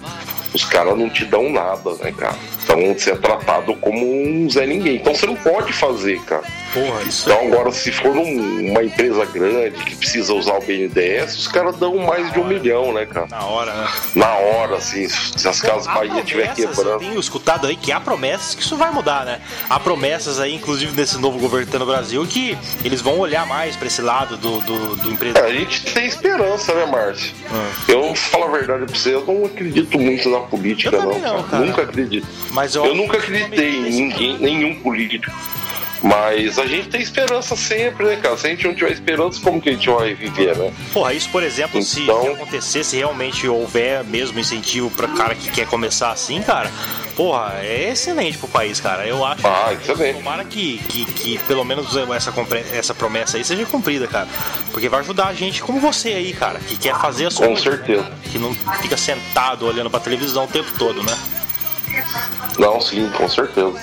os 0.53 0.63
caras 0.63 0.97
não 0.97 1.09
te 1.09 1.25
dão 1.25 1.51
nada, 1.51 1.95
né, 1.95 2.11
cara? 2.11 2.37
Então 2.65 2.93
você 2.97 3.11
é 3.11 3.15
tratado 3.15 3.75
como 3.75 4.03
um 4.05 4.49
Zé 4.49 4.65
Ninguém. 4.65 4.95
Então 4.95 5.13
você 5.13 5.25
não 5.27 5.35
pode 5.35 5.71
fazer, 5.71 6.19
cara. 6.23 6.43
Porra, 6.73 7.03
isso 7.03 7.29
Então 7.29 7.47
agora, 7.47 7.71
se 7.71 7.91
for 7.91 8.11
um- 8.17 8.71
uma 8.71 8.83
empresa 8.83 9.23
grande 9.25 9.81
que 9.83 9.95
precisa 9.95 10.33
usar 10.33 10.55
o 10.57 10.61
BNDES, 10.61 11.37
os 11.37 11.47
caras 11.47 11.77
dão 11.77 11.95
mais 11.97 12.33
de 12.33 12.39
um 12.39 12.43
milhão, 12.45 12.91
né, 12.91 13.05
cara? 13.05 13.27
na 13.29 13.45
hora, 13.45 13.71
né? 13.73 13.87
Na 14.15 14.33
hora, 14.33 14.75
assim, 14.77 15.07
se 15.07 15.47
as 15.47 15.61
casas 15.61 15.85
Bahia 15.85 16.19
estiver 16.19 16.47
promessas, 16.47 16.59
Eu 16.65 16.69
quebrando. 16.83 16.99
tenho 16.99 17.19
escutado 17.19 17.67
aí 17.67 17.75
que 17.75 17.91
há 17.91 17.99
promessas 17.99 18.55
que 18.55 18.61
isso 18.61 18.75
vai 18.75 18.91
mudar, 18.91 19.23
né? 19.25 19.39
Há 19.69 19.79
promessas 19.79 20.39
aí, 20.39 20.53
inclusive 20.55 20.91
nesse 20.97 21.17
novo 21.17 21.37
governo 21.39 21.71
tá 21.71 21.79
no 21.79 21.85
Brasil, 21.85 22.25
que 22.27 22.57
eles 22.83 22.99
vão 22.99 23.19
olhar 23.19 23.45
mais 23.45 23.75
pra 23.77 23.87
esse 23.87 24.01
lado 24.01 24.35
do, 24.37 24.59
do, 24.61 24.95
do 24.97 25.09
É, 25.09 25.13
empreendedor. 25.13 25.49
a 25.49 25.53
gente 25.53 25.93
tem 25.93 26.05
esperança, 26.07 26.73
né, 26.73 26.85
Márcio? 26.85 27.31
Ah. 27.51 27.71
Eu 27.87 28.13
falo 28.15 28.45
a 28.45 28.47
verdade 28.49 28.85
pra 28.85 28.95
você, 28.95 29.13
eu 29.15 29.23
não 29.25 29.45
acredito 29.45 29.97
muito 29.99 30.27
na 30.29 30.39
política, 30.39 30.91
não. 30.97 31.19
não, 31.19 31.43
cara. 31.43 31.63
Nunca 31.65 31.81
acredito. 31.83 32.27
Mas 32.55 32.73
Eu, 32.73 32.85
eu, 32.85 32.95
nunca 32.95 33.17
acreditei 33.17 33.75
em 33.75 33.91
ninguém, 33.91 34.37
nenhum 34.39 34.75
político. 34.75 35.35
Mas 36.01 36.59
a 36.59 36.65
gente 36.67 36.87
tem 36.89 37.01
esperança 37.01 37.55
sempre, 37.55 38.05
né, 38.05 38.15
cara? 38.17 38.37
Se 38.37 38.45
a 38.45 38.49
gente 38.51 38.65
não 38.65 38.75
tiver 38.75 38.91
esperança, 38.91 39.41
como 39.41 39.59
que 39.59 39.69
a 39.69 39.71
gente 39.73 39.89
vai 39.89 40.13
viver, 40.13 40.55
né? 40.55 40.71
Porra, 40.93 41.13
isso, 41.13 41.27
por 41.29 41.41
exemplo, 41.41 41.81
se 41.81 42.03
Então- 42.03 42.33
acontecer, 42.33 42.83
se 42.83 42.97
realmente 42.97 43.47
houver 43.47 44.03
mesmo 44.03 44.39
incentivo 44.39 44.89
pra 44.91 45.07
cara 45.07 45.33
que 45.33 45.49
quer 45.49 45.65
começar 45.65 46.11
assim, 46.11 46.41
cara, 46.43 46.71
porra, 47.15 47.55
é 47.61 47.89
excelente 47.91 48.37
pro 48.37 48.47
país, 48.47 48.79
cara. 48.79 49.07
Eu 49.07 49.25
acho. 49.25 49.45
Ah, 49.47 49.73
excelente. 49.73 50.17
Tomara 50.17 50.43
que, 50.45 50.77
que, 50.87 51.05
que 51.05 51.37
pelo 51.39 51.65
menos 51.65 51.87
essa, 51.97 52.31
essa 52.71 52.93
promessa 52.93 53.37
aí 53.37 53.43
seja 53.43 53.65
cumprida, 53.65 54.05
cara. 54.07 54.27
Porque 54.71 54.87
vai 54.87 54.99
ajudar 54.99 55.27
a 55.27 55.33
gente 55.33 55.61
como 55.61 55.79
você 55.79 56.09
aí, 56.09 56.33
cara, 56.33 56.59
que 56.59 56.77
quer 56.77 56.95
fazer 56.99 57.25
a 57.25 57.31
sua. 57.31 57.47
Com 57.47 57.55
certeza. 57.57 58.11
Que 58.31 58.37
não 58.37 58.53
fica 58.79 58.95
sentado 58.95 59.65
olhando 59.65 59.89
pra 59.89 59.99
televisão 59.99 60.43
o 60.43 60.47
tempo 60.47 60.71
todo, 60.77 61.01
né? 61.01 61.17
Não, 62.57 62.79
sim, 62.81 63.09
com 63.17 63.27
certeza. 63.27 63.73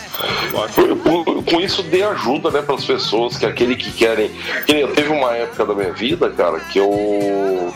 Com- 1.46 1.60
isso 1.60 1.82
dê 1.84 2.02
ajuda, 2.02 2.50
né, 2.50 2.62
para 2.62 2.74
as 2.74 2.84
pessoas, 2.84 3.36
que 3.36 3.44
aquele 3.46 3.76
que 3.76 3.90
querem. 3.92 4.30
Teve 4.66 5.08
uma 5.10 5.34
época 5.36 5.64
da 5.66 5.74
minha 5.74 5.92
vida, 5.92 6.30
cara, 6.30 6.58
que 6.60 6.78
eu. 6.78 7.72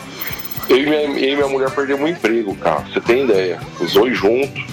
Eu 0.69 0.77
e 0.77 0.85
minha, 0.85 1.01
eu 1.01 1.33
e 1.33 1.35
minha 1.35 1.47
mulher 1.47 1.69
perdemos 1.71 2.03
um 2.03 2.07
emprego, 2.07 2.53
cara. 2.55 2.81
Você 2.91 2.99
tem 2.99 3.23
ideia? 3.23 3.59
Os 3.79 3.93
dois 3.93 4.17
juntos. 4.17 4.63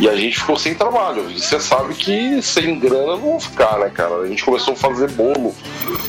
E 0.00 0.08
a 0.08 0.16
gente 0.16 0.38
ficou 0.40 0.56
sem 0.56 0.74
trabalho. 0.74 1.30
E 1.30 1.38
você 1.40 1.60
sabe 1.60 1.94
que 1.94 2.40
sem 2.42 2.78
grana 2.78 3.12
não 3.12 3.18
vão 3.18 3.40
ficar, 3.40 3.78
né, 3.78 3.90
cara? 3.90 4.16
A 4.22 4.26
gente 4.26 4.42
começou 4.44 4.72
a 4.74 4.76
fazer 4.76 5.10
bolo 5.10 5.54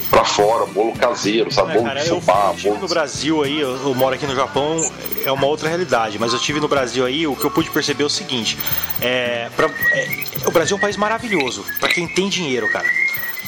pra 0.10 0.24
fora, 0.24 0.66
bolo 0.68 0.94
caseiro, 0.94 1.52
sabe? 1.52 1.72
É, 1.72 1.74
bolo 1.76 1.86
cara, 1.88 2.04
de 2.04 2.10
eu, 2.10 2.20
fubá, 2.22 2.48
eu 2.50 2.56
tive 2.56 2.70
bolo 2.70 2.82
no 2.82 2.88
Brasil 2.88 3.44
aí, 3.44 3.60
eu, 3.60 3.70
eu 3.76 3.94
moro 3.94 4.16
aqui 4.16 4.26
no 4.26 4.36
Japão, 4.36 4.78
é 5.26 5.32
uma 5.32 5.46
outra 5.46 5.68
realidade, 5.68 6.18
mas 6.18 6.34
eu 6.34 6.40
tive 6.40 6.60
no 6.60 6.68
Brasil 6.68 7.06
aí, 7.06 7.28
o 7.28 7.36
que 7.36 7.44
eu 7.46 7.52
pude 7.52 7.70
perceber 7.70 8.04
é 8.04 8.06
o 8.06 8.10
seguinte: 8.10 8.58
é, 9.02 9.50
pra- 9.56 9.70
é, 9.92 10.08
o 10.48 10.52
Brasil 10.52 10.76
é 10.76 10.78
um 10.78 10.82
país 10.82 10.96
maravilhoso, 10.98 11.64
pra 11.80 11.90
quem 11.90 12.08
tem 12.08 12.30
dinheiro, 12.30 12.72
cara. 12.72 12.88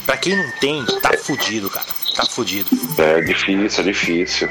Pra 0.06 0.18
quem 0.18 0.36
não 0.38 0.52
tem, 0.60 0.86
tá 1.02 1.18
fudido, 1.18 1.68
cara. 1.70 1.88
Tá 2.16 2.26
fudido. 2.28 2.70
É 3.00 3.22
difícil, 3.22 3.80
é 3.80 3.84
difícil. 3.88 4.50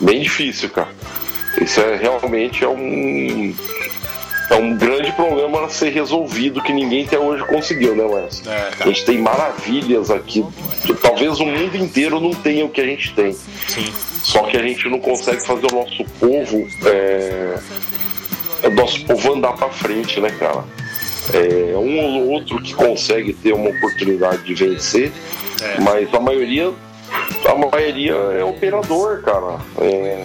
Bem 0.00 0.22
difícil, 0.22 0.70
cara. 0.70 0.88
Isso 1.60 1.80
é 1.80 1.96
realmente 1.96 2.62
é 2.62 2.68
um. 2.68 3.52
É 4.50 4.54
um 4.54 4.74
grande 4.76 5.12
problema 5.12 5.66
a 5.66 5.68
ser 5.68 5.90
resolvido 5.90 6.62
que 6.62 6.72
ninguém 6.72 7.04
até 7.04 7.18
hoje 7.18 7.44
conseguiu, 7.44 7.94
né, 7.94 8.04
Wes? 8.04 8.42
É, 8.46 8.70
A 8.80 8.86
gente 8.86 9.04
tem 9.04 9.18
maravilhas 9.18 10.10
aqui. 10.10 10.44
Talvez 11.02 11.38
o 11.38 11.44
mundo 11.44 11.76
inteiro 11.76 12.18
não 12.18 12.32
tenha 12.32 12.64
o 12.64 12.68
que 12.70 12.80
a 12.80 12.84
gente 12.86 13.12
tem. 13.14 13.32
Sim. 13.32 13.92
Só 14.22 14.44
que 14.44 14.56
a 14.56 14.62
gente 14.62 14.88
não 14.88 15.00
consegue 15.00 15.44
fazer 15.44 15.66
o 15.70 15.74
nosso 15.74 16.02
povo. 16.18 16.66
É, 16.86 17.58
o 18.66 18.70
nosso 18.70 19.04
povo 19.04 19.34
andar 19.34 19.52
pra 19.52 19.68
frente, 19.68 20.18
né, 20.20 20.30
cara? 20.30 20.64
É 21.34 21.76
um 21.76 21.98
ou 22.22 22.28
outro 22.30 22.60
que 22.62 22.72
consegue 22.72 23.34
ter 23.34 23.52
uma 23.52 23.68
oportunidade 23.68 24.42
de 24.44 24.54
vencer, 24.54 25.12
É. 25.60 25.80
mas 25.80 26.12
a 26.14 26.20
maioria. 26.20 26.72
A 27.46 27.54
maioria 27.54 28.12
é 28.12 28.44
operador, 28.44 29.22
cara. 29.22 29.58
É, 29.80 30.24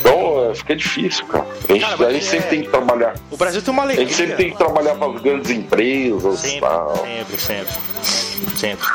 então 0.00 0.50
é, 0.50 0.54
fica 0.54 0.74
difícil, 0.76 1.26
cara. 1.26 1.46
A 1.68 1.72
gente, 1.72 1.80
Cara, 1.82 2.06
a 2.08 2.12
gente 2.12 2.26
é- 2.26 2.30
sempre 2.30 2.48
tem 2.50 2.62
que 2.62 2.68
trabalhar. 2.68 3.14
O 3.30 3.36
Brasil 3.36 3.62
tem 3.62 3.72
uma 3.72 3.82
A 3.82 3.84
alegria. 3.86 4.06
gente 4.06 4.16
sempre 4.16 4.36
tem 4.36 4.50
que 4.50 4.56
trabalhar 4.58 4.94
para 4.96 5.12
as 5.12 5.20
grandes 5.22 5.50
empresas 5.50 6.40
Sempre, 6.40 6.60
tal. 6.60 6.96
sempre, 6.96 7.40
sempre. 7.40 7.74
Sempre. 8.56 8.86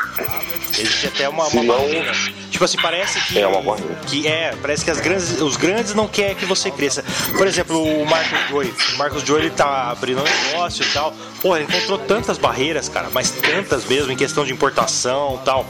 Existe 0.78 1.06
até 1.06 1.28
uma, 1.28 1.44
uma 1.44 1.50
Senão- 1.50 1.74
barreira. 1.76 2.12
Tipo 2.50 2.64
assim, 2.64 2.78
parece 2.80 3.20
que. 3.26 3.38
É 3.38 3.46
uma 3.46 3.60
barreira. 3.62 3.94
Que 4.06 4.26
é, 4.26 4.54
parece 4.60 4.84
que 4.84 4.90
as 4.90 4.98
grandes, 5.00 5.40
os 5.40 5.56
grandes 5.56 5.94
não 5.94 6.06
querem 6.08 6.34
que 6.34 6.44
você 6.44 6.70
cresça. 6.70 7.04
Por 7.36 7.46
exemplo, 7.46 7.82
o 7.82 8.04
Marcos 8.06 8.38
Joy. 8.50 8.74
O 8.94 8.98
Marcos 8.98 9.22
Joy 9.22 9.40
ele 9.40 9.50
tá 9.50 9.90
abrindo 9.90 10.20
um 10.20 10.24
negócio 10.24 10.84
e 10.84 10.88
tal. 10.92 11.12
Porra, 11.40 11.60
ele 11.60 11.68
encontrou 11.68 11.98
tantas 11.98 12.38
barreiras, 12.38 12.88
cara, 12.88 13.08
mas 13.12 13.30
tantas 13.30 13.84
mesmo 13.86 14.10
em 14.12 14.16
questão 14.16 14.44
de 14.44 14.52
importação 14.52 15.38
e 15.40 15.44
tal. 15.44 15.66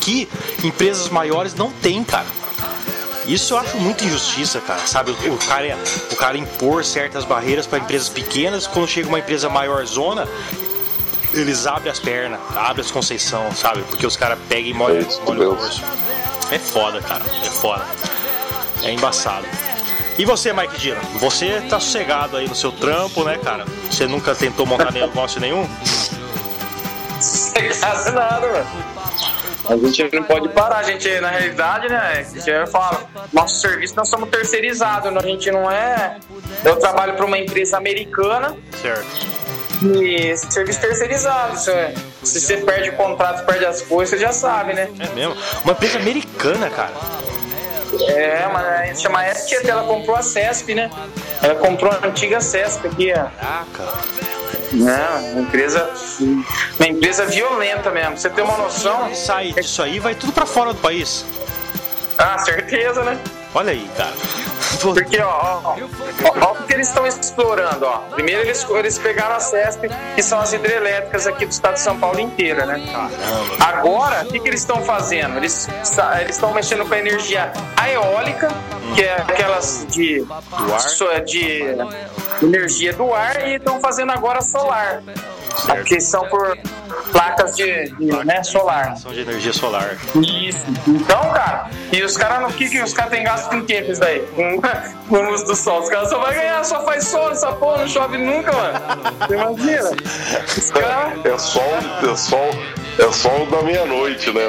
Que 0.00 0.28
empresas 0.64 1.08
maiores 1.08 1.54
não 1.54 1.70
têm, 1.70 2.02
cara. 2.04 2.26
Isso 3.26 3.54
eu 3.54 3.58
acho 3.58 3.76
muito 3.78 4.04
injustiça, 4.04 4.60
cara. 4.60 4.80
Sabe, 4.86 5.12
o, 5.12 5.34
o 5.34 5.38
cara, 5.38 5.78
o 6.10 6.16
cara 6.16 6.36
impor 6.36 6.84
certas 6.84 7.24
barreiras 7.24 7.66
para 7.66 7.78
empresas 7.78 8.08
pequenas, 8.08 8.66
quando 8.66 8.88
chega 8.88 9.08
uma 9.08 9.18
empresa 9.18 9.48
maior 9.48 9.84
zona, 9.86 10.26
eles 11.32 11.66
abrem 11.66 11.90
as 11.90 11.98
pernas, 11.98 12.40
abrem 12.56 12.84
as 12.84 12.90
conceição, 12.90 13.50
sabe? 13.54 13.82
Porque 13.82 14.06
os 14.06 14.16
caras 14.16 14.38
pegam 14.48 14.70
e 14.70 14.74
molham, 14.74 15.00
Isso, 15.00 15.22
molham 15.22 15.52
o 15.52 15.56
bolso. 15.56 15.82
É 16.50 16.58
foda, 16.58 17.00
cara. 17.00 17.24
É 17.44 17.48
foda. 17.48 17.86
É 18.82 18.90
embaçado. 18.92 19.46
E 20.18 20.24
você, 20.24 20.52
Mike 20.52 20.78
Dino? 20.78 21.00
Você 21.18 21.62
tá 21.70 21.80
sossegado 21.80 22.36
aí 22.36 22.46
no 22.46 22.54
seu 22.54 22.70
trampo, 22.70 23.24
né, 23.24 23.38
cara? 23.38 23.64
Você 23.90 24.06
nunca 24.06 24.34
tentou 24.34 24.66
montar 24.66 24.92
negócio 24.92 25.40
nenhum? 25.40 25.66
Quase 27.80 28.10
nada, 28.12 28.46
mano. 28.46 28.91
A 29.68 29.76
gente 29.76 30.14
não 30.14 30.24
pode 30.24 30.48
parar, 30.50 30.78
a 30.78 30.82
gente, 30.82 31.08
na 31.20 31.28
realidade, 31.30 31.88
né? 31.88 31.98
A 32.18 32.22
gente 32.22 32.70
fala, 32.70 33.04
nosso 33.32 33.60
serviço 33.60 33.94
nós 33.96 34.08
somos 34.08 34.28
terceirizados, 34.28 35.16
a 35.16 35.20
gente 35.26 35.50
não 35.50 35.70
é. 35.70 36.16
Eu 36.64 36.76
trabalho 36.76 37.14
para 37.14 37.24
uma 37.24 37.38
empresa 37.38 37.76
americana 37.76 38.56
Certo. 38.80 39.06
e 39.82 40.36
serviço 40.36 40.80
terceirizado. 40.80 41.56
Se, 41.58 41.70
se 42.24 42.40
você 42.40 42.56
perde 42.58 42.90
o 42.90 42.92
contrato, 42.94 43.44
perde 43.46 43.64
as 43.64 43.82
coisas, 43.82 44.10
você 44.10 44.24
já 44.24 44.32
sabe, 44.32 44.74
né? 44.74 44.88
É 44.98 45.08
mesmo? 45.14 45.36
Uma 45.64 45.72
empresa 45.72 45.98
americana, 45.98 46.68
cara. 46.68 46.92
É, 48.08 48.48
mas 48.52 48.66
a 48.66 48.86
gente 48.86 49.00
chama 49.00 49.24
STT, 49.34 49.68
ela 49.68 49.84
comprou 49.84 50.16
a 50.16 50.22
CESP, 50.22 50.74
né? 50.74 50.90
Ela 51.42 51.54
comprou 51.56 51.92
a 51.92 52.06
antiga 52.06 52.40
CESP 52.40 52.88
aqui, 52.88 53.12
ó. 53.12 53.26
Caraca. 53.38 54.41
Né? 54.72 55.32
Uma 55.32 55.42
empresa, 55.42 55.90
uma 56.78 56.88
empresa 56.88 57.26
violenta 57.26 57.90
mesmo. 57.90 58.16
Você 58.16 58.30
ter 58.30 58.42
uma 58.42 58.56
noção. 58.56 59.14
Sai 59.14 59.52
disso 59.52 59.82
aí, 59.82 59.98
vai 59.98 60.14
tudo 60.14 60.32
pra 60.32 60.46
fora 60.46 60.72
do 60.72 60.80
país. 60.80 61.24
Ah, 62.18 62.38
certeza, 62.38 63.02
né? 63.02 63.18
Olha 63.54 63.72
aí, 63.72 63.88
cara. 63.96 64.12
Porque, 64.80 65.20
ó, 65.20 65.28
ó, 65.28 65.76
ó, 65.76 66.38
ó 66.40 66.52
o 66.52 66.62
que 66.64 66.74
eles 66.74 66.88
estão 66.88 67.06
explorando, 67.06 67.86
ó. 67.86 67.98
Primeiro 68.14 68.42
eles, 68.42 68.66
eles 68.70 68.98
pegaram 68.98 69.36
a 69.36 69.40
CESP, 69.40 69.88
que 70.14 70.22
são 70.22 70.40
as 70.40 70.52
hidrelétricas 70.52 71.26
aqui 71.26 71.46
do 71.46 71.52
estado 71.52 71.74
de 71.74 71.80
São 71.80 71.98
Paulo 71.98 72.20
inteira, 72.20 72.66
né? 72.66 72.82
Agora, 73.60 74.22
o 74.22 74.26
que, 74.26 74.40
que 74.40 74.48
eles 74.48 74.60
estão 74.60 74.82
fazendo? 74.82 75.36
Eles 75.36 75.68
estão 76.28 76.52
mexendo 76.52 76.86
com 76.86 76.94
a 76.94 76.98
energia 76.98 77.52
eólica, 77.92 78.48
que 78.94 79.02
é 79.02 79.14
aquelas 79.16 79.86
de, 79.88 80.24
de 81.26 81.62
energia 82.42 82.92
do 82.92 83.12
ar, 83.14 83.48
e 83.48 83.54
estão 83.54 83.80
fazendo 83.80 84.12
agora 84.12 84.40
solar, 84.40 85.02
Certo. 85.56 85.84
que 85.84 86.00
são 86.00 86.26
por 86.28 86.56
placas 87.12 87.54
de, 87.56 87.90
de, 87.90 88.24
né, 88.24 88.42
solar. 88.42 88.96
São 88.96 89.12
de 89.12 89.20
energia 89.20 89.52
solar. 89.52 89.96
Isso. 90.14 90.64
Então, 90.86 91.20
cara, 91.32 91.70
e 91.92 92.02
os 92.02 92.16
caras, 92.16 92.50
o 92.50 92.56
que, 92.56 92.68
que 92.68 92.82
os 92.82 92.92
caras 92.92 93.12
têm 93.12 93.22
gasto 93.22 93.50
com 93.50 93.56
o 93.56 93.64
isso 93.70 94.00
daí? 94.00 94.20
Com, 94.34 94.51
com 94.60 95.16
a 95.16 95.20
luz 95.28 95.42
do 95.44 95.54
sol. 95.54 95.80
Os 95.82 95.88
caras 95.88 96.08
só 96.08 96.18
vai 96.18 96.34
ganhar, 96.34 96.64
só 96.64 96.84
faz 96.84 97.04
sol 97.06 97.28
nessa 97.28 97.52
porra, 97.52 97.78
não 97.78 97.88
chove 97.88 98.18
nunca, 98.18 98.52
mano. 98.52 98.78
Você 99.26 99.34
imagina? 99.34 99.90
Os 100.56 100.70
caras 100.70 101.24
É 101.24 101.38
sol, 101.38 101.74
é 102.12 102.16
sol, 102.16 102.50
é 102.98 103.12
sol 103.12 103.46
da 103.46 103.62
meia-noite, 103.62 104.30
né? 104.32 104.48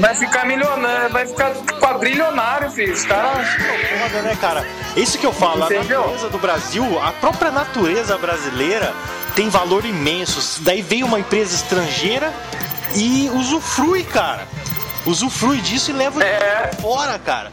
Vai 0.00 0.14
ficar 0.14 0.46
milionário, 0.46 1.10
vai 1.10 1.26
ficar 1.26 1.52
quadrilionário, 1.80 2.70
filho. 2.70 2.92
Os 2.92 3.04
caras. 3.04 3.46
Foda, 3.48 4.22
né, 4.22 4.36
cara? 4.40 4.66
Isso 4.96 5.18
que 5.18 5.26
eu 5.26 5.32
falo, 5.32 5.64
a 5.64 5.70
natureza 5.70 6.28
do 6.28 6.38
Brasil, 6.38 6.84
a 7.02 7.12
própria 7.12 7.50
natureza 7.50 8.16
brasileira 8.18 8.92
tem 9.34 9.48
valor 9.48 9.84
imenso. 9.84 10.62
Daí 10.62 10.80
vem 10.82 11.02
uma 11.04 11.18
empresa 11.20 11.54
estrangeira 11.54 12.32
e 12.94 13.30
usufrui, 13.34 14.02
cara. 14.04 14.46
Usufrui 15.04 15.58
disso 15.60 15.90
e 15.90 15.94
leva 15.94 16.22
É. 16.24 16.70
fora, 16.80 17.18
cara. 17.18 17.52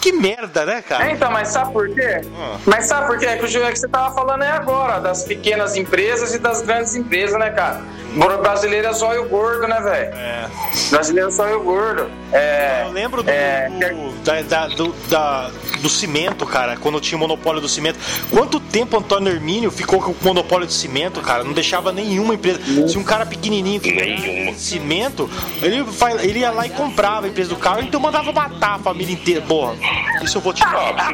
Que 0.00 0.12
merda, 0.12 0.64
né, 0.64 0.82
cara? 0.82 1.08
É, 1.08 1.12
então, 1.12 1.30
mas 1.30 1.48
sabe 1.48 1.72
por 1.72 1.88
quê? 1.88 2.20
Ah. 2.38 2.58
Mas 2.64 2.86
sabe 2.86 3.06
por 3.06 3.18
quê? 3.18 3.26
É 3.26 3.36
que 3.36 3.44
o 3.44 3.64
é 3.64 3.72
que 3.72 3.78
você 3.78 3.88
tava 3.88 4.14
falando 4.14 4.42
aí 4.42 4.50
agora, 4.50 5.00
das 5.00 5.24
pequenas 5.24 5.76
empresas 5.76 6.34
e 6.34 6.38
das 6.38 6.62
grandes 6.62 6.94
empresas, 6.94 7.38
né, 7.38 7.50
cara? 7.50 7.82
O 8.16 8.42
brasileiro 8.42 8.86
é 8.86 8.92
zóio 8.92 9.28
gordo, 9.28 9.66
né, 9.66 9.80
velho? 9.80 10.14
É. 10.14 10.48
Brasileiro 10.90 11.28
é 11.28 11.32
zóio 11.32 11.60
gordo. 11.62 12.10
É. 12.32 12.82
Eu 12.86 12.92
lembro 12.92 13.22
do, 13.22 13.30
é, 13.30 13.68
do- 13.70 14.12
da, 14.22 14.42
da- 14.42 14.66
do, 14.68 14.92
da- 15.08 15.50
do 15.80 15.88
cimento, 15.88 16.44
cara, 16.46 16.76
quando 16.76 17.00
tinha 17.00 17.16
o 17.16 17.20
monopólio 17.20 17.60
do 17.60 17.68
cimento. 17.68 17.98
Quanto 18.30 18.58
tempo 18.58 18.96
Antônio 18.98 19.32
Hermínio 19.32 19.70
ficou 19.70 20.00
com 20.00 20.10
o 20.10 20.16
monopólio 20.22 20.66
de 20.66 20.72
cimento, 20.74 21.20
cara? 21.20 21.44
Não 21.44 21.52
deixava 21.52 21.92
nenhuma 21.92 22.34
empresa. 22.34 22.60
Se 22.88 22.98
um 22.98 23.04
cara 23.04 23.24
pequenininho 23.24 23.80
que 23.80 23.92
Nenhuma. 23.92 24.54
cimento, 24.54 25.30
ele, 25.62 25.82
vai, 25.82 26.14
ele 26.26 26.40
ia 26.40 26.50
lá 26.50 26.66
e 26.66 26.70
comprava 26.70 27.26
a 27.26 27.28
empresa 27.28 27.50
do 27.50 27.56
carro, 27.56 27.80
então 27.82 28.00
mandava 28.00 28.32
matar 28.32 28.74
a 28.74 28.78
família 28.78 29.12
inteira. 29.12 29.42
Porra, 29.42 29.74
isso 30.22 30.38
eu 30.38 30.42
vou 30.42 30.52
tirar. 30.52 30.94
Ah, 30.98 31.12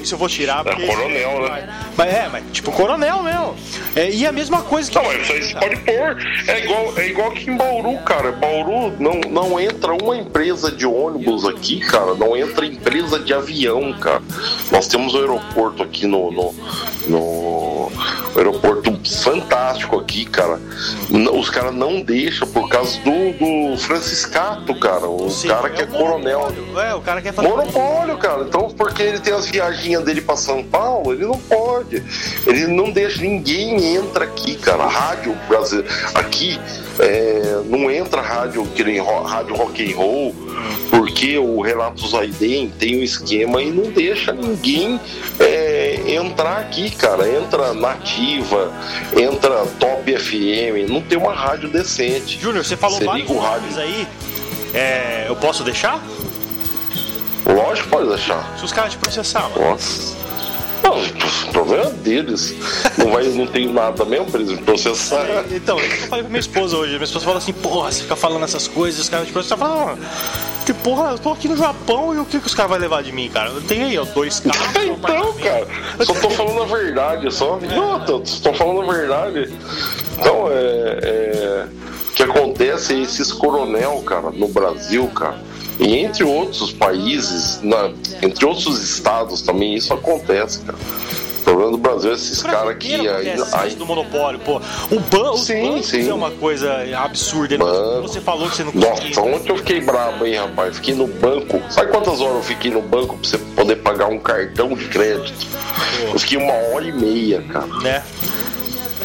Isso 0.00 0.14
eu 0.14 0.18
vou 0.18 0.28
tirar. 0.28 0.62
porque- 0.62 0.86
coronel, 0.86 1.42
né? 1.50 1.68
Mas 1.96 2.14
é, 2.14 2.28
mas 2.30 2.44
tipo 2.52 2.70
coronel 2.70 3.22
mesmo. 3.22 3.56
É, 3.96 4.10
e 4.10 4.26
a 4.26 4.32
mesma 4.32 4.62
coisa 4.62 4.90
que. 4.90 4.96
Não, 4.96 5.04
mas 5.04 5.22
isso 5.22 5.32
aí 5.32 5.42
você 5.42 5.54
pode 5.54 5.76
pôr. 5.78 6.16
É 6.48 6.64
igual, 6.64 6.92
é 6.96 7.06
igual 7.08 7.28
aqui 7.30 7.50
em 7.50 7.56
Bauru, 7.56 7.98
cara. 8.04 8.30
Bauru 8.32 8.92
não, 9.00 9.14
não 9.30 9.58
entra 9.58 9.92
uma 9.94 10.16
empresa 10.16 10.35
de 10.76 10.86
ônibus 10.86 11.46
aqui, 11.46 11.80
cara. 11.80 12.14
Não 12.14 12.36
entra 12.36 12.66
empresa 12.66 13.18
de 13.18 13.32
avião, 13.32 13.92
cara. 13.94 14.22
Nós 14.70 14.86
temos 14.86 15.14
um 15.14 15.18
aeroporto 15.18 15.82
aqui 15.82 16.06
no. 16.06 16.30
no, 16.30 16.54
no 17.08 17.92
aeroporto 18.36 18.96
fantástico 19.06 19.98
aqui, 19.98 20.24
cara. 20.24 20.60
Os 21.32 21.48
caras 21.50 21.74
não 21.74 22.00
deixam 22.00 22.46
por 22.48 22.68
causa 22.68 22.98
do, 23.00 23.72
do 23.72 23.78
Franciscato, 23.78 24.78
cara. 24.78 25.08
O 25.08 25.30
Sim, 25.30 25.48
cara 25.48 25.70
que 25.70 25.82
é 25.82 25.86
coronel. 25.86 26.40
monopólio. 26.40 26.80
É, 26.80 26.94
o 26.94 27.00
cara 27.00 27.22
quer 27.22 27.32
fazer. 27.32 27.48
Monopólio, 27.48 28.18
cara. 28.18 28.42
Então, 28.42 28.68
porque 28.70 29.02
ele 29.02 29.20
tem 29.20 29.32
as 29.32 29.46
viaginhas 29.46 30.04
dele 30.04 30.20
pra 30.20 30.36
São 30.36 30.62
Paulo, 30.62 31.12
ele 31.12 31.24
não 31.24 31.38
pode. 31.38 32.02
Ele 32.46 32.66
não 32.66 32.90
deixa 32.90 33.22
ninguém 33.22 33.96
entra 33.96 34.24
aqui, 34.24 34.56
cara. 34.56 34.84
A 34.84 34.88
rádio 34.88 35.36
brasileira 35.48 35.88
aqui 36.14 36.58
é, 36.98 37.62
não 37.66 37.90
entra 37.90 38.20
rádio 38.20 38.66
que 38.74 38.82
nem 38.84 39.02
rádio 39.02 39.54
rock 39.54 39.92
and 39.92 39.96
roll, 39.96 40.25
porque 40.90 41.38
o 41.38 41.60
Renato 41.60 42.06
Zaiden 42.08 42.72
tem 42.78 43.00
um 43.00 43.02
esquema 43.02 43.62
e 43.62 43.70
não 43.70 43.90
deixa 43.90 44.32
ninguém 44.32 45.00
é, 45.38 46.00
entrar 46.06 46.58
aqui, 46.58 46.90
cara. 46.90 47.28
Entra 47.28 47.72
Nativa, 47.74 48.72
entra 49.16 49.66
Top 49.78 50.18
FM, 50.18 50.88
não 50.88 51.00
tem 51.00 51.18
uma 51.18 51.34
rádio 51.34 51.68
decente. 51.68 52.38
Júnior, 52.40 52.64
você 52.64 52.76
falou 52.76 52.98
Você 52.98 53.04
vários 53.04 53.28
liga 53.28 53.38
o 53.38 53.42
rádio. 53.42 53.60
nomes 53.62 53.78
aí. 53.78 54.06
É, 54.74 55.24
eu 55.28 55.36
posso 55.36 55.62
deixar? 55.64 56.02
Lógico, 57.46 57.88
pode 57.88 58.08
deixar. 58.08 58.56
Se 58.58 58.64
os 58.64 58.72
caras 58.72 58.92
te 58.92 58.98
processar, 58.98 59.48
mano. 59.50 59.70
Nossa. 59.70 60.25
Não, 60.86 61.48
o 61.48 61.52
problema 61.52 61.84
é 61.84 61.90
deles. 61.90 62.54
Não, 62.96 63.10
vai, 63.10 63.24
não 63.24 63.46
tem 63.46 63.68
nada 63.72 64.04
mesmo 64.04 64.26
pra 64.26 64.40
eles 64.40 64.58
processar. 64.60 65.26
Então, 65.50 65.78
isso 65.80 65.88
que 65.96 66.04
eu 66.04 66.08
falei 66.08 66.22
pra 66.24 66.30
minha 66.30 66.40
esposa 66.40 66.76
hoje. 66.76 66.92
Minha 66.92 67.04
esposa 67.04 67.24
falou 67.24 67.38
assim, 67.38 67.52
porra, 67.52 67.90
você 67.90 68.02
fica 68.02 68.14
falando 68.16 68.44
essas 68.44 68.68
coisas, 68.68 69.00
os 69.00 69.08
caras 69.08 69.26
te 69.26 69.32
processam. 69.32 69.58
"Ah, 69.66 69.96
que 70.64 70.72
porra, 70.72 71.10
eu 71.10 71.18
tô 71.18 71.32
aqui 71.32 71.48
no 71.48 71.56
Japão 71.56 72.14
e 72.14 72.18
o 72.18 72.24
que, 72.24 72.38
que 72.40 72.46
os 72.46 72.54
caras 72.54 72.70
vão 72.70 72.80
levar 72.80 73.02
de 73.02 73.12
mim, 73.12 73.28
cara? 73.28 73.50
Eu 73.50 73.60
tenho 73.62 73.86
aí, 73.86 73.98
ó, 73.98 74.04
dois 74.04 74.38
carros. 74.40 74.68
Então, 74.84 75.32
cara, 75.34 75.66
só 76.04 76.14
tô 76.14 76.30
falando 76.30 76.62
a 76.62 76.66
verdade, 76.66 77.32
só. 77.34 77.58
Não, 77.60 78.00
tô, 78.04 78.20
tô 78.20 78.52
falando 78.54 78.82
a 78.88 78.92
verdade. 78.92 79.52
Então, 80.18 80.48
é, 80.50 80.98
é, 81.02 81.66
O 82.08 82.12
que 82.12 82.22
acontece 82.22 82.94
é 82.94 83.00
esses 83.02 83.32
coronel, 83.32 84.02
cara, 84.06 84.30
no 84.30 84.48
Brasil, 84.48 85.06
cara. 85.08 85.38
E 85.78 85.96
entre 85.98 86.24
outros 86.24 86.72
países, 86.72 87.60
na- 87.62 87.90
entre 88.22 88.44
outros 88.46 88.82
estados 88.82 89.42
também, 89.42 89.74
isso 89.74 89.92
acontece, 89.92 90.60
cara. 90.60 90.78
O 90.78 91.44
problema 91.46 91.70
do 91.72 91.78
Brasil 91.78 92.10
é 92.10 92.14
esses 92.14 92.42
caras 92.42 92.76
que 92.76 92.92
aí, 93.52 93.74
do 93.76 93.86
monopólio, 93.86 94.40
pô. 94.40 94.60
O 94.90 94.98
ban 94.98 95.30
os 95.30 95.44
Sim, 95.46 95.80
sim. 95.80 96.08
é 96.08 96.12
uma 96.12 96.30
coisa 96.32 96.72
absurda. 96.98 97.56
Banco. 97.56 98.02
Você 98.08 98.20
falou 98.20 98.48
que 98.50 98.56
você 98.56 98.64
não 98.64 98.72
Nossa, 98.72 98.90
conseguia. 99.02 99.22
ontem 99.22 99.52
eu 99.52 99.56
fiquei 99.58 99.80
brabo, 99.80 100.26
hein, 100.26 100.34
rapaz? 100.38 100.74
Fiquei 100.76 100.94
no 100.94 101.06
banco. 101.06 101.62
Sabe 101.70 101.92
quantas 101.92 102.20
horas 102.20 102.36
eu 102.36 102.42
fiquei 102.42 102.72
no 102.72 102.82
banco 102.82 103.16
pra 103.16 103.28
você 103.30 103.38
poder 103.38 103.76
pagar 103.76 104.06
um 104.08 104.18
cartão 104.18 104.74
de 104.74 104.86
crédito? 104.86 105.46
Eu 106.12 106.18
fiquei 106.18 106.36
uma 106.36 106.52
hora 106.52 106.84
e 106.84 106.92
meia, 106.92 107.40
cara. 107.42 107.66
Né? 107.80 108.02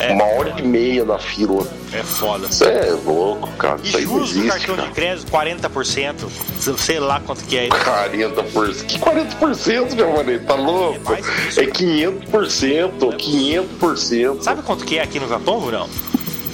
Uma 0.09 0.23
hora 0.25 0.55
e 0.57 0.63
meia 0.63 1.05
na 1.05 1.19
fila. 1.19 1.67
É 1.93 2.03
foda. 2.03 2.47
Isso 2.47 2.63
é 2.63 2.89
louco, 2.91 3.49
cara. 3.57 3.79
E 3.83 3.91
não 3.91 4.01
juros 4.01 4.33
do 4.33 4.47
cartão 4.47 4.75
cara. 4.75 4.87
de 4.87 4.93
crédito, 4.93 5.31
40%. 5.31 6.77
Sei 6.77 6.99
lá 6.99 7.19
quanto 7.19 7.43
que 7.43 7.57
é. 7.57 7.67
40%. 7.67 8.85
Que 8.85 8.97
40%, 8.97 9.95
meu 9.95 10.13
mano? 10.13 10.39
Tá 10.39 10.55
louco? 10.55 11.13
É 11.13 11.19
isso. 11.19 11.59
É 11.59 11.65
500%. 11.65 13.17
500%. 13.17 14.41
Sabe 14.41 14.61
quanto 14.61 14.85
que 14.85 14.97
é 14.97 15.03
aqui 15.03 15.19
no 15.19 15.27
Japão, 15.27 15.59
Rurão? 15.59 15.89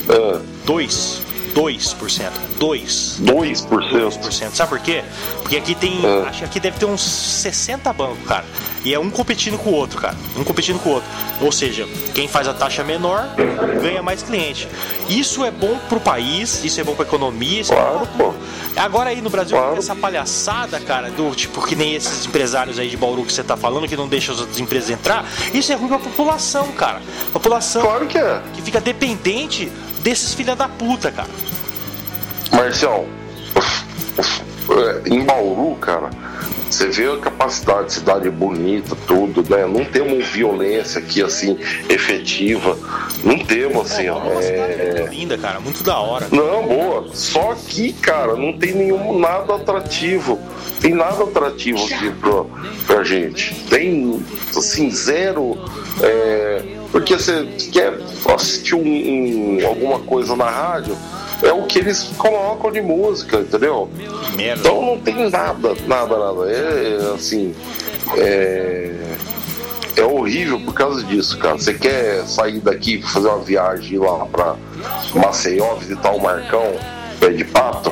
Ah, 0.09 0.41
2. 0.65 1.26
2%. 1.57 2.31
2. 2.59 3.19
2%. 3.21 3.67
2%. 3.67 4.51
Sabe 4.53 4.69
por 4.69 4.79
quê? 4.79 5.03
Porque 5.41 5.57
aqui 5.57 5.73
tem. 5.73 5.99
Ah. 6.05 6.29
Acho 6.29 6.39
que 6.39 6.45
aqui 6.45 6.59
deve 6.59 6.77
ter 6.77 6.85
uns 6.85 7.01
60 7.01 7.91
bancos, 7.93 8.27
cara. 8.27 8.45
E 8.85 8.93
é 8.93 8.99
um 8.99 9.09
competindo 9.09 9.57
com 9.57 9.71
o 9.71 9.73
outro, 9.73 9.99
cara. 9.99 10.15
Um 10.37 10.43
competindo 10.43 10.79
com 10.79 10.89
o 10.89 10.93
outro. 10.93 11.09
Ou 11.41 11.51
seja, 11.51 11.87
quem 12.13 12.27
faz 12.27 12.47
a 12.47 12.53
taxa 12.53 12.83
menor 12.83 13.27
ganha 13.81 14.01
mais 14.03 14.21
cliente. 14.21 14.67
Isso 15.09 15.43
é 15.43 15.51
bom 15.51 15.77
pro 15.89 15.99
país, 15.99 16.63
isso 16.63 16.79
é 16.79 16.83
bom 16.83 16.93
pra 16.95 17.05
economia, 17.05 17.61
isso 17.61 17.73
é 17.73 17.75
bom 17.75 17.81
Claro, 17.81 18.07
pô. 18.17 18.33
Agora 18.75 19.09
aí 19.09 19.21
no 19.21 19.29
Brasil 19.29 19.57
Claro. 19.57 19.71
tem 19.71 19.79
essa 19.79 19.95
palhaçada, 19.95 20.79
cara, 20.79 21.09
do 21.09 21.33
tipo 21.33 21.65
que 21.65 21.75
nem 21.75 21.95
esses 21.95 22.25
empresários 22.27 22.77
aí 22.77 22.87
de 22.87 22.95
Bauru 22.95 23.23
que 23.25 23.33
você 23.33 23.43
tá 23.43 23.57
falando, 23.57 23.87
que 23.87 23.97
não 23.97 24.07
deixam 24.07 24.35
as 24.35 24.41
outras 24.41 24.59
empresas 24.59 24.89
entrar. 24.91 25.25
Isso 25.53 25.71
é 25.71 25.75
ruim 25.75 25.87
pra 25.87 25.97
população, 25.99 26.71
cara. 26.73 27.01
População 27.33 27.81
Claro 27.81 28.05
que 28.05 28.17
é. 28.17 28.41
que 28.53 28.61
fica 28.61 28.79
dependente 28.79 29.71
desses 30.01 30.33
filha 30.33 30.55
da 30.55 30.67
puta, 30.67 31.11
cara. 31.11 31.29
Marcial, 32.51 33.05
é, 34.69 35.09
em 35.09 35.23
Bauru, 35.23 35.75
cara, 35.75 36.09
você 36.69 36.87
vê 36.87 37.09
a 37.09 37.17
capacidade, 37.17 37.93
cidade 37.93 38.29
bonita, 38.29 38.95
tudo, 39.07 39.43
né? 39.49 39.65
Não 39.65 39.85
temos 39.85 40.27
violência 40.27 40.99
aqui, 40.99 41.23
assim, 41.23 41.57
efetiva. 41.89 42.77
Não 43.23 43.39
temos, 43.39 43.89
assim, 43.91 44.09
ó. 44.09 44.17
é 44.17 44.31
uma 44.31 44.41
cidade 44.41 44.73
É... 44.73 44.93
muito 44.99 45.13
linda, 45.13 45.37
cara, 45.37 45.59
muito 45.59 45.83
da 45.83 45.97
hora. 45.97 46.27
Não, 46.31 46.67
boa. 46.67 47.07
Só 47.13 47.55
que, 47.55 47.93
cara, 47.93 48.35
não 48.35 48.57
tem 48.57 48.73
nenhum 48.73 49.17
nada 49.17 49.55
atrativo. 49.55 50.37
Tem 50.81 50.93
nada 50.93 51.23
atrativo 51.23 51.83
aqui 51.85 52.11
pra, 52.11 52.43
pra 52.85 53.03
gente. 53.03 53.55
Tem, 53.69 54.21
assim, 54.55 54.91
zero. 54.91 55.57
é, 56.01 56.76
porque 56.97 57.15
você 57.15 57.45
quer 57.71 57.93
assistir 58.33 58.73
um, 58.73 58.81
um- 58.81 59.67
alguma 59.67 59.99
coisa 59.99 60.35
na 60.35 60.49
rádio, 60.49 60.97
é 61.43 61.51
o 61.51 61.61
que 61.63 61.77
eles 61.77 62.09
colocam 62.17 62.71
de 62.71 62.81
música, 62.81 63.37
entendeu? 63.37 63.87
Merda. 64.35 64.61
Então 64.61 64.81
não 64.81 64.99
tem 64.99 65.29
nada, 65.29 65.75
nada, 65.85 66.17
nada. 66.17 66.51
É, 66.51 66.97
é, 66.99 67.13
assim. 67.13 67.53
É, 68.15 68.91
é 69.97 70.03
horrível 70.03 70.59
por 70.59 70.73
causa 70.73 71.03
disso, 71.03 71.37
cara. 71.37 71.55
Você 71.59 71.75
quer 71.75 72.23
sair 72.25 72.59
daqui 72.61 72.99
fazer 73.03 73.27
uma 73.27 73.43
viagem 73.43 73.99
lá 73.99 74.25
pra 74.25 74.55
Maceió, 75.13 75.75
visitar 75.75 76.11
o 76.15 76.19
Marcão, 76.19 76.65
pé 77.19 77.29
de 77.29 77.45
pato? 77.45 77.91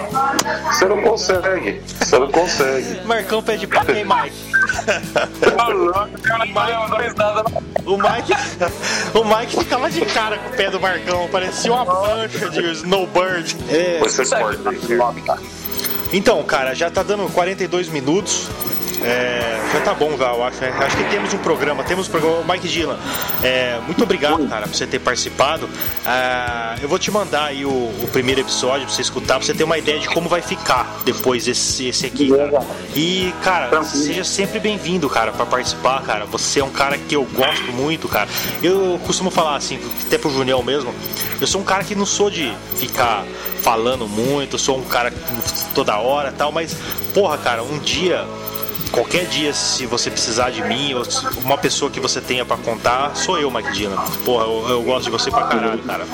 Você 0.71 0.85
não 0.85 1.01
consegue. 1.01 1.81
Você 1.99 2.19
não 2.19 2.31
consegue. 2.31 3.01
Marcão 3.05 3.43
pede 3.43 3.67
papo 3.67 3.91
aí, 3.91 4.03
Mike. 4.03 4.55
O 7.85 7.97
Mike, 7.97 8.33
o 9.13 9.23
Mike 9.23 9.59
ficava 9.59 9.91
de 9.91 10.03
cara 10.05 10.39
com 10.39 10.49
o 10.49 10.53
pé 10.53 10.71
do 10.71 10.79
Marcão, 10.79 11.27
parecia 11.31 11.71
uma 11.71 11.85
mancha 11.85 12.49
de 12.49 12.71
snowbird. 12.71 13.55
É. 13.69 13.99
Você 13.99 14.25
corta. 14.25 14.73
Então, 16.11 16.41
cara, 16.43 16.73
já 16.73 16.89
tá 16.89 17.03
dando 17.03 17.31
42 17.31 17.89
minutos. 17.89 18.47
É, 19.05 19.59
já 19.71 19.81
tá 19.81 19.93
bom, 19.93 20.15
Val, 20.17 20.43
acho. 20.43 20.61
né? 20.61 20.73
Acho 20.79 20.97
que 20.97 21.03
temos 21.05 21.33
um 21.33 21.37
programa, 21.37 21.83
temos 21.83 22.07
um 22.07 22.11
programa. 22.11 22.53
Mike 22.53 22.67
Dylan, 22.67 22.97
é, 23.43 23.79
muito 23.85 24.03
obrigado, 24.03 24.47
cara, 24.47 24.67
por 24.67 24.75
você 24.75 24.87
ter 24.87 24.99
participado. 24.99 25.69
Ah, 26.05 26.75
eu 26.81 26.89
vou 26.89 26.97
te 26.97 27.11
mandar 27.11 27.45
aí 27.45 27.65
o, 27.65 27.69
o 27.69 28.09
primeiro 28.11 28.41
episódio 28.41 28.85
pra 28.87 28.95
você 28.95 29.01
escutar, 29.01 29.35
pra 29.35 29.45
você 29.45 29.53
ter 29.53 29.63
uma 29.63 29.77
ideia 29.77 29.99
de 29.99 30.07
como 30.09 30.27
vai 30.27 30.41
ficar 30.41 31.01
depois 31.05 31.47
esse, 31.47 31.87
esse 31.87 32.05
aqui, 32.05 32.29
cara. 32.29 32.65
E, 32.95 33.33
cara, 33.43 33.83
seja 33.83 34.23
sempre 34.23 34.59
bem-vindo, 34.59 35.09
cara, 35.09 35.31
pra 35.31 35.45
participar, 35.45 36.01
cara. 36.03 36.25
Você 36.25 36.59
é 36.59 36.63
um 36.63 36.71
cara 36.71 36.97
que 36.97 37.15
eu 37.15 37.23
gosto 37.23 37.71
muito, 37.73 38.07
cara. 38.07 38.27
Eu 38.63 38.99
costumo 39.05 39.29
falar 39.29 39.55
assim, 39.55 39.79
até 40.05 40.17
pro 40.17 40.29
Juniel 40.31 40.63
mesmo, 40.63 40.93
eu 41.39 41.47
sou 41.47 41.61
um 41.61 41.65
cara 41.65 41.83
que 41.83 41.93
não 41.93 42.05
sou 42.05 42.29
de 42.29 42.51
ficar 42.75 43.23
falando 43.61 44.07
muito, 44.07 44.57
sou 44.57 44.77
um 44.77 44.83
cara 44.83 45.11
toda 45.73 45.97
hora 45.97 46.29
e 46.29 46.33
tal, 46.33 46.51
mas, 46.51 46.75
porra, 47.13 47.37
cara, 47.37 47.63
um 47.63 47.79
dia 47.79 48.25
qualquer 48.91 49.25
dia, 49.25 49.53
se 49.53 49.85
você 49.85 50.09
precisar 50.09 50.49
de 50.49 50.61
mim, 50.63 50.93
ou 50.93 51.03
uma 51.43 51.57
pessoa 51.57 51.89
que 51.91 51.99
você 51.99 52.21
tenha 52.21 52.45
pra 52.45 52.57
contar, 52.57 53.15
sou 53.15 53.37
eu, 53.37 53.51
Mike 53.51 53.71
Dylan. 53.71 53.97
Porra, 54.23 54.45
eu, 54.45 54.69
eu 54.69 54.83
gosto 54.83 55.05
de 55.05 55.11
você 55.11 55.29
pra 55.29 55.43
caralho, 55.43 55.81
cara. 55.83 56.05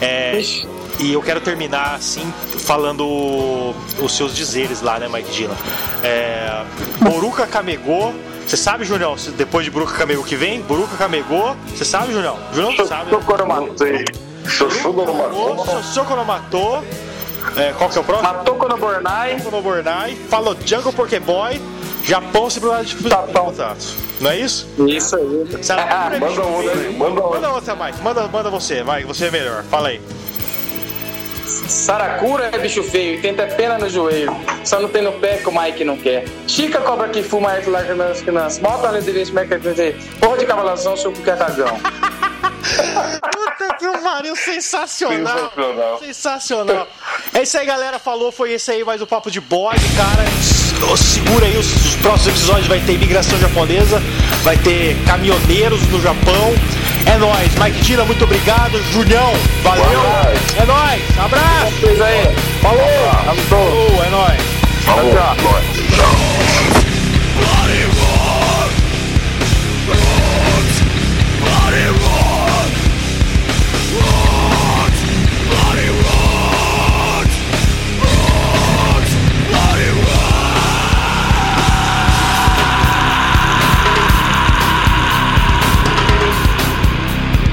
É, 0.00 0.40
e 0.98 1.12
eu 1.12 1.22
quero 1.22 1.40
terminar 1.40 1.94
assim, 1.94 2.32
falando 2.58 3.74
os 4.00 4.16
seus 4.16 4.34
dizeres 4.34 4.80
lá, 4.80 4.98
né, 4.98 5.08
Mike 5.08 5.30
Dylan? 5.30 5.56
É, 6.02 6.64
Boruca 7.00 7.46
Camegô. 7.46 8.12
Você 8.46 8.58
sabe, 8.58 8.84
Julião, 8.84 9.16
depois 9.36 9.64
de 9.64 9.70
Boruca 9.70 9.94
Camegô 9.94 10.22
que 10.22 10.36
vem? 10.36 10.60
Boruca 10.60 10.96
Camegô. 10.96 11.56
Você 11.74 11.84
sabe, 11.84 12.12
Julião? 12.12 12.38
Julião, 12.52 12.76
você 12.76 12.84
sabe? 12.84 13.10
né? 13.60 13.66
Não 13.68 13.78
sei. 13.78 14.04
Xoxuga 14.46 16.16
não 16.16 16.24
matou. 16.24 16.84
É, 17.56 17.72
qual 17.76 17.88
que 17.90 17.98
é 17.98 18.00
o 18.00 18.04
próximo? 18.04 18.32
Matou 18.32 18.54
quando 18.56 18.76
Bornai. 18.76 19.36
no 19.36 19.62
Bornai, 19.62 20.16
falou 20.28 20.56
Jungle 20.64 20.92
Pokéboy, 20.92 21.60
Japão 22.04 22.50
simplesmente 22.50 22.96
contatos. 23.32 23.96
Não 24.20 24.30
é 24.30 24.38
isso? 24.38 24.68
Isso 24.86 25.16
aí. 25.16 25.62
Saracura 25.62 26.16
é 26.16 26.20
Manda 26.20 26.28
bicho 26.28 26.42
outra 26.42 26.74
manda 26.92 27.22
outra. 27.22 27.40
Manda 27.40 27.52
outra, 27.52 27.76
Mike. 27.76 28.02
Manda, 28.02 28.28
manda 28.28 28.50
você, 28.50 28.84
Mike. 28.84 29.04
Você 29.04 29.26
é 29.26 29.30
melhor. 29.30 29.64
Fala 29.64 29.88
aí. 29.88 30.00
Saracura 31.66 32.50
é 32.52 32.58
bicho 32.58 32.82
feio 32.82 33.14
e 33.14 33.20
tem 33.22 33.30
até 33.30 33.46
pena 33.46 33.78
no 33.78 33.88
joelho. 33.88 34.36
Só 34.64 34.80
não 34.80 34.88
tem 34.88 35.02
no 35.02 35.12
pé 35.12 35.38
que 35.38 35.48
o 35.48 35.52
Mike 35.52 35.82
não 35.82 35.96
quer. 35.96 36.26
Chica 36.46 36.78
cobra 36.80 37.08
que 37.08 37.22
fuma 37.22 37.50
arte 37.50 37.70
lá 37.70 37.82
nas 37.82 38.20
crianças. 38.20 38.58
Bota 38.58 38.88
ali 38.88 39.00
direito, 39.00 39.28
como 39.28 39.40
é 39.40 39.46
que 39.46 39.54
é 39.54 39.58
que 39.58 39.68
dizer? 39.70 39.96
Porra 40.20 40.38
de 40.38 40.46
cavalação, 40.46 40.96
seu 40.96 41.10
que 41.10 41.30
é 41.30 41.36
cagão. 41.36 41.78
Puta 43.32 43.76
que 43.78 43.98
pariu, 44.02 44.36
sensacional. 44.36 45.38
Sensacional. 45.38 45.98
Sensacional. 45.98 46.88
É 47.32 47.42
isso 47.42 47.58
aí, 47.58 47.66
galera. 47.66 47.98
Falou, 47.98 48.30
foi 48.30 48.52
esse 48.52 48.70
aí 48.70 48.84
mais 48.84 49.00
o 49.00 49.06
Papo 49.06 49.30
de 49.30 49.40
Bode, 49.40 49.84
cara. 49.96 50.63
Segura 50.96 51.46
aí, 51.46 51.56
os, 51.56 51.66
os 51.86 51.96
próximos 51.96 52.36
episódios 52.36 52.66
vai 52.66 52.80
ter 52.80 52.92
imigração 52.92 53.38
japonesa, 53.38 54.02
vai 54.42 54.56
ter 54.56 54.96
caminhoneiros 55.06 55.86
no 55.88 56.00
Japão. 56.00 56.54
É 57.06 57.16
nóis. 57.18 57.54
Mike 57.56 57.82
Tira, 57.82 58.04
muito 58.04 58.24
obrigado. 58.24 58.80
Julião, 58.92 59.32
valeu. 59.62 59.84
É 60.56 60.64
nóis. 60.64 61.02
Abraço. 61.18 62.02
Aí. 62.04 62.34
Falou. 62.60 64.02
É 64.06 64.10
nóis. 64.10 64.42
Falou. 64.84 65.83